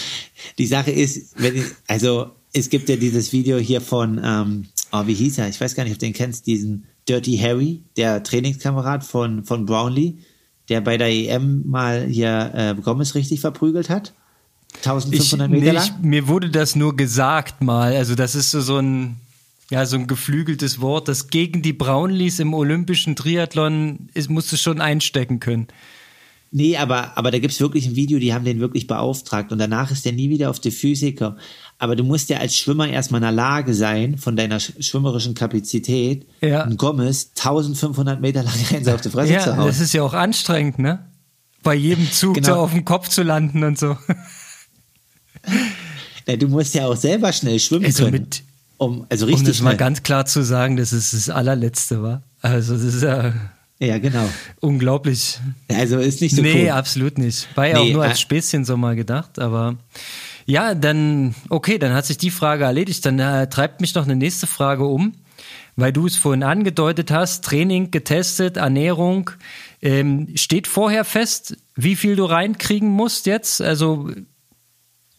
die 0.57 0.67
Sache 0.67 0.91
ist, 0.91 1.35
wenn 1.39 1.57
ich, 1.57 1.65
also 1.87 2.31
es 2.53 2.71
gibt 2.71 2.89
ja 2.89 2.97
dieses 2.97 3.33
Video 3.33 3.59
hier 3.59 3.81
von, 3.81 4.21
ähm, 4.23 4.67
oh, 4.93 5.07
wie 5.07 5.15
hieß 5.15 5.39
er? 5.39 5.49
Ich 5.49 5.61
weiß 5.61 5.75
gar 5.75 5.85
nicht, 5.85 5.93
ob 5.93 5.99
du 5.99 6.07
den 6.07 6.13
kennst, 6.13 6.47
diesen 6.47 6.87
Dirty 7.09 7.39
Harry, 7.39 7.83
der 7.97 8.23
Trainingskamerad 8.23 9.05
von, 9.05 9.45
von 9.45 9.67
Brownlee, 9.67 10.19
der 10.69 10.81
bei 10.81 10.97
der 10.97 11.09
EM 11.09 11.69
mal 11.69 12.07
hier 12.07 12.53
äh, 12.55 12.81
Gomez 12.81 13.15
richtig 13.15 13.41
verprügelt 13.41 13.91
hat. 13.91 14.15
1500 14.77 15.49
ich, 15.49 15.61
Meter 15.61 15.73
lang. 15.73 15.85
Ich, 15.85 16.05
mir 16.05 16.29
wurde 16.29 16.51
das 16.51 16.77
nur 16.77 16.97
gesagt 16.97 17.63
mal. 17.63 17.95
Also 17.97 18.15
das 18.15 18.35
ist 18.35 18.51
so, 18.51 18.61
so 18.61 18.79
ein, 18.79 19.17
ja, 19.71 19.87
so 19.87 19.97
ein 19.97 20.07
geflügeltes 20.07 20.81
Wort, 20.81 21.09
das 21.09 21.29
gegen 21.29 21.63
die 21.63 21.73
Brownlees 21.73 22.39
im 22.39 22.55
olympischen 22.55 23.17
Triathlon 23.17 24.09
ist, 24.15 24.31
musst 24.31 24.53
du 24.53 24.57
schon 24.57 24.81
einstecken 24.81 25.41
können. 25.41 25.69
Nee, 26.53 26.77
aber, 26.77 27.17
aber 27.17 27.31
da 27.31 27.39
gibt's 27.39 27.61
wirklich 27.61 27.87
ein 27.87 27.95
Video, 27.95 28.19
die 28.19 28.35
haben 28.35 28.45
den 28.45 28.59
wirklich 28.59 28.89
beauftragt 28.89 29.53
und 29.53 29.59
danach 29.59 29.93
ist 29.93 30.05
der 30.05 30.13
nie 30.13 30.31
wieder 30.31 30.51
auf 30.51 30.59
die 30.59 30.73
Physiker. 30.73 31.37
Aber 31.79 31.95
du 31.95 32.03
musst 32.03 32.29
ja 32.29 32.39
als 32.39 32.57
Schwimmer 32.57 32.89
erstmal 32.89 33.21
in 33.21 33.23
der 33.23 33.33
Lage 33.33 33.73
sein, 33.73 34.19
von 34.19 34.35
deiner 34.35 34.59
schwimmerischen 34.59 35.35
Kapazität, 35.35 36.27
ja. 36.41 36.65
ein 36.65 36.77
Gommes 36.77 37.31
1500 37.37 38.21
Meter 38.21 38.43
lang 38.43 38.55
eins 38.75 38.89
auf 38.89 39.01
die 39.01 39.11
Fresse 39.11 39.33
ja, 39.33 39.41
zu 39.41 39.57
hauen. 39.57 39.67
Das 39.67 39.79
ist 39.79 39.93
ja 39.93 40.03
auch 40.03 40.13
anstrengend, 40.13 40.81
ne? 40.81 41.07
Bei 41.63 41.75
jedem 41.75 42.11
Zug 42.11 42.35
genau. 42.35 42.49
so 42.49 42.55
auf 42.55 42.73
dem 42.73 42.85
Kopf 42.85 43.09
zu 43.09 43.23
landen 43.23 43.63
und 43.63 43.79
so. 43.79 43.97
Ja, 46.27 46.37
du 46.37 46.49
musst 46.49 46.75
ja 46.75 46.87
auch 46.87 46.97
selber 46.97 47.33
schnell 47.33 47.59
schwimmen 47.59 47.87
also 47.87 48.05
können. 48.05 48.21
Mit, 48.21 48.43
um, 48.77 49.07
also 49.09 49.27
richtig 49.27 49.41
um 49.41 49.47
das 49.47 49.57
schnell. 49.57 49.73
mal 49.73 49.77
ganz 49.77 50.03
klar 50.03 50.27
zu 50.27 50.45
sagen, 50.45 50.77
dass 50.77 50.93
es 50.93 51.11
das 51.11 51.29
allerletzte 51.29 52.03
war. 52.03 52.23
Also 52.41 52.75
das 52.75 52.83
ist 52.83 53.03
ja 53.03 53.33
ja, 53.81 53.99
genau. 53.99 54.29
Unglaublich. 54.61 55.39
Also 55.69 55.99
ist 55.99 56.21
nicht 56.21 56.37
so 56.37 56.43
Nee, 56.43 56.65
cool. 56.65 56.71
absolut 56.71 57.17
nicht. 57.17 57.49
War 57.57 57.67
ja 57.67 57.79
nee, 57.79 57.91
auch 57.91 57.95
nur 57.95 58.03
als 58.05 58.19
äh, 58.19 58.21
Späßchen 58.21 58.65
so 58.67 58.77
mal 58.77 58.95
gedacht, 58.95 59.39
aber 59.39 59.77
ja, 60.45 60.75
dann, 60.75 61.35
okay, 61.49 61.79
dann 61.79 61.95
hat 61.95 62.05
sich 62.05 62.19
die 62.19 62.31
Frage 62.31 62.65
erledigt. 62.65 63.07
Dann 63.07 63.19
äh, 63.19 63.49
treibt 63.49 63.81
mich 63.81 63.95
noch 63.95 64.05
eine 64.05 64.17
nächste 64.17 64.47
Frage 64.47 64.85
um, 64.85 65.15
weil 65.77 65.93
du 65.93 66.07
es 66.07 66.17
vorhin 66.17 66.43
angedeutet 66.43 67.11
hast, 67.11 67.45
Training 67.45 67.91
getestet, 67.91 68.59
Ernährung. 68.59 69.31
Ähm, 69.81 70.29
steht 70.35 70.67
vorher 70.67 71.05
fest, 71.05 71.57
wie 71.75 71.97
viel 71.97 72.17
du 72.17 72.25
reinkriegen 72.27 72.89
musst 72.89 73.25
jetzt? 73.25 73.63
Also, 73.63 74.11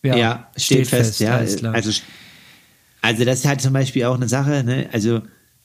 ja, 0.03 0.15
ja 0.15 0.47
steht, 0.55 0.65
steht, 0.65 0.87
fest, 0.87 1.17
fest 1.17 1.61
ja. 1.61 1.71
Also, 1.71 2.01
also 3.01 3.25
das 3.25 3.39
ist 3.39 3.47
halt 3.47 3.61
zum 3.61 3.73
Beispiel 3.73 4.05
auch 4.05 4.15
eine 4.15 4.27
Sache, 4.27 4.63
ne? 4.63 4.87
Also, 4.91 5.21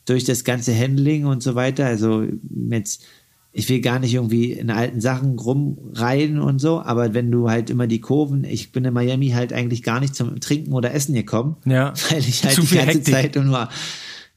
durch 0.06 0.24
das 0.24 0.44
ganze 0.44 0.74
Handling 0.74 1.26
und 1.26 1.42
so 1.42 1.54
weiter. 1.54 1.84
Also 1.84 2.24
jetzt, 2.70 3.04
ich 3.52 3.68
will 3.68 3.80
gar 3.80 3.98
nicht 3.98 4.14
irgendwie 4.14 4.52
in 4.52 4.70
alten 4.70 5.00
Sachen 5.00 5.38
rumreiten 5.38 6.40
und 6.40 6.60
so, 6.60 6.80
aber 6.80 7.12
wenn 7.12 7.30
du 7.30 7.50
halt 7.50 7.68
immer 7.68 7.86
die 7.86 8.00
Kurven, 8.00 8.44
ich 8.44 8.72
bin 8.72 8.84
in 8.84 8.94
Miami 8.94 9.30
halt 9.30 9.52
eigentlich 9.52 9.82
gar 9.82 10.00
nicht 10.00 10.14
zum 10.14 10.40
Trinken 10.40 10.72
oder 10.72 10.94
Essen 10.94 11.14
gekommen, 11.14 11.56
ja. 11.66 11.92
weil 12.10 12.20
ich 12.20 12.44
halt 12.44 12.54
Zu 12.54 12.62
die 12.62 12.74
ganze 12.74 12.90
Hektik. 12.92 13.14
Zeit 13.14 13.36
nur 13.36 13.68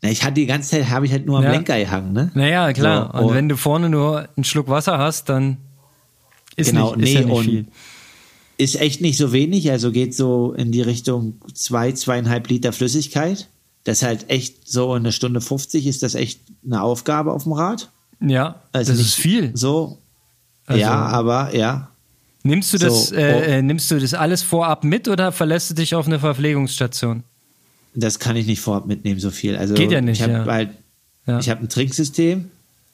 na, 0.01 0.09
ich 0.09 0.23
hatte 0.23 0.35
die 0.35 0.45
ganze 0.45 0.69
Zeit, 0.69 0.89
habe 0.89 1.05
ich 1.05 1.11
halt 1.11 1.25
nur 1.25 1.39
am 1.39 1.43
ja. 1.43 1.51
Lenker 1.51 1.77
gehangen, 1.77 2.13
ne? 2.13 2.31
Naja, 2.33 2.71
klar. 2.71 3.11
So, 3.11 3.19
und, 3.19 3.25
und, 3.25 3.35
wenn 3.35 3.49
du 3.49 3.57
vorne 3.57 3.89
nur 3.89 4.29
einen 4.35 4.45
Schluck 4.45 4.69
Wasser 4.69 4.97
hast, 4.97 5.27
dann 5.27 5.57
ist, 6.55 6.71
genau, 6.71 6.95
nicht, 6.95 7.09
ist 7.09 7.13
nee, 7.15 7.29
ja 7.29 7.35
nicht 7.35 7.43
viel. 7.43 7.65
Ist 8.57 8.79
echt 8.79 9.01
nicht 9.01 9.17
so 9.17 9.33
wenig, 9.33 9.69
also 9.71 9.91
geht 9.91 10.15
so 10.15 10.53
in 10.53 10.71
die 10.71 10.81
Richtung 10.81 11.39
zwei, 11.53 11.91
zweieinhalb 11.91 12.47
Liter 12.49 12.71
Flüssigkeit 12.71 13.49
das 13.89 14.03
ist 14.03 14.07
halt 14.07 14.29
echt 14.29 14.69
so 14.69 14.93
eine 14.93 15.11
Stunde 15.11 15.41
50 15.41 15.87
ist 15.87 16.03
das 16.03 16.13
echt 16.13 16.41
eine 16.63 16.83
Aufgabe 16.83 17.33
auf 17.33 17.43
dem 17.43 17.53
Rad. 17.53 17.89
Ja, 18.21 18.61
also 18.71 18.91
das 18.91 19.01
ist 19.01 19.15
viel. 19.15 19.49
So. 19.55 19.97
Also, 20.67 20.79
ja, 20.79 20.93
aber 20.93 21.55
ja. 21.55 21.89
Nimmst 22.43 22.71
du 22.71 22.77
das, 22.77 23.07
so, 23.07 23.15
äh, 23.15 23.33
oh. 23.33 23.41
äh, 23.41 23.61
nimmst 23.63 23.89
du 23.89 23.99
das 23.99 24.13
alles 24.13 24.43
vorab 24.43 24.83
mit 24.83 25.07
oder 25.07 25.31
verlässt 25.31 25.71
du 25.71 25.73
dich 25.73 25.95
auf 25.95 26.05
eine 26.05 26.19
Verpflegungsstation? 26.19 27.23
Das 27.95 28.19
kann 28.19 28.35
ich 28.35 28.45
nicht 28.45 28.61
vorab 28.61 28.85
mitnehmen, 28.85 29.19
so 29.19 29.31
viel. 29.31 29.57
Also 29.57 29.73
Geht 29.73 29.91
ja 29.91 30.01
nicht. 30.01 30.19
Ich 30.19 30.23
habe 30.23 30.33
ja. 30.33 30.45
halt, 30.45 30.69
ja. 31.25 31.39
ich 31.39 31.49
habe 31.49 31.61
ein 31.61 31.69
Trinksystem, 31.69 32.51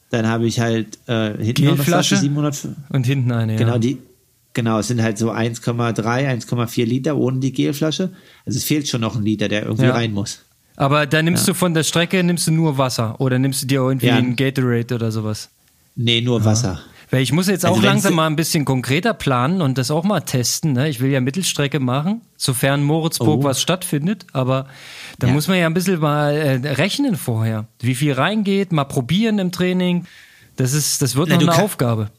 dann 0.08 0.26
habe 0.26 0.46
ich 0.46 0.60
halt 0.60 0.98
äh, 1.08 1.36
hinten 1.36 1.66
noch 1.66 1.74
eine 1.74 1.84
Flasche 1.84 2.16
700 2.16 2.68
und 2.88 3.04
hinten 3.04 3.32
eine. 3.32 3.56
Genau 3.56 3.72
ja. 3.72 3.78
die, 3.78 3.98
genau. 4.54 4.78
Es 4.78 4.88
sind 4.88 5.02
halt 5.02 5.18
so 5.18 5.30
1,3, 5.30 6.00
1,4 6.00 6.84
Liter 6.86 7.18
ohne 7.18 7.40
die 7.40 7.52
Gelflasche. 7.52 8.12
Also 8.46 8.56
es 8.56 8.64
fehlt 8.64 8.88
schon 8.88 9.02
noch 9.02 9.14
ein 9.14 9.22
Liter, 9.22 9.48
der 9.48 9.64
irgendwie 9.64 9.88
rein 9.88 10.14
muss. 10.14 10.45
Aber 10.76 11.06
da 11.06 11.22
nimmst 11.22 11.46
ja. 11.46 11.52
du 11.52 11.58
von 11.58 11.74
der 11.74 11.82
Strecke 11.84 12.22
nimmst 12.22 12.46
du 12.46 12.52
nur 12.52 12.76
Wasser 12.78 13.20
oder 13.20 13.38
nimmst 13.38 13.62
du 13.62 13.66
dir 13.66 13.80
irgendwie 13.80 14.06
ja. 14.06 14.16
ein 14.16 14.36
Gatorade 14.36 14.94
oder 14.94 15.10
sowas? 15.10 15.48
Nee, 15.94 16.20
nur 16.20 16.44
Wasser. 16.44 16.80
Weil 17.10 17.22
ich 17.22 17.32
muss 17.32 17.46
jetzt 17.46 17.64
Also 17.64 17.74
auch 17.78 17.82
wenn's- 17.82 17.86
langsam 18.04 18.14
mal 18.14 18.26
ein 18.26 18.36
bisschen 18.36 18.64
konkreter 18.64 19.14
planen 19.14 19.62
und 19.62 19.78
das 19.78 19.90
auch 19.90 20.04
mal 20.04 20.20
testen. 20.20 20.72
Ne? 20.72 20.88
Ich 20.88 21.00
will 21.00 21.10
ja 21.10 21.20
Mittelstrecke 21.20 21.78
machen, 21.80 22.20
sofern 22.36 22.82
Moritzburg 22.82 23.40
Oh. 23.40 23.44
was 23.44 23.62
stattfindet. 23.62 24.26
Aber 24.32 24.66
da 25.20 25.28
Ja. 25.28 25.32
muss 25.32 25.46
man 25.48 25.56
ja 25.58 25.66
ein 25.66 25.74
bisschen 25.74 26.00
mal 26.00 26.34
äh, 26.34 26.68
rechnen 26.72 27.16
vorher. 27.16 27.66
Wie 27.80 27.94
viel 27.94 28.12
reingeht, 28.12 28.72
mal 28.72 28.84
probieren 28.84 29.38
im 29.38 29.52
Training. 29.52 30.04
Das 30.56 30.72
ist, 30.72 31.00
das 31.00 31.14
wird 31.16 31.28
Na, 31.28 31.36
noch 31.36 31.42
eine 31.42 31.52
kann- 31.52 31.64
Aufgabe. 31.64 32.10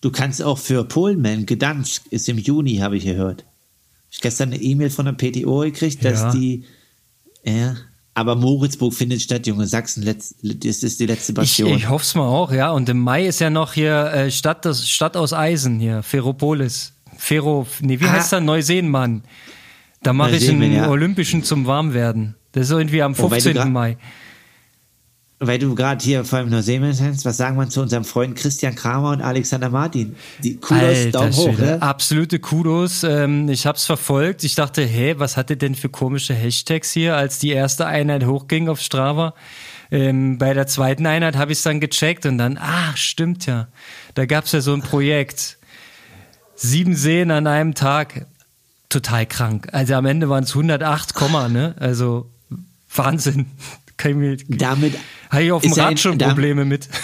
Du 0.00 0.10
kannst 0.12 0.42
auch 0.42 0.58
für 0.58 0.84
Polenman, 0.84 1.46
Gdansk 1.46 2.04
ist 2.10 2.28
im 2.28 2.38
Juni, 2.38 2.76
habe 2.76 2.96
ich 2.96 3.04
gehört. 3.04 3.44
Ich 4.10 4.20
gestern 4.20 4.52
eine 4.52 4.62
E-Mail 4.62 4.90
von 4.90 5.06
der 5.06 5.12
PTO 5.12 5.60
gekriegt, 5.60 6.04
dass 6.04 6.20
Ja. 6.20 6.32
die, 6.32 6.64
ja, 7.48 7.76
aber 8.14 8.34
Moritzburg 8.34 8.94
findet 8.94 9.22
statt, 9.22 9.46
Junge, 9.46 9.66
Sachsen, 9.66 10.02
letzt, 10.02 10.36
das 10.42 10.82
ist 10.82 10.98
die 11.00 11.06
letzte 11.06 11.32
Ich, 11.32 11.36
Passion. 11.36 11.70
ich 11.76 11.88
hoffe 11.88 12.02
es 12.04 12.14
mal 12.16 12.26
auch, 12.26 12.50
ja. 12.52 12.70
Und 12.70 12.88
im 12.88 12.98
Mai 12.98 13.26
ist 13.26 13.38
ja 13.38 13.48
noch 13.50 13.74
hier 13.74 14.06
äh, 14.12 14.30
Stadt, 14.30 14.64
das, 14.64 14.88
Stadt 14.88 15.16
aus 15.16 15.32
Eisen 15.32 15.78
hier, 15.78 16.02
Ferropolis. 16.02 16.94
Ferro, 17.16 17.66
nee, 17.80 18.00
wie 18.00 18.04
Ah. 18.06 18.12
heißt 18.12 18.32
der? 18.32 18.40
Neuseenmann. 18.40 19.22
Da 20.02 20.12
mache 20.12 20.36
ich 20.36 20.48
einen 20.48 20.72
ja. 20.72 20.88
Olympischen 20.88 21.42
zum 21.44 21.66
Warmwerden. 21.66 22.34
Das 22.52 22.66
ist 22.66 22.70
irgendwie 22.72 23.02
am 23.02 23.16
Wobei 23.18 23.36
du 23.38 23.42
15. 23.42 23.56
gra- 23.62 23.70
Mai. 23.70 23.98
Weil 25.40 25.60
du 25.60 25.76
gerade 25.76 26.04
hier 26.04 26.24
vor 26.24 26.40
allem 26.40 26.48
Neuseeland 26.50 27.00
hast, 27.00 27.24
was 27.24 27.36
sagen 27.36 27.56
wir 27.56 27.68
zu 27.68 27.80
unserem 27.80 28.04
Freund 28.04 28.34
Christian 28.34 28.74
Kramer 28.74 29.10
und 29.10 29.22
Alexander 29.22 29.70
Martin? 29.70 30.16
Die 30.42 30.56
Kudos, 30.56 30.82
Alter 30.82 31.10
Daumen 31.12 31.32
hoch, 31.32 31.58
ne? 31.58 31.80
Absolute 31.80 32.40
Kudos. 32.40 33.04
Ähm, 33.04 33.48
ich 33.48 33.64
hab's 33.64 33.86
verfolgt. 33.86 34.42
Ich 34.42 34.56
dachte, 34.56 34.84
hä, 34.84 35.14
was 35.18 35.36
hat 35.36 35.50
er 35.50 35.56
denn 35.56 35.76
für 35.76 35.88
komische 35.88 36.34
Hashtags 36.34 36.90
hier, 36.90 37.16
als 37.16 37.38
die 37.38 37.50
erste 37.50 37.86
Einheit 37.86 38.24
hochging 38.24 38.68
auf 38.68 38.80
Strava? 38.80 39.34
Ähm, 39.92 40.38
bei 40.38 40.54
der 40.54 40.66
zweiten 40.66 41.06
Einheit 41.06 41.36
habe 41.36 41.52
ich 41.52 41.58
es 41.58 41.64
dann 41.64 41.78
gecheckt 41.78 42.26
und 42.26 42.38
dann, 42.38 42.58
ach, 42.60 42.96
stimmt 42.96 43.46
ja. 43.46 43.68
Da 44.14 44.26
gab's 44.26 44.50
ja 44.50 44.60
so 44.60 44.74
ein 44.74 44.82
Projekt. 44.82 45.56
Sieben 46.56 46.96
Seen 46.96 47.30
an 47.30 47.46
einem 47.46 47.74
Tag. 47.74 48.26
Total 48.88 49.24
krank. 49.24 49.68
Also 49.70 49.94
am 49.94 50.06
Ende 50.06 50.28
waren 50.28 50.42
es 50.42 50.50
108, 50.50 51.14
Komma, 51.14 51.48
ne? 51.48 51.76
Also 51.78 52.28
Wahnsinn. 52.92 53.46
Kann 53.98 54.12
ich 54.12 54.16
mir, 54.16 54.36
Damit 54.56 54.94
habe 55.28 55.42
ich 55.42 55.52
auf 55.52 55.62
dem 55.62 55.72
Rad 55.72 56.00
schon 56.00 56.16
Probleme 56.16 56.64
mit. 56.64 56.88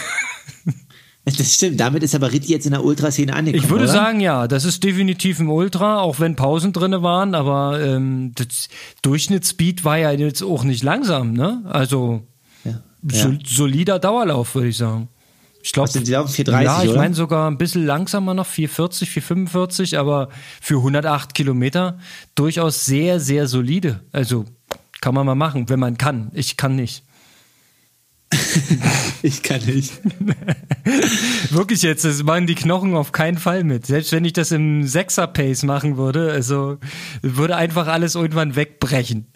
Das 1.26 1.55
stimmt, 1.55 1.80
damit 1.80 2.03
ist 2.03 2.14
aber 2.14 2.32
Ritti 2.32 2.53
jetzt 2.53 2.66
in 2.66 2.72
der 2.72 2.84
Ultraszene 2.84 3.32
angekommen. 3.34 3.64
Ich 3.64 3.70
würde 3.70 3.84
oder? 3.84 3.92
sagen, 3.95 4.20
ja, 4.20 4.47
das 4.47 4.66
ist 4.66 4.84
definitiv 4.84 5.40
ein 5.40 5.49
Ultra, 5.49 6.01
auch 6.01 6.20
wenn 6.20 6.36
Pausen 6.36 6.74
drinne 6.74 7.03
waren, 7.03 7.34
aber 7.34 7.80
ähm, 7.80 8.32
das 8.34 8.68
Durchschnittsspeed 9.01 9.86
war 9.86 9.97
ja 9.97 10.11
jetzt 10.12 10.42
auch 10.42 10.64
nicht 10.64 10.82
langsam, 10.82 11.32
ne? 11.32 11.62
Also 11.64 12.26
Ja. 12.62 12.82
Ja. 13.11 13.38
solider 13.47 13.99
Dauerlauf, 13.99 14.55
würde 14.55 14.68
ich 14.68 14.76
sagen. 14.76 15.09
Ich 15.62 15.72
glaube, 15.72 15.88
sind 15.88 16.07
die 16.07 16.12
laufen? 16.12 16.30
430, 16.30 16.66
ja, 16.66 16.90
ich 16.90 16.95
meine 16.95 17.14
sogar 17.14 17.51
ein 17.51 17.57
bisschen 17.57 17.86
langsamer 17.86 18.34
noch, 18.34 18.45
440, 18.47 19.09
445, 19.09 19.99
aber 19.99 20.28
für 20.61 20.76
108 20.76 21.34
Kilometer 21.34 21.99
durchaus 22.34 22.84
sehr, 22.84 23.18
sehr 23.18 23.47
solide. 23.49 24.01
Also 24.12 24.45
kann 25.05 25.14
man 25.14 25.26
mal 25.26 25.34
machen, 25.34 25.68
wenn 25.68 25.78
man 25.78 25.98
kann. 25.98 26.30
Ich 26.32 26.57
kann 26.57 26.76
nicht. 26.76 27.05
Ich 29.22 29.42
kann 29.42 29.62
nicht. 29.64 29.92
Wirklich 31.50 31.82
jetzt, 31.82 32.05
das 32.05 32.22
machen 32.22 32.46
die 32.46 32.55
Knochen 32.55 32.94
auf 32.94 33.12
keinen 33.12 33.38
Fall 33.38 33.64
mit. 33.64 33.86
Selbst 33.86 34.12
wenn 34.12 34.24
ich 34.24 34.34
das 34.34 34.50
im 34.50 34.86
Sechser-Pace 34.86 35.62
machen 35.64 35.96
würde, 35.96 36.30
also 36.30 36.78
würde 37.22 37.57
einfach 37.57 37.86
alles 37.86 38.14
irgendwann 38.14 38.55
wegbrechen. 38.55 39.26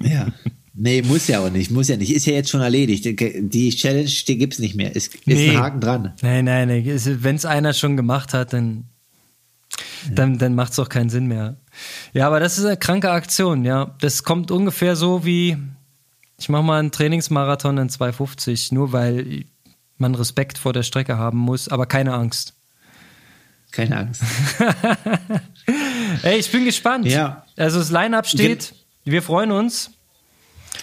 Ja. 0.00 0.28
Nee, 0.74 1.02
muss 1.02 1.26
ja 1.26 1.40
auch 1.40 1.50
nicht, 1.50 1.70
muss 1.72 1.88
ja 1.88 1.96
nicht. 1.96 2.12
Ist 2.12 2.26
ja 2.26 2.34
jetzt 2.34 2.50
schon 2.50 2.60
erledigt. 2.60 3.04
Die 3.04 3.70
Challenge, 3.70 4.10
die 4.26 4.38
gibt's 4.38 4.58
nicht 4.58 4.76
mehr. 4.76 4.94
Ist, 4.94 5.14
ist 5.14 5.50
ein 5.50 5.58
Haken 5.58 5.80
dran. 5.80 6.12
Nein, 6.22 6.44
nein, 6.44 6.68
nein. 6.68 6.84
Wenn 6.84 7.36
es 7.36 7.44
einer 7.44 7.72
schon 7.72 7.96
gemacht 7.96 8.34
hat, 8.34 8.52
dann, 8.52 8.84
dann, 10.12 10.38
dann 10.38 10.54
macht 10.54 10.72
es 10.72 10.78
auch 10.78 10.88
keinen 10.88 11.10
Sinn 11.10 11.26
mehr. 11.26 11.56
Ja, 12.12 12.26
aber 12.26 12.40
das 12.40 12.58
ist 12.58 12.64
eine 12.64 12.76
kranke 12.76 13.10
Aktion, 13.10 13.64
ja. 13.64 13.94
Das 14.00 14.22
kommt 14.22 14.50
ungefähr 14.50 14.96
so 14.96 15.24
wie, 15.24 15.56
ich 16.38 16.48
mache 16.48 16.62
mal 16.62 16.78
einen 16.78 16.92
Trainingsmarathon 16.92 17.78
in 17.78 17.88
250, 17.88 18.72
nur 18.72 18.92
weil 18.92 19.44
man 19.96 20.14
Respekt 20.14 20.58
vor 20.58 20.72
der 20.72 20.82
Strecke 20.82 21.16
haben 21.16 21.38
muss, 21.38 21.68
aber 21.68 21.86
keine 21.86 22.14
Angst. 22.14 22.54
Keine 23.70 23.96
Angst. 23.96 24.22
Ey, 26.22 26.38
ich 26.38 26.52
bin 26.52 26.66
gespannt. 26.66 27.06
Ja. 27.06 27.46
Also 27.56 27.78
das 27.78 27.90
Line-Up 27.90 28.26
steht, 28.26 28.74
wir 29.04 29.22
freuen 29.22 29.50
uns. 29.50 29.92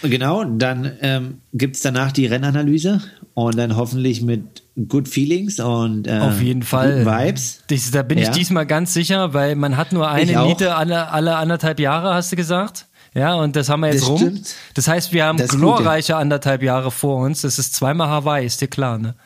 Genau, 0.02 0.44
dann 0.44 0.92
ähm, 1.02 1.38
gibt's 1.52 1.80
danach 1.82 2.12
die 2.12 2.26
Rennanalyse 2.26 3.02
und 3.34 3.56
dann 3.58 3.76
hoffentlich 3.76 4.22
mit 4.22 4.62
Good 4.88 5.08
Feelings 5.08 5.60
und 5.60 6.06
äh, 6.06 6.18
Auf 6.20 6.40
jeden 6.40 6.62
Fall. 6.62 7.04
Vibes. 7.04 7.62
Das, 7.68 7.90
da 7.90 8.02
bin 8.02 8.16
ich 8.18 8.26
Ja. 8.26 8.32
diesmal 8.32 8.64
ganz 8.66 8.94
sicher, 8.94 9.34
weil 9.34 9.56
man 9.56 9.76
hat 9.76 9.92
nur 9.92 10.08
eine 10.08 10.30
Ich. 10.32 10.38
Niete 10.38 10.74
alle, 10.74 11.08
alle 11.10 11.36
anderthalb 11.36 11.80
Jahre, 11.80 12.14
hast 12.14 12.32
du 12.32 12.36
gesagt. 12.36 12.86
Ja, 13.14 13.34
und 13.34 13.56
das 13.56 13.68
haben 13.68 13.80
wir 13.80 13.88
jetzt 13.88 14.02
Das 14.02 14.08
rum. 14.08 14.18
stimmt. 14.18 14.54
Das 14.74 14.86
heißt, 14.88 15.12
wir 15.12 15.24
haben 15.24 15.36
Das 15.36 15.46
ist 15.46 15.52
gut, 15.52 15.60
glorreiche 15.60 16.16
anderthalb 16.16 16.62
Jahre 16.62 16.90
vor 16.92 17.16
uns. 17.24 17.42
Das 17.42 17.58
ist 17.58 17.74
zweimal 17.74 18.08
Hawaii, 18.08 18.46
ist 18.46 18.60
dir 18.60 18.68
klar, 18.68 18.98
ne? 18.98 19.16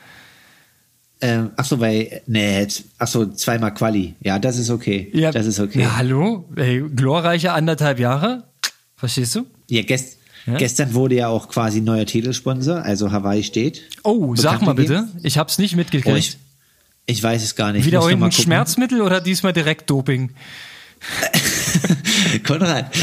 Ähm, 1.21 1.51
ach 1.57 1.65
so, 1.65 1.79
weil, 1.81 2.23
nee, 2.27 2.67
ach 2.99 3.07
so, 3.07 3.27
zweimal 3.27 3.73
Quali. 3.73 4.15
Ja, 4.21 4.39
das 4.39 4.59
ist 4.59 4.71
okay. 4.71 5.13
das 5.33 5.47
ist 5.47 5.61
okay. 5.61 5.83
Ja, 5.83 5.97
hallo? 5.97 6.49
Ey, 6.57 6.83
glorreiche 6.95 7.53
anderthalb 7.53 7.99
Jahre? 7.99 8.45
Verstehst 8.97 9.35
du? 9.37 9.47
Ja, 9.69 9.83
gest, 9.83 10.19
Ja? 10.47 10.57
gestern 10.57 10.93
wurde 10.95 11.15
ja 11.17 11.29
auch 11.29 11.49
quasi 11.49 11.81
neuer 11.81 12.05
Titelsponsor, 12.07 12.83
also 12.83 13.11
Hawaii 13.13 13.43
steht. 13.43 13.83
Oh, 14.03 14.35
sag 14.37 14.63
mal 14.63 14.75
bitte. 14.75 14.95
gegeben. 15.07 15.21
Ich 15.23 15.39
hab's 15.39 15.59
nicht 15.59 15.75
Oh, 15.75 15.79
mitgekriegt. 15.79 16.19
ich, 16.19 16.37
ich 17.07 17.23
weiß 17.23 17.43
es 17.43 17.55
gar 17.57 17.73
nicht. 17.73 17.87
Wieder 17.87 18.01
irgendein. 18.03 18.33
Schmerzmittel 18.33 19.01
oder 19.01 19.21
diesmal 19.21 19.53
direkt 19.53 19.89
Doping? 19.91 20.31
Konrad, 22.47 22.95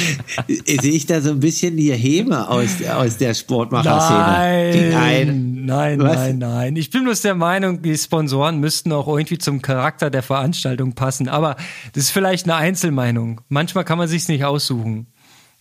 sehe 0.47 0.91
ich 0.93 1.05
da 1.05 1.21
so 1.21 1.31
ein 1.31 1.39
bisschen 1.39 1.77
die 1.77 1.91
Häme 1.93 2.49
aus, 2.49 2.69
aus 2.83 3.17
der 3.17 3.33
Sportmacher-Szene? 3.33 4.89
Nein, 4.91 5.29
ein- 5.29 5.65
nein, 5.65 5.99
Was? 5.99 6.15
nein, 6.15 6.37
nein. 6.39 6.75
Ich 6.75 6.89
bin 6.89 7.03
bloß 7.03 7.21
der 7.21 7.35
Meinung, 7.35 7.81
die 7.81 7.95
Sponsoren 7.97 8.59
müssten 8.59 8.91
auch 8.91 9.07
irgendwie 9.07 9.37
zum 9.37 9.61
Charakter 9.61 10.09
der 10.09 10.23
Veranstaltung 10.23 10.93
passen. 10.93 11.29
Aber 11.29 11.55
das 11.93 12.05
ist 12.05 12.11
vielleicht 12.11 12.45
eine 12.45 12.55
Einzelmeinung. 12.55 13.41
Manchmal 13.49 13.85
kann 13.85 13.97
man 13.97 14.07
sich's 14.07 14.27
nicht 14.27 14.43
aussuchen. 14.45 15.07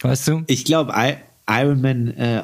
Weißt 0.00 0.28
du? 0.28 0.42
Ich 0.46 0.64
glaube, 0.64 0.94
Ironman 1.50 2.08
äh, 2.08 2.42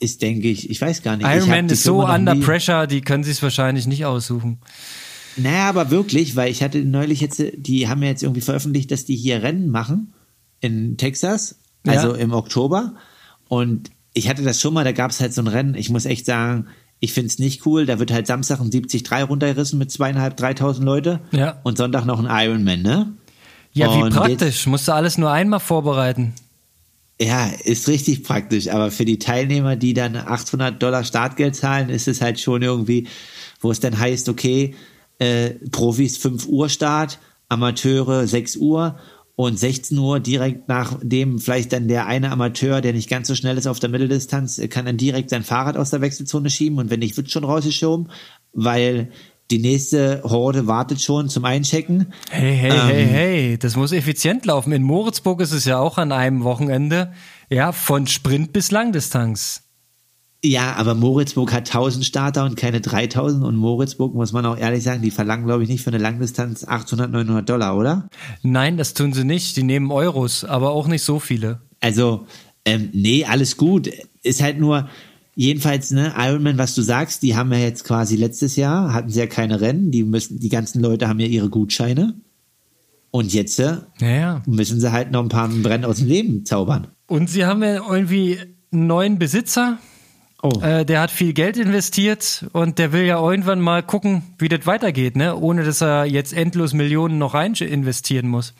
ist, 0.00 0.22
denke 0.22 0.48
ich, 0.48 0.70
ich 0.70 0.80
weiß 0.80 1.02
gar 1.02 1.16
nicht. 1.16 1.26
Ironman 1.26 1.68
die 1.68 1.74
ist 1.74 1.82
so 1.84 2.04
under 2.06 2.34
nie- 2.34 2.40
pressure, 2.42 2.86
die 2.86 3.00
können 3.00 3.24
sich's 3.24 3.42
wahrscheinlich 3.42 3.86
nicht 3.86 4.04
aussuchen. 4.06 4.58
Naja, 5.36 5.68
aber 5.68 5.90
wirklich, 5.90 6.34
weil 6.36 6.50
ich 6.50 6.62
hatte 6.62 6.78
neulich 6.84 7.20
jetzt, 7.20 7.40
die 7.56 7.88
haben 7.88 8.02
ja 8.02 8.08
jetzt 8.08 8.22
irgendwie 8.22 8.40
veröffentlicht, 8.40 8.90
dass 8.90 9.04
die 9.04 9.14
hier 9.16 9.42
Rennen 9.42 9.68
machen 9.70 10.12
in 10.60 10.96
Texas, 10.96 11.58
also 11.86 12.10
Ja. 12.14 12.16
im 12.16 12.32
Oktober. 12.32 12.94
Und 13.48 13.90
ich 14.14 14.28
hatte 14.28 14.42
das 14.42 14.60
schon 14.60 14.74
mal, 14.74 14.82
da 14.84 14.92
gab 14.92 15.10
es 15.12 15.20
halt 15.20 15.32
so 15.32 15.42
ein 15.42 15.46
Rennen. 15.46 15.74
Ich 15.76 15.90
muss 15.90 16.06
echt 16.06 16.26
sagen, 16.26 16.66
ich 17.00 17.12
finde 17.12 17.28
es 17.28 17.38
nicht 17.38 17.64
cool. 17.66 17.86
Da 17.86 18.00
wird 18.00 18.10
halt 18.12 18.26
Samstag 18.26 18.60
ein 18.60 18.70
73 18.72 19.04
runtergerissen 19.28 19.78
mit 19.78 19.92
zweieinhalb, 19.92 20.36
dreitausend 20.36 20.84
Leute. 20.84 21.20
Ja. 21.30 21.60
Und 21.62 21.78
Sonntag 21.78 22.04
noch 22.04 22.18
ein 22.18 22.26
Ironman, 22.28 22.82
ne? 22.82 23.12
Ja, 23.72 23.94
wie 23.96 24.02
Und 24.02 24.12
praktisch. 24.12 24.66
Musst 24.66 24.88
du 24.88 24.92
alles 24.92 25.18
nur 25.18 25.30
einmal 25.30 25.60
vorbereiten. 25.60 26.32
Ja, 27.20 27.50
ist 27.64 27.88
richtig 27.88 28.22
praktisch, 28.22 28.68
aber 28.68 28.92
für 28.92 29.04
die 29.04 29.18
Teilnehmer, 29.18 29.74
die 29.74 29.92
dann 29.92 30.14
800 30.14 30.80
Dollar 30.80 31.02
Startgeld 31.02 31.56
zahlen, 31.56 31.88
ist 31.88 32.06
es 32.06 32.20
halt 32.20 32.38
schon 32.38 32.62
irgendwie, 32.62 33.08
wo 33.60 33.72
es 33.72 33.80
dann 33.80 33.98
heißt, 33.98 34.28
okay, 34.28 34.76
äh, 35.18 35.50
Profis 35.72 36.16
5 36.16 36.46
Uhr 36.46 36.68
Start, 36.68 37.18
Amateure 37.48 38.24
6 38.26 38.56
Uhr 38.56 39.00
und 39.34 39.58
16 39.58 39.98
Uhr 39.98 40.20
direkt 40.20 40.68
nachdem 40.68 41.40
vielleicht 41.40 41.72
dann 41.72 41.88
der 41.88 42.06
eine 42.06 42.30
Amateur, 42.30 42.80
der 42.80 42.92
nicht 42.92 43.08
ganz 43.08 43.26
so 43.26 43.34
schnell 43.34 43.58
ist 43.58 43.66
auf 43.66 43.80
der 43.80 43.90
Mitteldistanz, 43.90 44.58
äh, 44.58 44.68
kann 44.68 44.86
dann 44.86 44.96
direkt 44.96 45.30
sein 45.30 45.42
Fahrrad 45.42 45.76
aus 45.76 45.90
der 45.90 46.00
Wechselzone 46.00 46.50
schieben 46.50 46.78
und 46.78 46.90
wenn 46.90 47.00
nicht, 47.00 47.16
wird 47.16 47.32
schon 47.32 47.44
rausgeschoben, 47.44 48.10
weil 48.52 49.10
die 49.50 49.58
nächste 49.58 50.22
Horde 50.24 50.66
wartet 50.66 51.00
schon 51.00 51.28
zum 51.28 51.44
Einchecken. 51.44 52.12
Hey, 52.30 52.56
hey, 52.56 52.70
Ähm. 52.70 52.86
hey, 52.86 53.06
hey, 53.06 53.58
das 53.58 53.76
muss 53.76 53.92
effizient 53.92 54.44
laufen. 54.44 54.72
In 54.72 54.82
Moritzburg 54.82 55.40
ist 55.40 55.52
es 55.52 55.64
ja 55.64 55.78
auch 55.78 55.96
an 55.98 56.12
einem 56.12 56.44
Wochenende, 56.44 57.12
ja, 57.48 57.72
von 57.72 58.06
Sprint 58.06 58.52
bis 58.52 58.70
Langdistanz. 58.70 59.62
Ja, 60.44 60.74
aber 60.76 60.94
Moritzburg 60.94 61.52
hat 61.52 61.66
1000 61.66 62.04
Starter 62.04 62.44
und 62.44 62.56
keine 62.56 62.80
3000 62.80 63.44
und 63.44 63.56
Moritzburg, 63.56 64.14
muss 64.14 64.32
man 64.32 64.46
auch 64.46 64.56
ehrlich 64.56 64.84
sagen, 64.84 65.02
die 65.02 65.10
verlangen, 65.10 65.46
glaube 65.46 65.64
ich, 65.64 65.68
nicht 65.68 65.82
für 65.82 65.90
eine 65.90 65.98
Langdistanz 65.98 66.62
800, 66.64 67.10
900 67.10 67.48
Dollar, 67.48 67.76
oder? 67.76 68.08
Nein, 68.42 68.76
das 68.76 68.94
tun 68.94 69.12
sie 69.12 69.24
nicht. 69.24 69.56
Die 69.56 69.64
nehmen 69.64 69.90
Euros, 69.90 70.44
aber 70.44 70.70
auch 70.70 70.86
nicht 70.86 71.02
so 71.02 71.18
viele. 71.18 71.60
Also, 71.80 72.26
ähm, 72.64 72.90
nee, 72.92 73.24
alles 73.24 73.56
gut. 73.56 73.90
Ist 74.22 74.40
halt 74.40 74.60
nur, 74.60 74.88
jedenfalls, 75.38 75.92
ne, 75.92 76.12
Ironman, 76.18 76.58
was 76.58 76.74
du 76.74 76.82
sagst, 76.82 77.22
die 77.22 77.36
haben 77.36 77.52
ja 77.52 77.58
jetzt 77.58 77.84
quasi 77.84 78.16
letztes 78.16 78.56
Jahr, 78.56 78.92
hatten 78.92 79.08
sie 79.08 79.20
ja 79.20 79.26
keine 79.28 79.60
Rennen, 79.60 79.92
die 79.92 80.02
müssen, 80.02 80.40
die 80.40 80.48
ganzen 80.48 80.82
Leute 80.82 81.08
haben 81.08 81.20
ja 81.20 81.28
ihre 81.28 81.48
Gutscheine. 81.48 82.14
Und 83.12 83.32
jetzt 83.32 83.58
äh, 83.60 83.76
Naja. 84.00 84.42
müssen 84.46 84.80
sie 84.80 84.90
halt 84.90 85.12
noch 85.12 85.22
ein 85.22 85.28
paar 85.28 85.48
Rennen 85.48 85.84
aus 85.84 85.98
dem 85.98 86.08
Leben 86.08 86.44
zaubern. 86.44 86.88
Und 87.06 87.30
sie 87.30 87.46
haben 87.46 87.62
ja 87.62 87.76
irgendwie 87.88 88.38
einen 88.72 88.88
neuen 88.88 89.18
Besitzer. 89.20 89.78
Oh. 90.42 90.60
Äh, 90.60 90.84
der 90.84 91.00
hat 91.00 91.10
viel 91.12 91.32
Geld 91.32 91.56
investiert 91.56 92.46
und 92.52 92.78
der 92.78 92.92
will 92.92 93.04
ja 93.04 93.18
irgendwann 93.20 93.60
mal 93.60 93.82
gucken, 93.82 94.22
wie 94.38 94.48
das 94.48 94.66
weitergeht, 94.66 95.16
ne? 95.16 95.36
Ohne 95.36 95.64
dass 95.64 95.80
er 95.80 96.04
jetzt 96.04 96.32
endlos 96.32 96.74
Millionen 96.74 97.18
noch 97.18 97.34
rein 97.34 97.54
investieren 97.54 98.28
muss. 98.28 98.54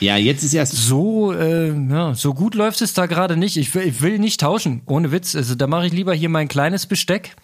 Ja, 0.00 0.16
jetzt 0.16 0.44
ist 0.44 0.54
erst. 0.54 0.74
So, 0.74 1.32
äh, 1.32 1.72
ja, 1.88 2.14
so 2.14 2.34
gut 2.34 2.54
läuft 2.54 2.82
es 2.82 2.92
da 2.92 3.06
gerade 3.06 3.36
nicht. 3.36 3.56
Ich 3.56 3.74
will, 3.74 3.86
ich 3.86 4.02
will 4.02 4.18
nicht 4.18 4.40
tauschen, 4.40 4.82
ohne 4.86 5.10
Witz. 5.10 5.34
Also 5.34 5.54
da 5.54 5.66
mache 5.66 5.86
ich 5.86 5.92
lieber 5.92 6.14
hier 6.14 6.28
mein 6.28 6.48
kleines 6.48 6.86
Besteck. 6.86 7.36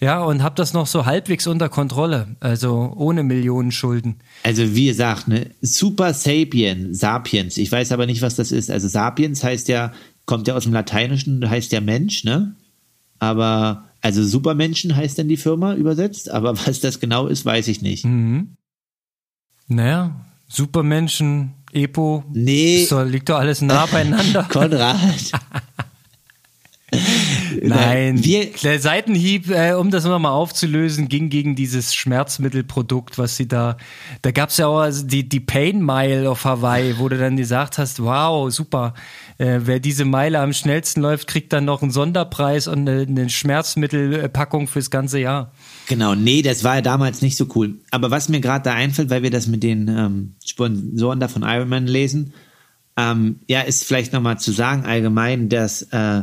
Ja, 0.00 0.22
und 0.24 0.42
habe 0.42 0.56
das 0.56 0.72
noch 0.72 0.86
so 0.88 1.06
halbwegs 1.06 1.46
unter 1.46 1.68
Kontrolle, 1.68 2.36
also 2.40 2.92
ohne 2.96 3.22
Millionen 3.22 3.70
Schulden. 3.70 4.16
Also 4.42 4.74
wie 4.74 4.86
gesagt, 4.86 5.28
ne, 5.28 5.50
Super 5.60 6.14
Sapien, 6.14 6.94
Sapiens, 6.94 7.56
ich 7.56 7.70
weiß 7.70 7.92
aber 7.92 8.06
nicht, 8.06 8.20
was 8.20 8.34
das 8.34 8.50
ist. 8.50 8.70
Also 8.70 8.88
Sapiens 8.88 9.44
heißt 9.44 9.68
ja, 9.68 9.92
kommt 10.26 10.48
ja 10.48 10.56
aus 10.56 10.64
dem 10.64 10.72
Lateinischen, 10.72 11.48
heißt 11.48 11.72
ja 11.72 11.80
Mensch, 11.80 12.24
ne? 12.24 12.56
Aber, 13.20 13.84
also 14.00 14.24
Supermenschen 14.24 14.96
heißt 14.96 15.18
dann 15.18 15.28
die 15.28 15.36
Firma 15.36 15.74
übersetzt, 15.74 16.30
aber 16.30 16.56
was 16.66 16.80
das 16.80 16.98
genau 16.98 17.26
ist, 17.28 17.44
weiß 17.44 17.68
ich 17.68 17.80
nicht. 17.80 18.04
Mhm. 18.04 18.56
Naja, 19.68 20.14
Supermenschen, 20.48 21.54
Epo, 21.72 22.24
nee. 22.32 22.84
So, 22.84 23.02
liegt 23.02 23.28
doch 23.28 23.38
alles 23.38 23.60
nah 23.60 23.86
beieinander. 23.92 24.46
Konrad. 24.50 24.98
Nein, 27.62 28.22
wir, 28.22 28.52
der 28.62 28.78
Seitenhieb, 28.78 29.50
äh, 29.50 29.72
um 29.72 29.90
das 29.90 30.04
nochmal 30.04 30.32
aufzulösen, 30.32 31.08
ging 31.08 31.30
gegen 31.30 31.54
dieses 31.54 31.94
Schmerzmittelprodukt, 31.94 33.18
was 33.18 33.36
sie 33.36 33.48
da, 33.48 33.76
da 34.22 34.30
gab 34.30 34.50
es 34.50 34.56
ja 34.58 34.66
auch 34.66 34.80
also 34.80 35.04
die, 35.06 35.28
die 35.28 35.40
Pain 35.40 35.84
Mile 35.84 36.30
auf 36.30 36.44
Hawaii, 36.44 36.98
wo 36.98 37.08
du 37.08 37.18
dann 37.18 37.36
gesagt 37.36 37.78
hast, 37.78 38.02
wow, 38.02 38.52
super, 38.52 38.94
äh, 39.38 39.60
wer 39.62 39.80
diese 39.80 40.04
Meile 40.04 40.40
am 40.40 40.52
schnellsten 40.52 41.00
läuft, 41.00 41.26
kriegt 41.26 41.52
dann 41.52 41.64
noch 41.64 41.82
einen 41.82 41.90
Sonderpreis 41.90 42.68
und 42.68 42.88
eine, 42.88 43.02
eine 43.02 43.30
Schmerzmittelpackung 43.30 44.66
fürs 44.66 44.90
ganze 44.90 45.18
Jahr. 45.18 45.52
Genau, 45.86 46.14
nee, 46.14 46.42
das 46.42 46.64
war 46.64 46.76
ja 46.76 46.82
damals 46.82 47.20
nicht 47.22 47.36
so 47.36 47.46
cool. 47.54 47.80
Aber 47.90 48.10
was 48.10 48.28
mir 48.28 48.40
gerade 48.40 48.64
da 48.64 48.74
einfällt, 48.74 49.10
weil 49.10 49.22
wir 49.22 49.30
das 49.30 49.46
mit 49.46 49.62
den 49.62 49.88
ähm, 49.88 50.34
Sponsoren 50.44 51.20
da 51.20 51.28
von 51.28 51.42
Ironman 51.42 51.86
lesen, 51.86 52.32
ähm, 52.96 53.40
ja, 53.48 53.60
ist 53.60 53.84
vielleicht 53.84 54.12
nochmal 54.12 54.38
zu 54.38 54.52
sagen 54.52 54.84
allgemein, 54.84 55.48
dass 55.48 55.82
äh, 55.82 56.22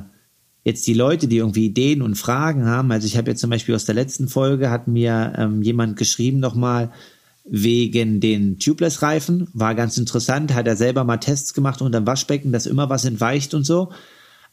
jetzt 0.63 0.87
die 0.87 0.93
Leute, 0.93 1.27
die 1.27 1.37
irgendwie 1.37 1.65
Ideen 1.65 2.01
und 2.01 2.15
Fragen 2.15 2.65
haben, 2.65 2.91
also 2.91 3.05
ich 3.05 3.17
habe 3.17 3.31
jetzt 3.31 3.41
zum 3.41 3.49
Beispiel 3.49 3.75
aus 3.75 3.85
der 3.85 3.95
letzten 3.95 4.27
Folge, 4.27 4.69
hat 4.69 4.87
mir 4.87 5.33
ähm, 5.37 5.61
jemand 5.61 5.97
geschrieben 5.97 6.39
nochmal 6.39 6.91
wegen 7.43 8.19
den 8.19 8.59
Tubeless-Reifen, 8.59 9.47
war 9.53 9.75
ganz 9.75 9.97
interessant, 9.97 10.53
hat 10.53 10.67
er 10.67 10.75
selber 10.75 11.03
mal 11.03 11.17
Tests 11.17 11.53
gemacht 11.53 11.81
unter 11.81 11.99
dem 11.99 12.07
Waschbecken, 12.07 12.51
dass 12.51 12.67
immer 12.67 12.89
was 12.89 13.05
entweicht 13.05 13.53
und 13.53 13.65
so. 13.65 13.91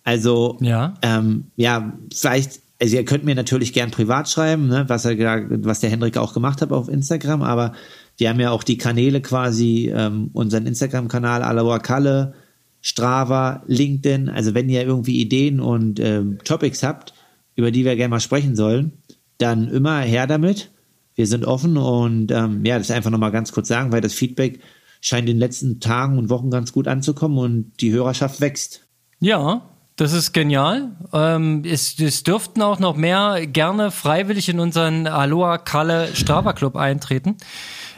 Also, 0.05 0.57
ja, 0.61 0.95
ähm, 1.03 1.49
ja 1.57 1.99
vielleicht, 2.13 2.61
also 2.81 2.97
ihr 2.97 3.05
könnt 3.05 3.25
mir 3.25 3.35
natürlich 3.35 3.73
gern 3.73 3.91
privat 3.91 4.29
schreiben, 4.29 4.69
ne, 4.69 4.85
was, 4.89 5.05
er, 5.05 5.47
was 5.65 5.81
der 5.81 5.91
Hendrik 5.91 6.17
auch 6.17 6.33
gemacht 6.33 6.63
hat 6.63 6.71
auf 6.71 6.89
Instagram, 6.89 7.43
aber 7.43 7.73
wir 8.17 8.29
haben 8.29 8.41
ja 8.41 8.51
auch 8.51 8.63
die 8.63 8.79
Kanäle 8.79 9.21
quasi, 9.21 9.93
ähm, 9.95 10.31
unseren 10.33 10.67
Instagram-Kanal 10.67 11.43
Aloha 11.43 11.79
Kalle, 11.79 12.35
Strava, 12.81 13.63
LinkedIn. 13.67 14.29
Also 14.29 14.55
wenn 14.55 14.69
ihr 14.69 14.83
irgendwie 14.83 15.21
Ideen 15.21 15.61
und 15.61 16.01
ähm, 16.01 16.39
Topics 16.45 16.83
habt, 16.83 17.15
über 17.55 17.71
die 17.71 17.85
wir 17.85 17.97
gerne 17.97 18.11
mal 18.11 18.21
sprechen 18.21 18.57
sollen, 18.57 18.93
dann 19.39 19.69
immer 19.69 20.01
her 20.01 20.27
damit. 20.27 20.71
Wir 21.15 21.27
sind 21.27 21.45
offen 21.45 21.77
und 21.77 22.31
ähm, 22.31 22.65
ja, 22.65 22.79
das 22.79 22.91
einfach 22.91 23.11
nochmal 23.11 23.33
ganz 23.33 23.53
kurz 23.53 23.69
sagen, 23.69 23.91
weil 23.93 24.01
das 24.01 24.15
Feedback 24.15 24.61
scheint 25.01 25.29
in 25.29 25.37
den 25.37 25.41
letzten 25.41 25.81
Tagen 25.81 26.19
und 26.19 26.31
Wochen 26.31 26.51
ganz 26.51 26.73
gut 26.73 26.89
anzukommen 26.89 27.39
und 27.39 27.73
die 27.81 27.93
Hörerschaft 27.93 28.41
wächst. 28.41 28.87
Ja, 29.21 29.69
das 29.99 30.13
ist 30.13 30.33
genial. 30.33 30.93
Ähm, 31.13 31.65
es, 31.67 31.99
es 31.99 32.23
dürften 32.23 32.63
auch 32.63 32.79
noch 32.79 32.95
mehr 32.97 33.47
gerne 33.49 33.91
freiwillig 33.91 34.49
in 34.49 34.61
unseren 34.61 35.09
Aloha 35.09 35.59
Kalle 35.59 36.15
Strava 36.15 36.53
Club 36.53 36.77
eintreten. 36.77 37.37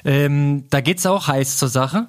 Ähm, 0.05 0.65
da 0.71 0.81
geht's 0.81 1.05
auch 1.05 1.29
heiß 1.29 1.59
zur 1.59 1.69
Sache. 1.69 2.09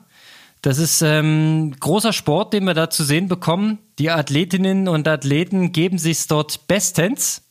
Das 0.61 0.77
ist 0.77 1.01
ähm, 1.01 1.75
großer 1.77 2.13
Sport, 2.13 2.53
den 2.53 2.63
wir 2.63 2.73
da 2.73 2.89
zu 2.89 3.03
sehen 3.03 3.27
bekommen. 3.27 3.79
Die 3.99 4.09
Athletinnen 4.09 4.87
und 4.87 5.09
Athleten 5.09 5.73
geben 5.73 5.97
sich 5.97 6.25
dort 6.25 6.67
bestens. 6.67 7.43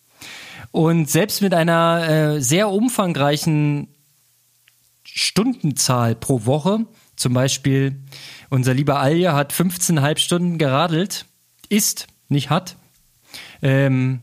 Und 0.70 1.10
selbst 1.10 1.42
mit 1.42 1.52
einer 1.52 2.08
äh, 2.08 2.40
sehr 2.40 2.70
umfangreichen 2.70 3.88
Stundenzahl 5.04 6.14
pro 6.14 6.46
Woche, 6.46 6.86
zum 7.16 7.34
Beispiel 7.34 8.00
unser 8.48 8.72
lieber 8.72 8.98
Alje 8.98 9.34
hat 9.34 9.52
15,5 9.52 10.18
Stunden 10.18 10.58
geradelt, 10.58 11.26
ist, 11.68 12.06
nicht 12.30 12.50
hat. 12.50 12.76
Ähm, 13.62 14.20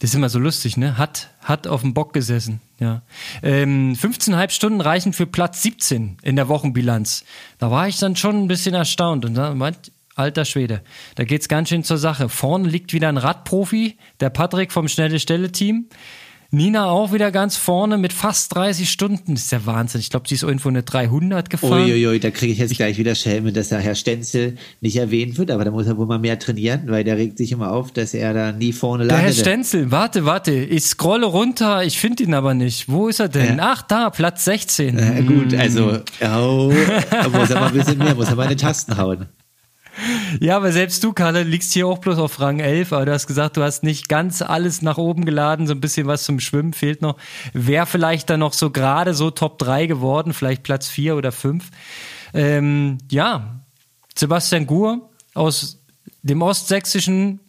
das 0.00 0.10
ist 0.10 0.14
immer 0.14 0.28
so 0.28 0.38
lustig, 0.38 0.76
ne? 0.76 0.96
Hat, 0.96 1.30
hat 1.40 1.66
auf 1.66 1.80
dem 1.80 1.92
Bock 1.92 2.12
gesessen. 2.12 2.60
Ja. 2.78 3.02
Ähm, 3.42 3.94
15,5 3.94 4.50
Stunden 4.50 4.80
reichen 4.80 5.12
für 5.12 5.26
Platz 5.26 5.62
17 5.62 6.18
in 6.22 6.36
der 6.36 6.48
Wochenbilanz. 6.48 7.24
Da 7.58 7.70
war 7.70 7.88
ich 7.88 7.98
dann 7.98 8.14
schon 8.14 8.44
ein 8.44 8.48
bisschen 8.48 8.74
erstaunt 8.74 9.24
und 9.24 9.34
dann 9.34 9.58
meint, 9.58 9.90
alter 10.14 10.44
Schwede, 10.44 10.82
da 11.16 11.24
geht's 11.24 11.48
ganz 11.48 11.68
schön 11.68 11.82
zur 11.82 11.98
Sache. 11.98 12.28
Vorne 12.28 12.68
liegt 12.68 12.92
wieder 12.92 13.08
ein 13.08 13.16
Radprofi, 13.16 13.98
der 14.20 14.30
Patrick 14.30 14.72
vom 14.72 14.86
Schnelle 14.86 15.18
Stelle 15.18 15.50
Team. 15.50 15.86
Nina 16.50 16.86
auch 16.86 17.12
wieder 17.12 17.30
ganz 17.30 17.58
vorne 17.58 17.98
mit 17.98 18.14
fast 18.14 18.54
30 18.54 18.88
Stunden. 18.88 19.34
Das 19.34 19.44
ist 19.44 19.52
ja 19.52 19.66
Wahnsinn. 19.66 20.00
Ich 20.00 20.08
glaube, 20.08 20.26
sie 20.26 20.34
ist 20.34 20.44
irgendwo 20.44 20.70
eine 20.70 20.82
300 20.82 21.50
gefahren. 21.50 21.84
Uiuiui, 21.84 22.20
da 22.20 22.30
kriege 22.30 22.52
ich 22.54 22.58
jetzt 22.58 22.70
ich, 22.70 22.78
gleich 22.78 22.96
wieder 22.96 23.14
Schelme, 23.14 23.52
dass 23.52 23.68
der 23.68 23.80
Herr 23.80 23.94
Stenzel 23.94 24.56
nicht 24.80 24.96
erwähnt 24.96 25.36
wird, 25.36 25.50
aber 25.50 25.66
da 25.66 25.70
muss 25.70 25.86
er 25.86 25.98
wohl 25.98 26.06
mal 26.06 26.18
mehr 26.18 26.38
trainieren, 26.38 26.84
weil 26.86 27.04
der 27.04 27.18
regt 27.18 27.36
sich 27.36 27.52
immer 27.52 27.70
auf, 27.70 27.92
dass 27.92 28.14
er 28.14 28.32
da 28.32 28.52
nie 28.52 28.72
vorne 28.72 29.04
landet. 29.04 29.18
Der 29.18 29.26
Herr 29.26 29.32
Stenzel, 29.34 29.90
warte, 29.90 30.24
warte, 30.24 30.52
ich 30.52 30.84
scrolle 30.84 31.26
runter, 31.26 31.84
ich 31.84 31.98
finde 31.98 32.22
ihn 32.22 32.32
aber 32.32 32.54
nicht. 32.54 32.88
Wo 32.88 33.08
ist 33.08 33.20
er 33.20 33.28
denn? 33.28 33.58
Ja. 33.58 33.74
Ach, 33.74 33.82
da, 33.82 34.08
Platz 34.08 34.46
16. 34.46 34.98
Ja, 34.98 35.20
gut, 35.20 35.52
also, 35.54 35.98
oh, 36.22 36.72
muss 37.30 37.50
er 37.50 37.60
mal 37.60 37.66
ein 37.66 37.74
bisschen 37.74 37.98
mehr, 37.98 38.14
muss 38.14 38.30
er 38.30 38.36
mal 38.36 38.44
in 38.44 38.50
die 38.50 38.56
Tasten 38.56 38.96
hauen. 38.96 39.26
Ja, 40.40 40.56
aber 40.56 40.72
selbst 40.72 41.02
du, 41.04 41.12
Kalle, 41.12 41.42
liegst 41.42 41.72
hier 41.72 41.86
auch 41.86 41.98
bloß 41.98 42.18
auf 42.18 42.40
Rang 42.40 42.60
11, 42.60 42.92
aber 42.92 43.06
du 43.06 43.12
hast 43.12 43.26
gesagt, 43.26 43.56
du 43.56 43.62
hast 43.62 43.82
nicht 43.82 44.08
ganz 44.08 44.42
alles 44.42 44.82
nach 44.82 44.98
oben 44.98 45.24
geladen, 45.24 45.66
so 45.66 45.74
ein 45.74 45.80
bisschen 45.80 46.06
was 46.06 46.24
zum 46.24 46.40
Schwimmen 46.40 46.72
fehlt 46.72 47.02
noch. 47.02 47.16
Wäre 47.52 47.86
vielleicht 47.86 48.30
dann 48.30 48.40
noch 48.40 48.52
so 48.52 48.70
gerade 48.70 49.14
so 49.14 49.30
Top 49.30 49.58
3 49.58 49.86
geworden, 49.86 50.32
vielleicht 50.32 50.62
Platz 50.62 50.88
4 50.88 51.16
oder 51.16 51.32
5. 51.32 51.64
Ähm, 52.34 52.98
ja, 53.10 53.60
Sebastian 54.14 54.66
Gur 54.66 55.10
aus 55.34 55.82
dem 56.22 56.42
Ostsächsischen 56.42 57.40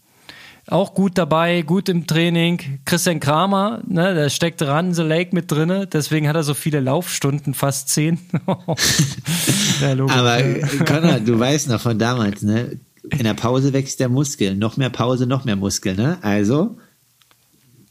auch 0.71 0.93
gut 0.93 1.17
dabei, 1.17 1.61
gut 1.61 1.89
im 1.89 2.07
Training. 2.07 2.79
Christian 2.85 3.19
Kramer, 3.19 3.81
ne, 3.87 4.13
der 4.13 4.29
steckt 4.29 4.61
Run 4.61 4.93
the 4.93 5.01
Lake 5.01 5.33
mit 5.33 5.51
drinne, 5.51 5.87
deswegen 5.87 6.27
hat 6.27 6.35
er 6.35 6.43
so 6.43 6.53
viele 6.53 6.79
Laufstunden, 6.79 7.53
fast 7.53 7.89
zehn. 7.89 8.19
ja, 9.81 9.91
Aber 9.91 10.43
Conrad, 10.85 11.27
du 11.27 11.39
weißt 11.39 11.69
noch 11.69 11.81
von 11.81 11.97
damals, 11.97 12.41
ne? 12.41 12.79
In 13.11 13.23
der 13.23 13.33
Pause 13.33 13.73
wächst 13.73 13.99
der 13.99 14.09
Muskel, 14.09 14.55
noch 14.55 14.77
mehr 14.77 14.89
Pause, 14.89 15.25
noch 15.25 15.45
mehr 15.45 15.55
Muskel, 15.55 15.95
ne? 15.95 16.19
Also 16.21 16.77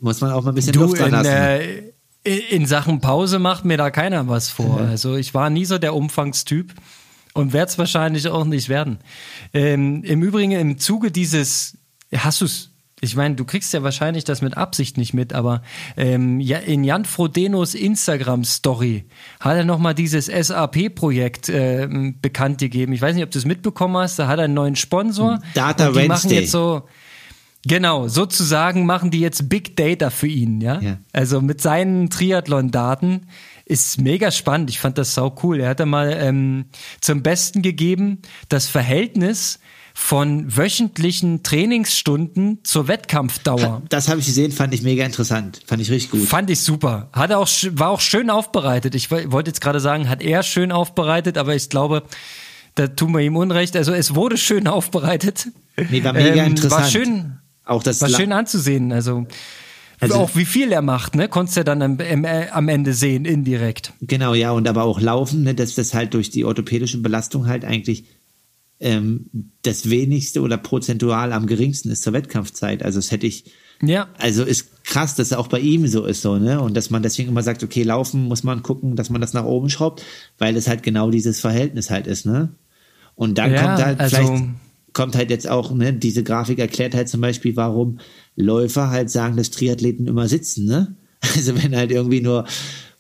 muss 0.01 0.21
man 0.21 0.31
auch 0.31 0.45
mal 0.45 0.53
ein 0.53 0.55
bisschen 0.55 0.75
du, 0.75 0.81
Luft 0.81 1.01
dran 1.01 1.11
lassen. 1.11 1.91
In, 2.23 2.39
in 2.51 2.67
Sachen 2.67 3.01
Pause 3.01 3.39
macht 3.39 3.65
mir 3.65 3.77
da 3.77 3.91
keiner 3.91 4.29
was 4.29 4.49
vor. 4.49 4.81
Also 4.81 5.17
ich 5.17 5.35
war 5.35 5.51
nie 5.51 5.65
so 5.65 5.79
der 5.79 5.95
Umfangstyp 5.95 6.73
und 7.35 7.53
werde 7.53 7.71
es 7.71 7.79
wahrscheinlich 7.79 8.29
auch 8.29 8.45
nicht 8.45 8.69
werden. 8.69 8.99
Ähm, 9.53 10.05
Im 10.05 10.23
Übrigen 10.23 10.53
im 10.53 10.79
Zuge 10.79 11.11
dieses 11.11 11.78
Hast 12.15 12.41
du 12.41 12.45
es? 12.47 12.71
Ich 13.01 13.15
meine, 13.15 13.37
du 13.37 13.45
kriegst 13.45 13.73
ja 13.73 13.85
wahrscheinlich 13.85 14.25
das 14.25 14.43
mit 14.43 14.57
Absicht 14.57 14.97
nicht 14.97 15.15
mit, 15.15 15.33
aber 15.33 15.63
ähm, 15.97 16.41
ja, 16.41 16.59
in 16.59 16.83
Jan 16.83 17.05
Frodenos 17.05 17.75
Instagram-Story 17.75 19.05
hat 19.39 19.57
er 19.57 19.65
nochmal 19.65 19.95
dieses 19.95 20.27
SAP-Projekt 20.27 21.49
äh, 21.49 21.89
bekannt 22.21 22.59
gegeben. 22.59 22.93
Ich 22.93 23.01
weiß 23.01 23.15
nicht, 23.15 23.25
ob 23.25 23.31
du 23.31 23.39
es 23.39 23.45
mitbekommen 23.45 23.97
hast. 23.97 24.19
Da 24.19 24.27
hat 24.27 24.39
er 24.39 24.47
einen 24.47 24.55
neuen 24.55 24.75
Sponsor. 24.75 25.39
Data 25.55 25.89
und 25.89 25.95
die 25.95 26.01
Wednesday. 26.01 26.09
machen 26.09 26.31
jetzt 26.31 26.51
so. 26.51 26.89
Genau, 27.67 28.09
sozusagen 28.09 28.87
machen 28.87 29.11
die 29.11 29.21
jetzt 29.21 29.49
Big 29.49 29.77
Data 29.77 30.11
für 30.11 30.29
ihn, 30.29 30.61
ja. 30.61 30.81
ja. 30.81 30.99
Also 31.13 31.41
mit 31.41 31.61
seinen 31.61 32.09
Triathlon-Daten 32.09 33.27
ist 33.65 34.01
mega 34.01 34.31
spannend. 34.31 34.71
Ich 34.71 34.81
fand 34.81 34.97
das 34.97 35.15
sau 35.15 35.37
cool. 35.43 35.61
Er 35.61 35.71
hat 35.71 35.81
da 35.81 35.87
mal 35.87 36.17
ähm, 36.19 36.67
zum 37.01 37.23
Besten 37.23 37.63
gegeben 37.63 38.23
das 38.49 38.67
Verhältnis 38.69 39.59
von 40.01 40.57
wöchentlichen 40.57 41.43
Trainingsstunden 41.43 42.61
zur 42.63 42.87
Wettkampfdauer. 42.87 43.83
Das 43.89 44.09
habe 44.09 44.21
ich 44.21 44.27
gesehen, 44.27 44.53
fand 44.53 44.73
ich 44.73 44.83
mega 44.83 45.05
interessant. 45.05 45.61
Fand 45.67 45.83
ich 45.83 45.91
richtig 45.91 46.13
gut. 46.13 46.23
Fand 46.23 46.49
ich 46.51 46.61
super. 46.61 47.11
Hat 47.13 47.33
auch, 47.33 47.49
war 47.73 47.91
auch 47.91 48.01
schön 48.01 48.31
aufbereitet. 48.31 48.95
Ich 48.95 49.11
wollte 49.11 49.51
jetzt 49.51 49.61
gerade 49.61 49.81
sagen, 49.81 50.09
hat 50.09 50.23
er 50.23 50.45
schön 50.45 50.71
aufbereitet, 50.71 51.37
aber 51.37 51.57
ich 51.57 51.69
glaube, 51.69 52.05
da 52.77 52.87
tun 52.87 53.13
wir 53.13 53.21
ihm 53.21 53.37
Unrecht. 53.37 53.77
Also 53.77 53.93
es 53.93 54.15
wurde 54.15 54.39
schön 54.39 54.69
aufbereitet. 54.69 55.49
Nee, 55.91 56.03
war 56.05 56.13
mega 56.13 56.45
ähm, 56.45 56.53
interessant. 56.53 56.85
War 56.85 56.91
schön, 56.91 57.39
auch 57.65 57.83
das 57.83 58.01
war 58.01 58.09
schön 58.09 58.33
anzusehen. 58.33 58.93
Also, 58.93 59.27
also 59.99 60.15
auch 60.15 60.37
wie 60.37 60.47
viel 60.47 60.71
er 60.71 60.81
macht, 60.81 61.17
ne? 61.17 61.29
Konntest 61.29 61.57
du 61.57 61.61
ja 61.61 61.65
dann 61.65 61.83
am, 61.83 61.99
am, 62.53 62.69
Ende 62.69 62.95
sehen, 62.95 63.25
indirekt. 63.25 63.93
Genau, 64.01 64.33
ja, 64.33 64.53
und 64.53 64.69
aber 64.69 64.85
auch 64.85 65.01
laufen, 65.01 65.43
ne, 65.43 65.55
dass 65.55 65.75
das 65.75 65.93
halt 65.93 66.15
durch 66.15 66.31
die 66.31 66.45
orthopädische 66.45 66.99
Belastung 66.99 67.49
halt 67.49 67.65
eigentlich 67.65 68.05
ähm, 68.81 69.27
das 69.63 69.91
wenigste 69.91 70.41
oder 70.41 70.57
prozentual 70.57 71.33
am 71.33 71.47
geringsten 71.47 71.91
ist 71.91 72.03
zur 72.03 72.13
Wettkampfzeit. 72.13 72.83
Also 72.83 72.99
das 72.99 73.11
hätte 73.11 73.27
ich, 73.27 73.45
Ja. 73.83 74.09
Also 74.19 74.45
ist 74.45 74.85
krass, 74.85 75.15
dass 75.15 75.29
es 75.29 75.33
auch 75.33 75.49
bei 75.49 75.61
ihm 75.61 75.87
so 75.87 76.05
ist, 76.05 76.23
so, 76.23 76.37
ne? 76.39 76.61
Und 76.61 76.77
dass 76.77 76.91
man 76.91 77.03
deswegen 77.03 77.29
immer 77.29 77.43
sagt, 77.43 77.63
okay, 77.63 77.83
laufen 77.83 78.25
muss 78.25 78.43
man 78.45 78.63
gucken, 78.63 78.97
dass 78.97 79.11
man 79.11 79.21
das 79.21 79.35
nach 79.35 79.45
oben 79.45 79.69
schraubt, 79.71 80.05
weil 80.39 80.57
es 80.57 80.67
halt 80.69 80.83
genau 80.83 81.11
dieses 81.11 81.41
Verhältnis 81.41 81.91
halt 81.91 82.07
ist, 82.07 82.25
ne? 82.27 82.51
Und 83.15 83.37
dann 83.39 83.53
Ja, 83.53 83.63
kommt 83.63 83.85
halt 83.85 84.01
also- 84.01 84.17
vielleicht, 84.17 84.45
kommt 84.95 85.17
halt 85.17 85.31
jetzt 85.31 85.49
auch, 85.49 85.73
ne, 85.75 85.93
diese 85.93 86.23
Grafik 86.25 86.59
erklärt 86.59 86.95
halt 86.95 87.09
zum 87.09 87.21
Beispiel, 87.21 87.55
warum 87.57 87.99
Läufer 88.37 88.91
halt 88.91 89.11
sagen, 89.11 89.37
dass 89.37 89.51
Triathleten 89.51 90.07
immer 90.07 90.29
sitzen, 90.29 90.65
ne? 90.65 90.97
Also 91.37 91.61
wenn 91.63 91.77
halt 91.77 91.91
irgendwie 91.91 92.21
nur 92.21 92.47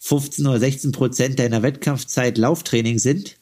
15 0.00 0.46
oder 0.46 0.58
16 0.60 0.92
Prozent 0.92 1.38
deiner 1.38 1.62
Wettkampfzeit 1.62 2.36
Lauftraining 2.38 2.98
sind, 2.98 3.36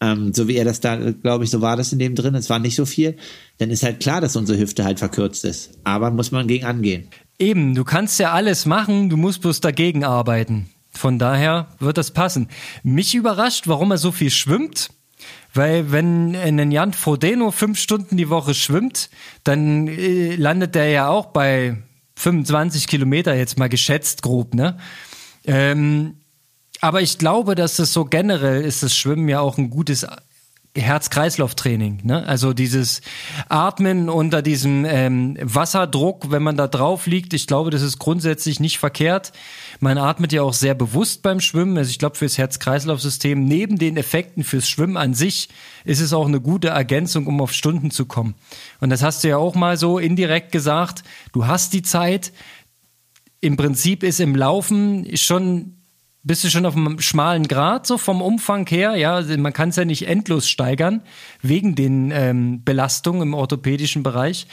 ähm, 0.00 0.32
so 0.32 0.48
wie 0.48 0.56
er 0.56 0.64
das 0.64 0.80
da, 0.80 0.96
glaube 0.96 1.44
ich, 1.44 1.50
so 1.50 1.60
war 1.60 1.76
das 1.76 1.92
in 1.92 1.98
dem 1.98 2.14
drin, 2.14 2.34
es 2.34 2.50
war 2.50 2.58
nicht 2.58 2.74
so 2.74 2.86
viel, 2.86 3.16
dann 3.58 3.70
ist 3.70 3.82
halt 3.82 4.00
klar, 4.00 4.20
dass 4.20 4.36
unsere 4.36 4.58
Hüfte 4.58 4.84
halt 4.84 4.98
verkürzt 4.98 5.44
ist. 5.44 5.78
Aber 5.84 6.10
muss 6.10 6.32
man 6.32 6.48
gegen 6.48 6.64
angehen. 6.64 7.08
Eben, 7.38 7.74
du 7.74 7.84
kannst 7.84 8.18
ja 8.18 8.32
alles 8.32 8.66
machen, 8.66 9.10
du 9.10 9.16
musst 9.16 9.42
bloß 9.42 9.60
dagegen 9.60 10.04
arbeiten. 10.04 10.70
Von 10.92 11.18
daher 11.18 11.68
wird 11.78 11.98
das 11.98 12.10
passen. 12.10 12.48
Mich 12.82 13.14
überrascht, 13.14 13.68
warum 13.68 13.90
er 13.90 13.98
so 13.98 14.12
viel 14.12 14.30
schwimmt. 14.30 14.90
Weil 15.52 15.92
wenn 15.92 16.34
ein 16.36 16.70
Jan 16.70 16.92
Frodeno 16.92 17.50
fünf 17.50 17.78
Stunden 17.78 18.16
die 18.16 18.30
Woche 18.30 18.54
schwimmt, 18.54 19.10
dann 19.44 19.88
äh, 19.88 20.36
landet 20.36 20.74
der 20.74 20.88
ja 20.88 21.08
auch 21.08 21.26
bei 21.26 21.76
25 22.16 22.86
Kilometer 22.86 23.34
jetzt 23.34 23.58
mal 23.58 23.68
geschätzt 23.68 24.22
grob, 24.22 24.54
ne? 24.54 24.78
Ähm, 25.46 26.19
aber 26.80 27.02
ich 27.02 27.18
glaube, 27.18 27.54
dass 27.54 27.76
das 27.76 27.92
so 27.92 28.04
generell 28.04 28.62
ist, 28.62 28.82
das 28.82 28.96
Schwimmen 28.96 29.28
ja 29.28 29.40
auch 29.40 29.58
ein 29.58 29.70
gutes 29.70 30.06
Herz-Kreislauf-Training. 30.76 32.00
Ne? 32.04 32.24
Also 32.26 32.52
dieses 32.52 33.00
Atmen 33.48 34.08
unter 34.08 34.40
diesem 34.40 34.84
ähm, 34.84 35.36
Wasserdruck, 35.42 36.30
wenn 36.30 36.44
man 36.44 36.56
da 36.56 36.68
drauf 36.68 37.06
liegt, 37.06 37.34
ich 37.34 37.48
glaube, 37.48 37.70
das 37.70 37.82
ist 37.82 37.98
grundsätzlich 37.98 38.60
nicht 38.60 38.78
verkehrt. 38.78 39.32
Man 39.80 39.98
atmet 39.98 40.32
ja 40.32 40.42
auch 40.42 40.52
sehr 40.52 40.74
bewusst 40.74 41.22
beim 41.22 41.40
Schwimmen. 41.40 41.76
Also 41.76 41.90
ich 41.90 41.98
glaube, 41.98 42.16
fürs 42.16 42.38
Herz-Kreislauf-System, 42.38 43.44
neben 43.44 43.78
den 43.78 43.96
Effekten 43.96 44.44
fürs 44.44 44.68
Schwimmen 44.68 44.96
an 44.96 45.12
sich, 45.12 45.48
ist 45.84 46.00
es 46.00 46.12
auch 46.12 46.28
eine 46.28 46.40
gute 46.40 46.68
Ergänzung, 46.68 47.26
um 47.26 47.40
auf 47.40 47.52
Stunden 47.52 47.90
zu 47.90 48.06
kommen. 48.06 48.36
Und 48.78 48.90
das 48.90 49.02
hast 49.02 49.24
du 49.24 49.28
ja 49.28 49.38
auch 49.38 49.56
mal 49.56 49.76
so 49.76 49.98
indirekt 49.98 50.52
gesagt. 50.52 51.02
Du 51.32 51.48
hast 51.48 51.72
die 51.72 51.82
Zeit. 51.82 52.32
Im 53.40 53.56
Prinzip 53.56 54.04
ist 54.04 54.20
im 54.20 54.36
Laufen 54.36 55.16
schon 55.16 55.79
bist 56.22 56.44
du 56.44 56.50
schon 56.50 56.66
auf 56.66 56.76
einem 56.76 57.00
schmalen 57.00 57.48
Grad, 57.48 57.86
so 57.86 57.98
vom 57.98 58.20
Umfang 58.22 58.66
her. 58.66 58.96
Ja, 58.96 59.22
man 59.38 59.52
kann 59.52 59.70
es 59.70 59.76
ja 59.76 59.84
nicht 59.84 60.06
endlos 60.06 60.48
steigern, 60.48 61.02
wegen 61.42 61.74
den 61.74 62.10
ähm, 62.12 62.62
Belastungen 62.64 63.22
im 63.22 63.34
orthopädischen 63.34 64.02
Bereich. 64.02 64.46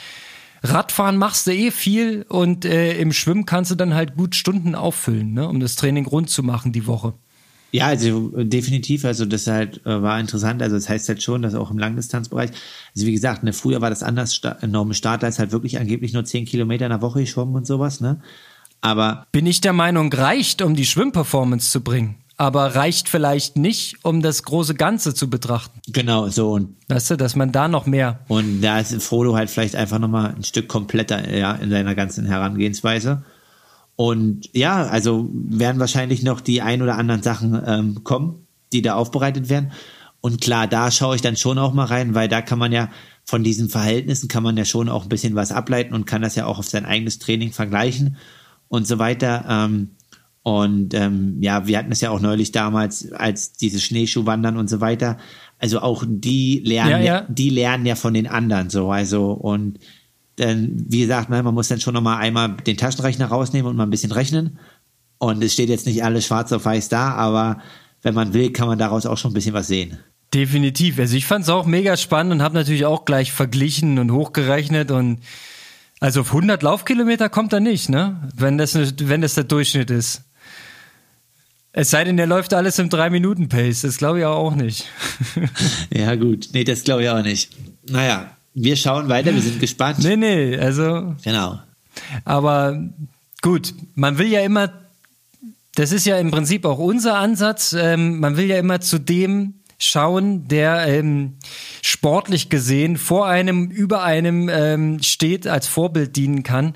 Radfahren 0.62 1.16
machst 1.16 1.46
du 1.46 1.52
eh 1.52 1.70
viel 1.70 2.24
und 2.28 2.64
äh, 2.64 2.98
im 2.98 3.12
Schwimmen 3.12 3.46
kannst 3.46 3.70
du 3.70 3.74
dann 3.74 3.94
halt 3.94 4.16
gut 4.16 4.34
Stunden 4.34 4.74
auffüllen, 4.74 5.32
ne, 5.32 5.48
um 5.48 5.60
das 5.60 5.76
Training 5.76 6.06
rund 6.06 6.30
zu 6.30 6.42
machen 6.42 6.72
die 6.72 6.86
Woche. 6.86 7.14
Ja, 7.70 7.86
also 7.86 8.30
definitiv. 8.44 9.04
Also 9.04 9.26
das 9.26 9.46
halt 9.46 9.84
äh, 9.84 10.02
war 10.02 10.18
interessant. 10.18 10.62
Also 10.62 10.76
das 10.76 10.88
heißt 10.88 11.08
halt 11.08 11.22
schon, 11.22 11.42
dass 11.42 11.54
auch 11.54 11.70
im 11.70 11.78
Langdistanzbereich. 11.78 12.50
Also 12.94 13.06
wie 13.06 13.12
gesagt, 13.12 13.42
ne, 13.42 13.52
früher 13.52 13.80
war 13.82 13.90
das 13.90 14.02
anders. 14.02 14.34
Sta 14.34 14.56
Norman 14.66 14.94
Starter 14.94 15.28
ist 15.28 15.38
halt 15.38 15.52
wirklich 15.52 15.78
angeblich 15.78 16.14
nur 16.14 16.24
10 16.24 16.46
Kilometer 16.46 16.86
in 16.86 16.90
der 16.90 17.02
Woche 17.02 17.20
geschwommen 17.20 17.54
und 17.54 17.66
sowas. 17.66 18.00
Ne, 18.00 18.20
aber 18.80 19.26
Bin 19.32 19.46
ich 19.46 19.60
der 19.60 19.72
Meinung, 19.72 20.12
reicht, 20.12 20.62
um 20.62 20.74
die 20.74 20.86
Schwimmperformance 20.86 21.70
zu 21.70 21.80
bringen, 21.80 22.16
aber 22.36 22.74
reicht 22.74 23.08
vielleicht 23.08 23.56
nicht, 23.56 24.04
um 24.04 24.22
das 24.22 24.42
große 24.42 24.74
Ganze 24.74 25.14
zu 25.14 25.28
betrachten. 25.28 25.80
genau 25.88 26.28
so 26.28 26.52
und 26.52 26.76
Weißt 26.88 27.10
du, 27.10 27.16
dass 27.16 27.36
man 27.36 27.52
da 27.52 27.68
noch 27.68 27.86
mehr 27.86 28.20
und 28.28 28.60
da 28.62 28.80
ist 28.80 29.02
Frodo 29.02 29.34
halt 29.34 29.50
vielleicht 29.50 29.76
einfach 29.76 29.98
noch 29.98 30.08
mal 30.08 30.34
ein 30.34 30.44
Stück 30.44 30.68
kompletter 30.68 31.34
ja 31.34 31.52
in 31.52 31.70
seiner 31.70 31.94
ganzen 31.94 32.26
Herangehensweise. 32.26 33.24
Und 33.96 34.48
ja, 34.52 34.86
also 34.86 35.28
werden 35.32 35.80
wahrscheinlich 35.80 36.22
noch 36.22 36.40
die 36.40 36.62
ein 36.62 36.82
oder 36.82 36.96
anderen 36.96 37.24
Sachen 37.24 37.60
ähm, 37.66 38.04
kommen, 38.04 38.46
die 38.72 38.80
da 38.80 38.94
aufbereitet 38.94 39.48
werden. 39.48 39.72
Und 40.20 40.40
klar, 40.40 40.68
da 40.68 40.92
schaue 40.92 41.16
ich 41.16 41.20
dann 41.20 41.36
schon 41.36 41.58
auch 41.58 41.74
mal 41.74 41.86
rein, 41.86 42.14
weil 42.14 42.28
da 42.28 42.40
kann 42.40 42.60
man 42.60 42.70
ja 42.70 42.90
von 43.24 43.42
diesen 43.42 43.68
Verhältnissen 43.68 44.28
kann 44.28 44.44
man 44.44 44.56
ja 44.56 44.64
schon 44.64 44.88
auch 44.88 45.02
ein 45.02 45.08
bisschen 45.08 45.34
was 45.34 45.50
ableiten 45.50 45.94
und 45.94 46.06
kann 46.06 46.22
das 46.22 46.36
ja 46.36 46.46
auch 46.46 46.60
auf 46.60 46.68
sein 46.68 46.86
eigenes 46.86 47.18
Training 47.18 47.52
vergleichen 47.52 48.16
und 48.68 48.86
so 48.86 48.98
weiter. 48.98 49.44
Ähm, 49.48 49.90
und 50.42 50.94
ähm, 50.94 51.36
ja, 51.40 51.66
wir 51.66 51.78
hatten 51.78 51.92
es 51.92 52.00
ja 52.00 52.10
auch 52.10 52.20
neulich 52.20 52.52
damals, 52.52 53.12
als 53.12 53.52
diese 53.52 53.80
Schneeschuhwandern 53.80 54.56
und 54.56 54.70
so 54.70 54.80
weiter. 54.80 55.18
Also 55.58 55.80
auch 55.80 56.04
die 56.06 56.62
lernen, 56.64 56.90
Ja, 56.90 56.98
ja, 56.98 57.26
die 57.28 57.50
lernen 57.50 57.84
ja 57.84 57.96
von 57.96 58.14
den 58.14 58.26
anderen 58.26 58.70
so. 58.70 58.90
Also 58.90 59.32
und 59.32 59.78
dann, 60.36 60.84
wie 60.88 61.00
gesagt, 61.00 61.30
ne, 61.30 61.42
man 61.42 61.54
muss 61.54 61.68
dann 61.68 61.80
schon 61.80 61.94
noch 61.94 62.00
mal 62.00 62.16
einmal 62.16 62.56
den 62.66 62.76
Taschenrechner 62.76 63.26
rausnehmen 63.26 63.68
und 63.68 63.76
mal 63.76 63.82
ein 63.82 63.90
bisschen 63.90 64.12
rechnen. 64.12 64.58
Und 65.18 65.42
es 65.42 65.52
steht 65.52 65.68
jetzt 65.68 65.86
nicht 65.86 66.04
alles 66.04 66.26
schwarz 66.26 66.52
auf 66.52 66.64
weiß 66.64 66.88
da, 66.88 67.12
aber 67.12 67.60
wenn 68.02 68.14
man 68.14 68.32
will, 68.32 68.52
kann 68.52 68.68
man 68.68 68.78
daraus 68.78 69.04
auch 69.04 69.18
schon 69.18 69.32
ein 69.32 69.34
bisschen 69.34 69.54
was 69.54 69.66
sehen. 69.66 69.98
Definitiv. 70.32 70.98
Also 70.98 71.16
ich 71.16 71.26
fand 71.26 71.44
es 71.44 71.48
auch 71.48 71.66
mega 71.66 71.96
spannend 71.96 72.34
und 72.34 72.42
habe 72.42 72.54
natürlich 72.54 72.84
auch 72.84 73.04
gleich 73.04 73.32
verglichen 73.32 73.98
und 73.98 74.12
hochgerechnet 74.12 74.90
und 74.90 75.18
also 76.00 76.20
auf 76.20 76.28
100 76.28 76.62
Laufkilometer 76.62 77.28
kommt 77.28 77.52
er 77.52 77.60
nicht, 77.60 77.88
ne? 77.88 78.28
Wenn 78.36 78.58
das, 78.58 78.74
ne- 78.74 78.92
wenn 79.02 79.20
das 79.20 79.34
der 79.34 79.44
Durchschnitt 79.44 79.90
ist. 79.90 80.22
Es 81.72 81.90
sei 81.90 82.02
denn, 82.04 82.16
der 82.16 82.26
läuft 82.26 82.54
alles 82.54 82.78
im 82.78 82.88
3-Minuten-Pace. 82.88 83.82
Das 83.82 83.98
glaube 83.98 84.20
ich 84.20 84.24
auch 84.24 84.54
nicht. 84.54 84.86
Ja, 85.92 86.14
gut. 86.14 86.48
Nee, 86.52 86.64
das 86.64 86.84
glaube 86.84 87.02
ich 87.02 87.08
auch 87.10 87.22
nicht. 87.22 87.50
Naja, 87.88 88.30
wir 88.54 88.76
schauen 88.76 89.08
weiter, 89.08 89.34
wir 89.34 89.42
sind 89.42 89.60
gespannt. 89.60 89.98
nee, 90.00 90.16
nee, 90.16 90.56
also 90.58 91.14
Genau. 91.24 91.58
Aber 92.24 92.80
gut, 93.42 93.74
man 93.94 94.18
will 94.18 94.28
ja 94.28 94.40
immer, 94.42 94.72
das 95.74 95.92
ist 95.92 96.06
ja 96.06 96.18
im 96.18 96.30
Prinzip 96.30 96.64
auch 96.64 96.78
unser 96.78 97.16
Ansatz, 97.18 97.72
ähm, 97.72 98.20
man 98.20 98.36
will 98.36 98.46
ja 98.46 98.58
immer 98.58 98.80
zu 98.80 98.98
dem 98.98 99.54
schauen, 99.78 100.48
der 100.48 100.86
ähm, 100.86 101.34
sportlich 101.82 102.48
gesehen 102.48 102.96
vor 102.96 103.26
einem, 103.26 103.70
über 103.70 104.02
einem 104.02 104.48
ähm, 104.48 105.02
steht, 105.02 105.46
als 105.46 105.68
Vorbild 105.68 106.16
dienen 106.16 106.42
kann. 106.42 106.74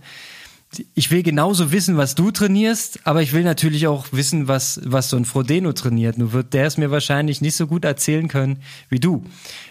Ich 0.94 1.10
will 1.10 1.22
genauso 1.22 1.70
wissen, 1.70 1.98
was 1.98 2.14
du 2.14 2.30
trainierst, 2.30 3.00
aber 3.04 3.20
ich 3.20 3.34
will 3.34 3.42
natürlich 3.42 3.86
auch 3.88 4.06
wissen, 4.12 4.48
was, 4.48 4.80
was 4.84 5.10
so 5.10 5.18
ein 5.18 5.26
Frodeno 5.26 5.74
trainiert. 5.74 6.16
Nur 6.16 6.32
wird 6.32 6.54
der 6.54 6.66
es 6.66 6.78
mir 6.78 6.90
wahrscheinlich 6.90 7.42
nicht 7.42 7.56
so 7.56 7.66
gut 7.66 7.84
erzählen 7.84 8.28
können 8.28 8.62
wie 8.88 9.00
du. 9.00 9.24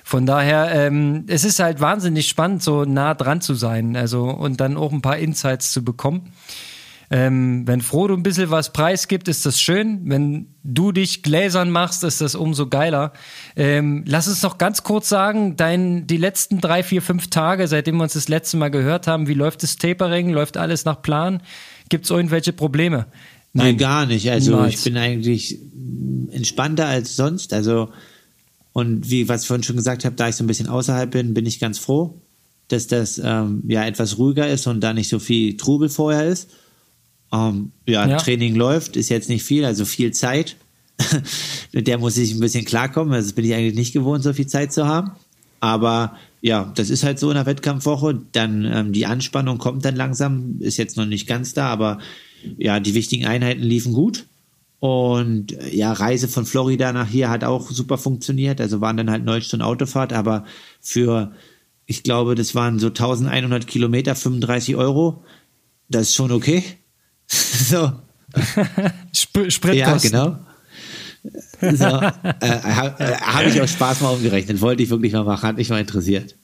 Von 0.04 0.28
daher, 0.28 0.70
ähm, 0.72 1.26
es 1.28 1.44
ist 1.44 1.60
halt 1.60 1.80
wahnsinnig 1.80 2.28
spannend, 2.28 2.62
so 2.62 2.86
nah 2.86 3.16
dran 3.16 3.42
zu 3.42 3.56
sein, 3.56 3.96
also 3.96 4.26
und 4.26 4.60
dann 4.60 4.78
auch 4.78 4.92
ein 4.92 5.02
paar 5.02 5.18
Insights 5.18 5.72
zu 5.72 5.84
bekommen. 5.84 6.34
Ähm, 7.14 7.68
wenn 7.68 7.82
Frodo 7.82 8.14
ein 8.14 8.24
bisschen 8.24 8.52
was 8.52 8.72
preisgibt, 8.72 9.28
ist 9.28 9.46
das 9.46 9.60
schön. 9.60 10.00
Wenn 10.06 10.48
du 10.64 10.94
dich 10.94 11.24
gläsern 11.24 11.70
machst, 11.70 12.06
ist 12.06 12.22
das 12.22 12.36
umso 12.36 12.70
geiler. 12.70 13.12
Ähm, 13.58 14.06
lass 14.08 14.30
uns 14.30 14.42
noch 14.44 14.58
ganz 14.58 14.84
kurz 14.84 15.10
sagen, 15.10 15.58
dein, 15.58 16.08
die 16.08 16.16
letzten 16.16 16.62
drei, 16.62 16.84
vier, 16.84 17.02
fünf 17.02 17.30
Tage, 17.30 17.68
seitdem 17.68 17.98
wir 17.98 18.04
uns 18.04 18.14
das 18.14 18.30
letzte 18.30 18.56
Mal 18.56 18.70
gehört 18.70 19.08
haben, 19.08 19.28
wie 19.28 19.34
läuft 19.34 19.62
das 19.62 19.76
Tapering? 19.76 20.30
Läuft 20.30 20.56
alles 20.56 20.86
nach 20.86 21.02
Plan? 21.02 21.44
Gibt 21.90 22.06
es 22.06 22.12
irgendwelche 22.12 22.54
Probleme? 22.54 23.08
Nein, 23.52 23.78
gar 23.78 24.06
nicht. 24.06 24.32
Also 24.32 24.52
Niemals. 24.52 24.76
ich 24.76 24.84
bin 24.86 24.96
eigentlich 24.96 25.60
entspannter 26.32 26.86
als 26.86 27.18
sonst. 27.18 27.54
Also 27.54 27.90
und 28.72 29.10
wie 29.10 29.28
was 29.28 29.42
ich 29.42 29.48
vorhin 29.48 29.64
schon 29.64 29.76
gesagt 29.76 30.06
habe, 30.06 30.16
da 30.16 30.30
ich 30.30 30.36
so 30.36 30.46
ein 30.46 30.48
bisschen 30.48 30.70
außerhalb 30.70 31.12
bin, 31.12 31.34
bin 31.34 31.46
ich 31.46 31.60
ganz 31.60 31.78
froh, 31.78 32.22
dass 32.70 32.88
das 32.88 33.20
ähm, 33.22 33.64
ja 33.68 33.86
etwas 33.86 34.18
ruhiger 34.18 34.48
ist 34.48 34.68
und 34.68 34.80
da 34.80 34.94
nicht 34.94 35.10
so 35.10 35.20
viel 35.20 35.58
Trubel 35.58 35.90
vorher 35.90 36.26
ist. 36.26 36.50
Ähm, 37.32 37.72
ja, 37.88 38.08
Ja. 38.08 38.18
Training 38.18 38.56
läuft, 38.56 38.96
ist 38.98 39.10
jetzt 39.10 39.30
nicht 39.30 39.44
viel, 39.44 39.66
also 39.66 39.86
viel 39.86 40.12
Zeit. 40.12 40.56
Mit 41.72 41.88
der 41.88 41.98
muss 41.98 42.18
ich 42.18 42.34
ein 42.34 42.40
bisschen 42.40 42.66
klarkommen. 42.66 43.14
Also 43.14 43.30
das 43.30 43.36
bin 43.36 43.46
ich 43.46 43.54
eigentlich 43.54 43.76
nicht 43.76 43.94
gewohnt, 43.94 44.24
so 44.24 44.34
viel 44.34 44.48
Zeit 44.48 44.74
zu 44.74 44.88
haben. 44.88 45.12
Aber 45.60 46.18
ja, 46.42 46.72
das 46.76 46.90
ist 46.90 47.04
halt 47.04 47.20
so 47.20 47.30
in 47.30 47.36
der 47.36 47.46
Wettkampfwoche. 47.46 48.20
Dann 48.32 48.66
ähm, 48.66 48.94
die 48.94 49.06
Anspannung 49.06 49.58
kommt 49.58 49.86
dann 49.86 49.96
langsam, 49.96 50.58
ist 50.60 50.78
jetzt 50.78 50.98
noch 50.98 51.06
nicht 51.06 51.28
ganz 51.28 51.54
da, 51.54 51.68
aber 51.68 52.00
ja, 52.58 52.80
die 52.80 52.96
wichtigen 52.96 53.26
Einheiten 53.26 53.62
liefen 53.62 53.94
gut. 53.94 54.26
Und 54.80 55.54
äh, 55.54 55.76
ja, 55.76 55.94
Reise 55.94 56.28
von 56.28 56.46
Florida 56.46 56.92
nach 56.92 57.08
hier 57.08 57.30
hat 57.30 57.44
auch 57.44 57.70
super 57.70 58.00
funktioniert. 58.00 58.60
Also 58.60 58.82
waren 58.82 58.98
dann 58.98 59.12
halt 59.12 59.24
neun 59.24 59.42
Stunden 59.44 59.64
Autofahrt, 59.64 60.12
aber 60.12 60.46
für, 60.82 61.32
ich 61.86 62.02
glaube, 62.02 62.34
das 62.34 62.56
waren 62.56 62.80
so 62.80 62.88
1100 62.88 63.68
Kilometer, 63.68 64.16
35 64.16 64.76
Euro. 64.76 65.24
Das 65.88 66.04
ist 66.04 66.16
schon 66.16 66.32
okay. 66.32 66.64
so. 67.70 67.92
Sp 69.14 69.36
Ja, 69.44 69.50
Spritkosten. 69.52 70.12
genau. 70.12 70.38
So, 71.62 71.86
äh, 71.86 72.60
habe 72.64 73.04
äh, 73.04 73.14
hab 73.18 73.46
ich 73.46 73.62
aus 73.62 73.72
Spaß 73.72 74.02
mal 74.02 74.10
umgerechnet. 74.10 74.60
Wollte 74.62 74.82
ich 74.84 74.90
wirklich 74.90 75.14
mal 75.14 75.24
machen, 75.24 75.44
hat 75.48 75.58
mich 75.58 75.70
mal 75.70 75.80
interessiert. 75.80 76.36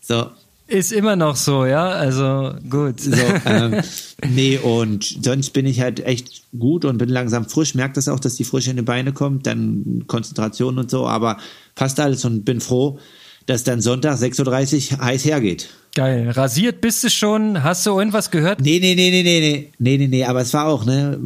So, 0.00 0.30
Ist 0.66 0.92
immer 0.92 1.16
noch 1.16 1.36
so, 1.36 1.64
ja. 1.64 1.88
Also 1.88 2.54
gut. 2.68 3.00
so 3.00 3.12
ähm, 3.46 3.80
nee, 4.28 4.58
und 4.58 5.04
sonst 5.24 5.50
bin 5.50 5.64
ich 5.64 5.80
halt 5.80 6.00
echt 6.00 6.42
gut 6.58 6.84
und 6.84 6.98
bin 6.98 7.08
langsam 7.08 7.48
frisch. 7.48 7.74
Merke 7.74 7.94
das 7.94 8.08
auch, 8.08 8.20
dass 8.20 8.34
die 8.34 8.44
Frische 8.44 8.70
in 8.70 8.76
die 8.76 8.82
Beine 8.82 9.12
kommt, 9.12 9.46
dann 9.46 10.04
Konzentration 10.08 10.78
und 10.78 10.90
so, 10.90 11.06
aber 11.06 11.38
passt 11.74 11.98
alles 11.98 12.24
und 12.26 12.44
bin 12.44 12.60
froh, 12.60 12.98
dass 13.46 13.64
dann 13.64 13.80
Sonntag 13.80 14.18
6.30 14.18 14.92
Uhr 14.98 15.04
heiß 15.04 15.24
hergeht. 15.24 15.68
Geil. 15.94 16.30
Rasiert 16.30 16.80
bist 16.80 17.04
du 17.04 17.10
schon? 17.10 17.62
Hast 17.62 17.84
du 17.84 17.98
irgendwas 17.98 18.30
gehört? 18.30 18.60
Nee, 18.60 18.78
nee, 18.80 18.94
nee, 18.94 19.10
nee, 19.10 19.22
nee, 19.22 19.40
nee, 19.40 19.72
nee, 19.78 19.98
nee, 19.98 20.06
nee, 20.06 20.24
aber 20.24 20.40
es 20.40 20.54
war 20.54 20.66
auch, 20.66 20.86
ne, 20.86 21.18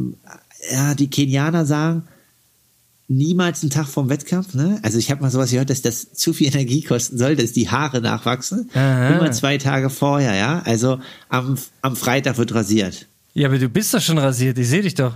ja, 0.71 0.93
die 0.93 1.09
Kenianer 1.09 1.65
sagen, 1.65 2.03
niemals 3.07 3.61
einen 3.61 3.69
Tag 3.69 3.87
vorm 3.87 4.09
Wettkampf, 4.09 4.53
ne? 4.53 4.79
Also 4.83 4.97
ich 4.97 5.09
habe 5.09 5.21
mal 5.21 5.31
sowas 5.31 5.51
gehört, 5.51 5.69
dass 5.69 5.81
das 5.81 6.11
zu 6.13 6.33
viel 6.33 6.47
Energie 6.47 6.81
kosten 6.81 7.17
soll, 7.17 7.37
dass 7.37 7.53
die 7.53 7.69
Haare 7.69 8.01
nachwachsen. 8.01 8.69
Aha. 8.73 9.15
Immer 9.15 9.31
zwei 9.31 9.57
Tage 9.57 9.89
vorher, 9.89 10.35
ja? 10.35 10.61
Also 10.65 10.99
am, 11.29 11.57
am 11.81 11.95
Freitag 11.95 12.37
wird 12.37 12.53
rasiert. 12.53 13.07
Ja, 13.33 13.47
aber 13.47 13.59
du 13.59 13.69
bist 13.69 13.93
doch 13.93 14.01
schon 14.01 14.17
rasiert. 14.17 14.57
Ich 14.57 14.67
sehe 14.67 14.81
dich 14.81 14.95
doch. 14.95 15.13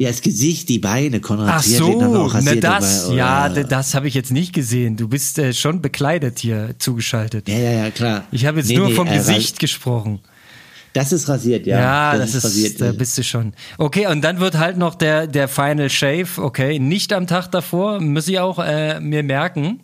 Ja, 0.00 0.08
das 0.08 0.22
Gesicht, 0.22 0.70
die 0.70 0.78
Beine, 0.78 1.20
Konrad 1.20 1.56
Ach 1.58 1.62
so, 1.62 2.30
na 2.42 2.54
das, 2.54 3.02
dabei, 3.04 3.16
ja, 3.16 3.48
das 3.50 3.94
habe 3.94 4.08
ich 4.08 4.14
jetzt 4.14 4.32
nicht 4.32 4.54
gesehen. 4.54 4.96
Du 4.96 5.08
bist 5.08 5.38
äh, 5.38 5.52
schon 5.52 5.82
bekleidet 5.82 6.38
hier 6.38 6.70
zugeschaltet. 6.78 7.50
Ja, 7.50 7.58
ja, 7.58 7.70
ja, 7.72 7.90
klar. 7.90 8.24
Ich 8.32 8.46
habe 8.46 8.60
jetzt 8.60 8.68
Nee, 8.68 8.78
nur 8.78 8.88
nee, 8.88 8.94
vom 8.94 9.08
äh, 9.08 9.18
Gesicht 9.18 9.58
gesprochen. 9.58 10.20
Das 10.94 11.12
ist 11.12 11.28
rasiert, 11.28 11.66
ja. 11.66 11.78
Ja, 11.78 12.16
das, 12.16 12.34
ist, 12.34 12.44
rasiert. 12.44 12.80
da 12.80 12.92
bist 12.92 13.18
du 13.18 13.22
schon. 13.22 13.52
Okay, 13.76 14.06
und 14.06 14.22
dann 14.22 14.40
wird 14.40 14.56
halt 14.56 14.78
noch 14.78 14.94
der, 14.94 15.26
der 15.26 15.48
Final 15.48 15.90
Shave, 15.90 16.38
okay, 16.38 16.78
nicht 16.78 17.12
am 17.12 17.26
Tag 17.26 17.48
davor, 17.48 18.00
muss 18.00 18.26
ich 18.26 18.38
auch 18.38 18.58
äh, 18.58 19.00
mir 19.00 19.22
merken. 19.22 19.80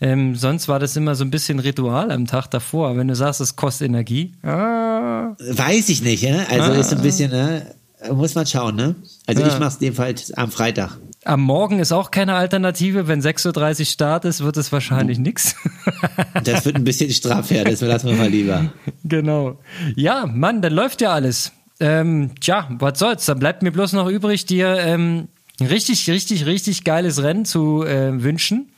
Ähm, 0.00 0.36
sonst 0.36 0.68
war 0.68 0.78
das 0.78 0.96
immer 0.96 1.14
so 1.14 1.22
ein 1.22 1.30
bisschen 1.30 1.58
Ritual 1.58 2.10
am 2.10 2.26
Tag 2.26 2.46
davor. 2.46 2.96
Wenn 2.96 3.08
du 3.08 3.14
sagst, 3.14 3.42
es 3.42 3.56
kostet 3.56 3.88
Energie. 3.88 4.32
Ah, 4.42 5.36
Weiß 5.38 5.90
ich 5.90 6.00
nicht, 6.00 6.22
ne? 6.22 6.46
Also 6.48 6.72
ist 6.72 6.94
ein 6.94 7.02
bisschen, 7.02 7.30
ne? 7.30 7.74
Muss 8.12 8.34
man 8.34 8.46
schauen, 8.46 8.76
ne? 8.76 8.94
Also 9.26 9.42
Ja. 9.42 9.48
ich 9.48 9.58
mach's 9.58 9.78
dem 9.78 9.94
Fall 9.94 10.14
am 10.36 10.50
Freitag. 10.50 10.96
am 11.24 11.40
Morgen 11.42 11.78
ist 11.80 11.92
auch 11.92 12.10
keine 12.10 12.34
Alternative. 12.34 13.06
Wenn 13.08 13.20
6.30 13.20 13.80
Uhr 13.80 13.84
Start 13.86 14.24
ist, 14.24 14.42
wird 14.42 14.56
es 14.56 14.72
wahrscheinlich 14.72 15.18
Mhm. 15.18 15.24
nix. 15.24 15.54
Das 16.44 16.64
wird 16.64 16.76
ein 16.76 16.84
bisschen 16.84 17.10
straff, 17.10 17.50
ja, 17.50 17.64
das 17.64 17.80
lassen 17.82 18.08
wir 18.08 18.16
mal 18.16 18.28
lieber. 18.28 18.72
Genau. 19.04 19.58
Ja, 19.96 20.26
Mann, 20.26 20.62
dann 20.62 20.72
läuft 20.72 21.00
ja 21.02 21.12
alles. 21.12 21.52
Ähm, 21.80 22.32
tja, 22.40 22.68
was 22.78 22.98
soll's? 22.98 23.26
Dann 23.26 23.38
bleibt 23.38 23.62
mir 23.62 23.70
bloß 23.72 23.92
noch 23.94 24.08
übrig, 24.08 24.46
dir 24.46 24.76
ähm, 24.78 25.28
ein 25.60 25.66
richtig, 25.66 26.08
richtig, 26.08 26.46
richtig 26.46 26.84
geiles 26.84 27.22
Rennen 27.22 27.44
zu 27.44 27.84
äh, 27.84 28.22
wünschen. 28.22 28.70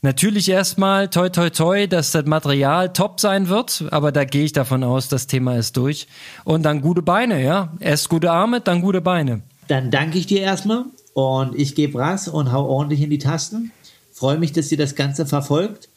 Natürlich 0.00 0.48
erstmal 0.48 1.08
toi 1.08 1.28
toi 1.28 1.50
toi, 1.50 1.88
dass 1.88 2.12
das 2.12 2.24
Material 2.24 2.92
top 2.92 3.18
sein 3.18 3.48
wird, 3.48 3.84
aber 3.90 4.12
da 4.12 4.24
gehe 4.24 4.44
ich 4.44 4.52
davon 4.52 4.84
aus, 4.84 5.08
das 5.08 5.26
Thema 5.26 5.56
ist 5.56 5.76
durch. 5.76 6.06
Und 6.44 6.62
dann 6.62 6.82
gute 6.82 7.02
Beine, 7.02 7.42
ja. 7.42 7.72
Erst 7.80 8.08
gute 8.08 8.30
Arme, 8.30 8.60
dann 8.60 8.80
gute 8.80 9.00
Beine. 9.00 9.42
Dann 9.66 9.90
danke 9.90 10.18
ich 10.18 10.26
dir 10.26 10.40
erstmal 10.40 10.84
und 11.14 11.56
ich 11.56 11.74
gebe 11.74 11.98
Ras 11.98 12.28
und 12.28 12.52
hau 12.52 12.66
ordentlich 12.66 13.02
in 13.02 13.10
die 13.10 13.18
Tasten. 13.18 13.72
Freue 14.12 14.38
mich, 14.38 14.52
dass 14.52 14.70
ihr 14.70 14.78
das 14.78 14.94
Ganze 14.94 15.26
verfolgt 15.26 15.88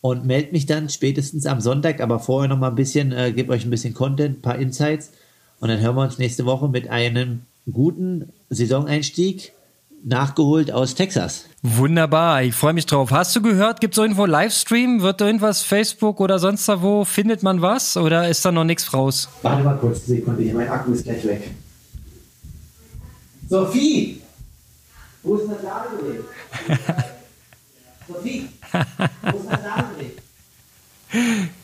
und 0.00 0.24
melde 0.24 0.52
mich 0.52 0.64
dann 0.64 0.88
spätestens 0.88 1.44
am 1.44 1.60
Sonntag, 1.60 2.00
aber 2.00 2.18
vorher 2.18 2.48
noch 2.48 2.58
mal 2.58 2.68
ein 2.68 2.74
bisschen, 2.76 3.12
äh, 3.12 3.30
gebe 3.30 3.52
euch 3.52 3.66
ein 3.66 3.70
bisschen 3.70 3.92
Content, 3.92 4.38
ein 4.38 4.42
paar 4.42 4.58
Insights 4.58 5.12
und 5.60 5.68
dann 5.68 5.80
hören 5.80 5.96
wir 5.96 6.02
uns 6.02 6.16
nächste 6.16 6.46
Woche 6.46 6.68
mit 6.68 6.88
einem 6.88 7.42
guten 7.70 8.30
Saisoneinstieg 8.48 9.52
nachgeholt 10.04 10.70
aus 10.72 10.94
Texas. 10.94 11.46
Wunderbar, 11.62 12.42
ich 12.42 12.54
freue 12.54 12.72
mich 12.72 12.86
drauf. 12.86 13.10
Hast 13.10 13.34
du 13.36 13.42
gehört, 13.42 13.80
gibt 13.80 13.94
es 13.94 13.98
irgendwo 13.98 14.24
Livestream? 14.26 15.02
Wird 15.02 15.20
irgendwas 15.20 15.62
Facebook 15.62 16.20
oder 16.20 16.38
sonst 16.38 16.68
da 16.68 16.82
wo? 16.82 17.04
Findet 17.04 17.42
man 17.42 17.60
was 17.62 17.96
oder 17.96 18.28
ist 18.28 18.44
da 18.44 18.52
noch 18.52 18.64
nichts 18.64 18.92
raus? 18.94 19.28
Warte 19.42 19.62
mal 19.62 19.76
kurz, 19.76 19.98
eine 20.06 20.16
Sekunde, 20.16 20.42
hier, 20.42 20.54
mein 20.54 20.68
Akku 20.68 20.92
ist 20.92 21.04
gleich 21.04 21.24
weg. 21.26 21.50
Sophie! 23.48 24.20
Wo 25.22 25.36
ist 25.36 25.50
das 25.50 25.62
Ladegerät? 25.62 26.24
Sophie! 28.08 28.48
Wo 29.22 29.38
ist 29.38 29.50
das 29.50 29.60
Ladegerät? 29.62 30.22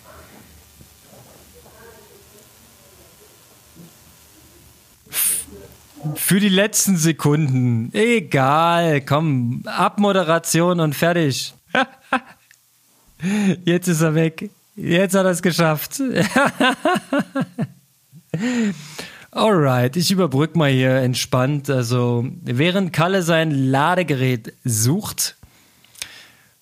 Für 6.15 6.41
die 6.41 6.49
letzten 6.49 6.97
Sekunden. 6.97 7.91
Egal, 7.93 9.01
komm, 9.01 9.63
Abmoderation 9.67 10.81
und 10.81 10.95
fertig. 10.95 11.55
Jetzt 13.65 13.89
ist 13.89 14.01
er 14.03 14.15
weg. 14.15 14.51
Jetzt 14.77 15.15
hat 15.15 15.25
er 15.25 15.33
es 15.33 15.43
geschafft. 15.43 16.01
Alright, 19.31 19.97
ich 19.97 20.11
überbrück 20.11 20.55
mal 20.57 20.71
hier 20.71 20.97
entspannt. 20.97 21.71
Also, 21.71 22.27
während 22.43 22.93
Kalle 22.93 23.23
sein 23.23 23.51
Ladegerät 23.51 24.53
sucht, 24.65 25.37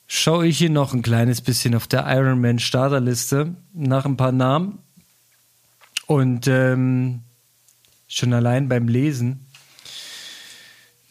schaue 0.07 0.47
ich 0.47 0.59
hier 0.59 0.71
noch 0.71 0.95
ein 0.95 1.03
kleines 1.03 1.41
bisschen 1.41 1.75
auf 1.75 1.87
der 1.87 2.07
Ironman 2.07 2.59
Starterliste 2.61 3.57
nach 3.73 4.05
ein 4.05 4.17
paar 4.17 4.33
Namen. 4.33 4.79
Und 6.07 6.47
ähm, 6.49 7.24
schon 8.17 8.33
allein 8.33 8.69
beim 8.69 8.89
Lesen, 8.89 9.47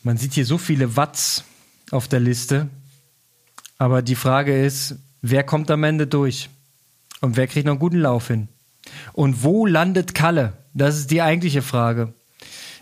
man 0.04 0.18
sieht 0.18 0.34
hier 0.34 0.45
so 0.45 0.58
viele 0.58 0.95
Watts 0.95 1.43
auf 1.91 2.08
der 2.08 2.20
Liste. 2.20 2.70
Aber 3.78 4.01
die 4.01 4.16
Frage 4.16 4.66
ist, 4.66 4.95
wer 5.22 5.43
kommt 5.43 5.72
am 5.72 5.84
Ende 5.84 6.08
durch? 6.08 6.49
Und 7.22 7.38
wer 7.38 7.47
kriegt 7.47 7.66
noch 7.66 7.74
einen 7.74 7.80
guten 7.80 7.99
Lauf 7.99 8.28
hin? 8.28 8.47
Und 9.14 9.43
wo 9.43 9.66
landet 9.66 10.14
Kalle? 10.14 10.54
Das 10.74 10.97
ist 10.97 11.12
die 11.12 11.22
eigentliche 11.22 11.62
Frage. 11.62 12.14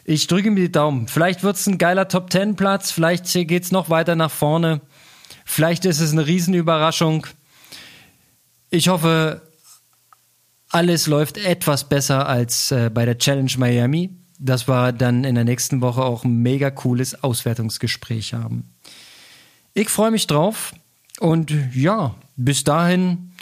Ich 0.03 0.27
drücke 0.27 0.49
mir 0.49 0.61
die 0.61 0.71
Daumen. 0.71 1.07
Vielleicht 1.07 1.43
wird 1.43 1.57
es 1.57 1.67
ein 1.67 1.77
geiler 1.77 2.07
Top 2.07 2.29
Ten 2.29 2.55
Platz, 2.55 2.91
vielleicht 2.91 3.25
geht 3.25 3.63
es 3.63 3.71
noch 3.71 3.89
weiter 3.89 4.15
nach 4.15 4.31
vorne. 4.31 4.81
Vielleicht 5.45 5.85
ist 5.85 5.99
es 5.99 6.11
eine 6.11 6.25
Riesenüberraschung. 6.25 7.27
Ich 8.71 8.87
hoffe, 8.87 9.41
alles 10.71 11.07
läuft 11.07 11.37
etwas 11.37 11.87
besser 11.87 12.27
als 12.27 12.71
äh, 12.71 12.89
bei 12.93 13.05
der 13.05 13.17
Challenge 13.17 13.51
Miami. 13.57 14.09
Das 14.39 14.67
war 14.67 14.91
dann 14.93 15.23
in 15.23 15.35
der 15.35 15.43
nächsten 15.43 15.81
Woche 15.81 16.03
auch 16.03 16.23
ein 16.23 16.41
mega 16.41 16.71
cooles 16.71 17.23
Auswertungsgespräch 17.23 18.33
haben. 18.33 18.73
Ich 19.73 19.89
freue 19.89 20.11
mich 20.11 20.27
drauf 20.27 20.73
und 21.19 21.53
ja, 21.73 22.15
bis 22.35 22.63
dahin 22.63 23.33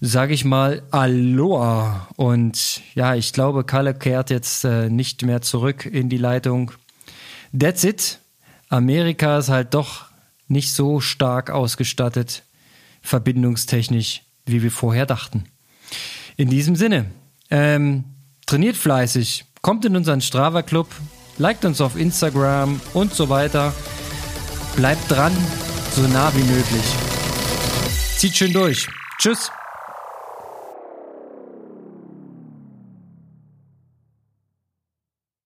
sage 0.00 0.32
ich 0.32 0.44
mal 0.44 0.82
Aloha. 0.90 2.08
Und 2.16 2.80
ja, 2.94 3.14
ich 3.14 3.32
glaube, 3.32 3.64
Kalle 3.64 3.94
kehrt 3.94 4.30
jetzt 4.30 4.64
äh, 4.64 4.88
nicht 4.88 5.22
mehr 5.22 5.42
zurück 5.42 5.84
in 5.84 6.08
die 6.08 6.16
Leitung. 6.16 6.72
That's 7.58 7.84
it. 7.84 8.18
Amerika 8.68 9.38
ist 9.38 9.48
halt 9.48 9.74
doch 9.74 10.06
nicht 10.48 10.72
so 10.72 11.00
stark 11.00 11.50
ausgestattet, 11.50 12.44
verbindungstechnisch, 13.02 14.22
wie 14.46 14.62
wir 14.62 14.70
vorher 14.70 15.06
dachten. 15.06 15.44
In 16.40 16.48
diesem 16.48 16.74
Sinne, 16.74 17.04
ähm, 17.50 18.04
trainiert 18.46 18.74
fleißig, 18.74 19.44
kommt 19.60 19.84
in 19.84 19.94
unseren 19.94 20.22
Strava 20.22 20.62
Club, 20.62 20.86
liked 21.36 21.66
uns 21.66 21.82
auf 21.82 21.96
Instagram 21.96 22.80
und 22.94 23.12
so 23.12 23.28
weiter. 23.28 23.74
Bleibt 24.74 25.10
dran, 25.10 25.36
so 25.94 26.00
nah 26.00 26.32
wie 26.34 26.42
möglich. 26.44 26.84
Zieht 28.16 28.34
schön 28.34 28.54
durch. 28.54 28.88
Tschüss. 29.18 29.50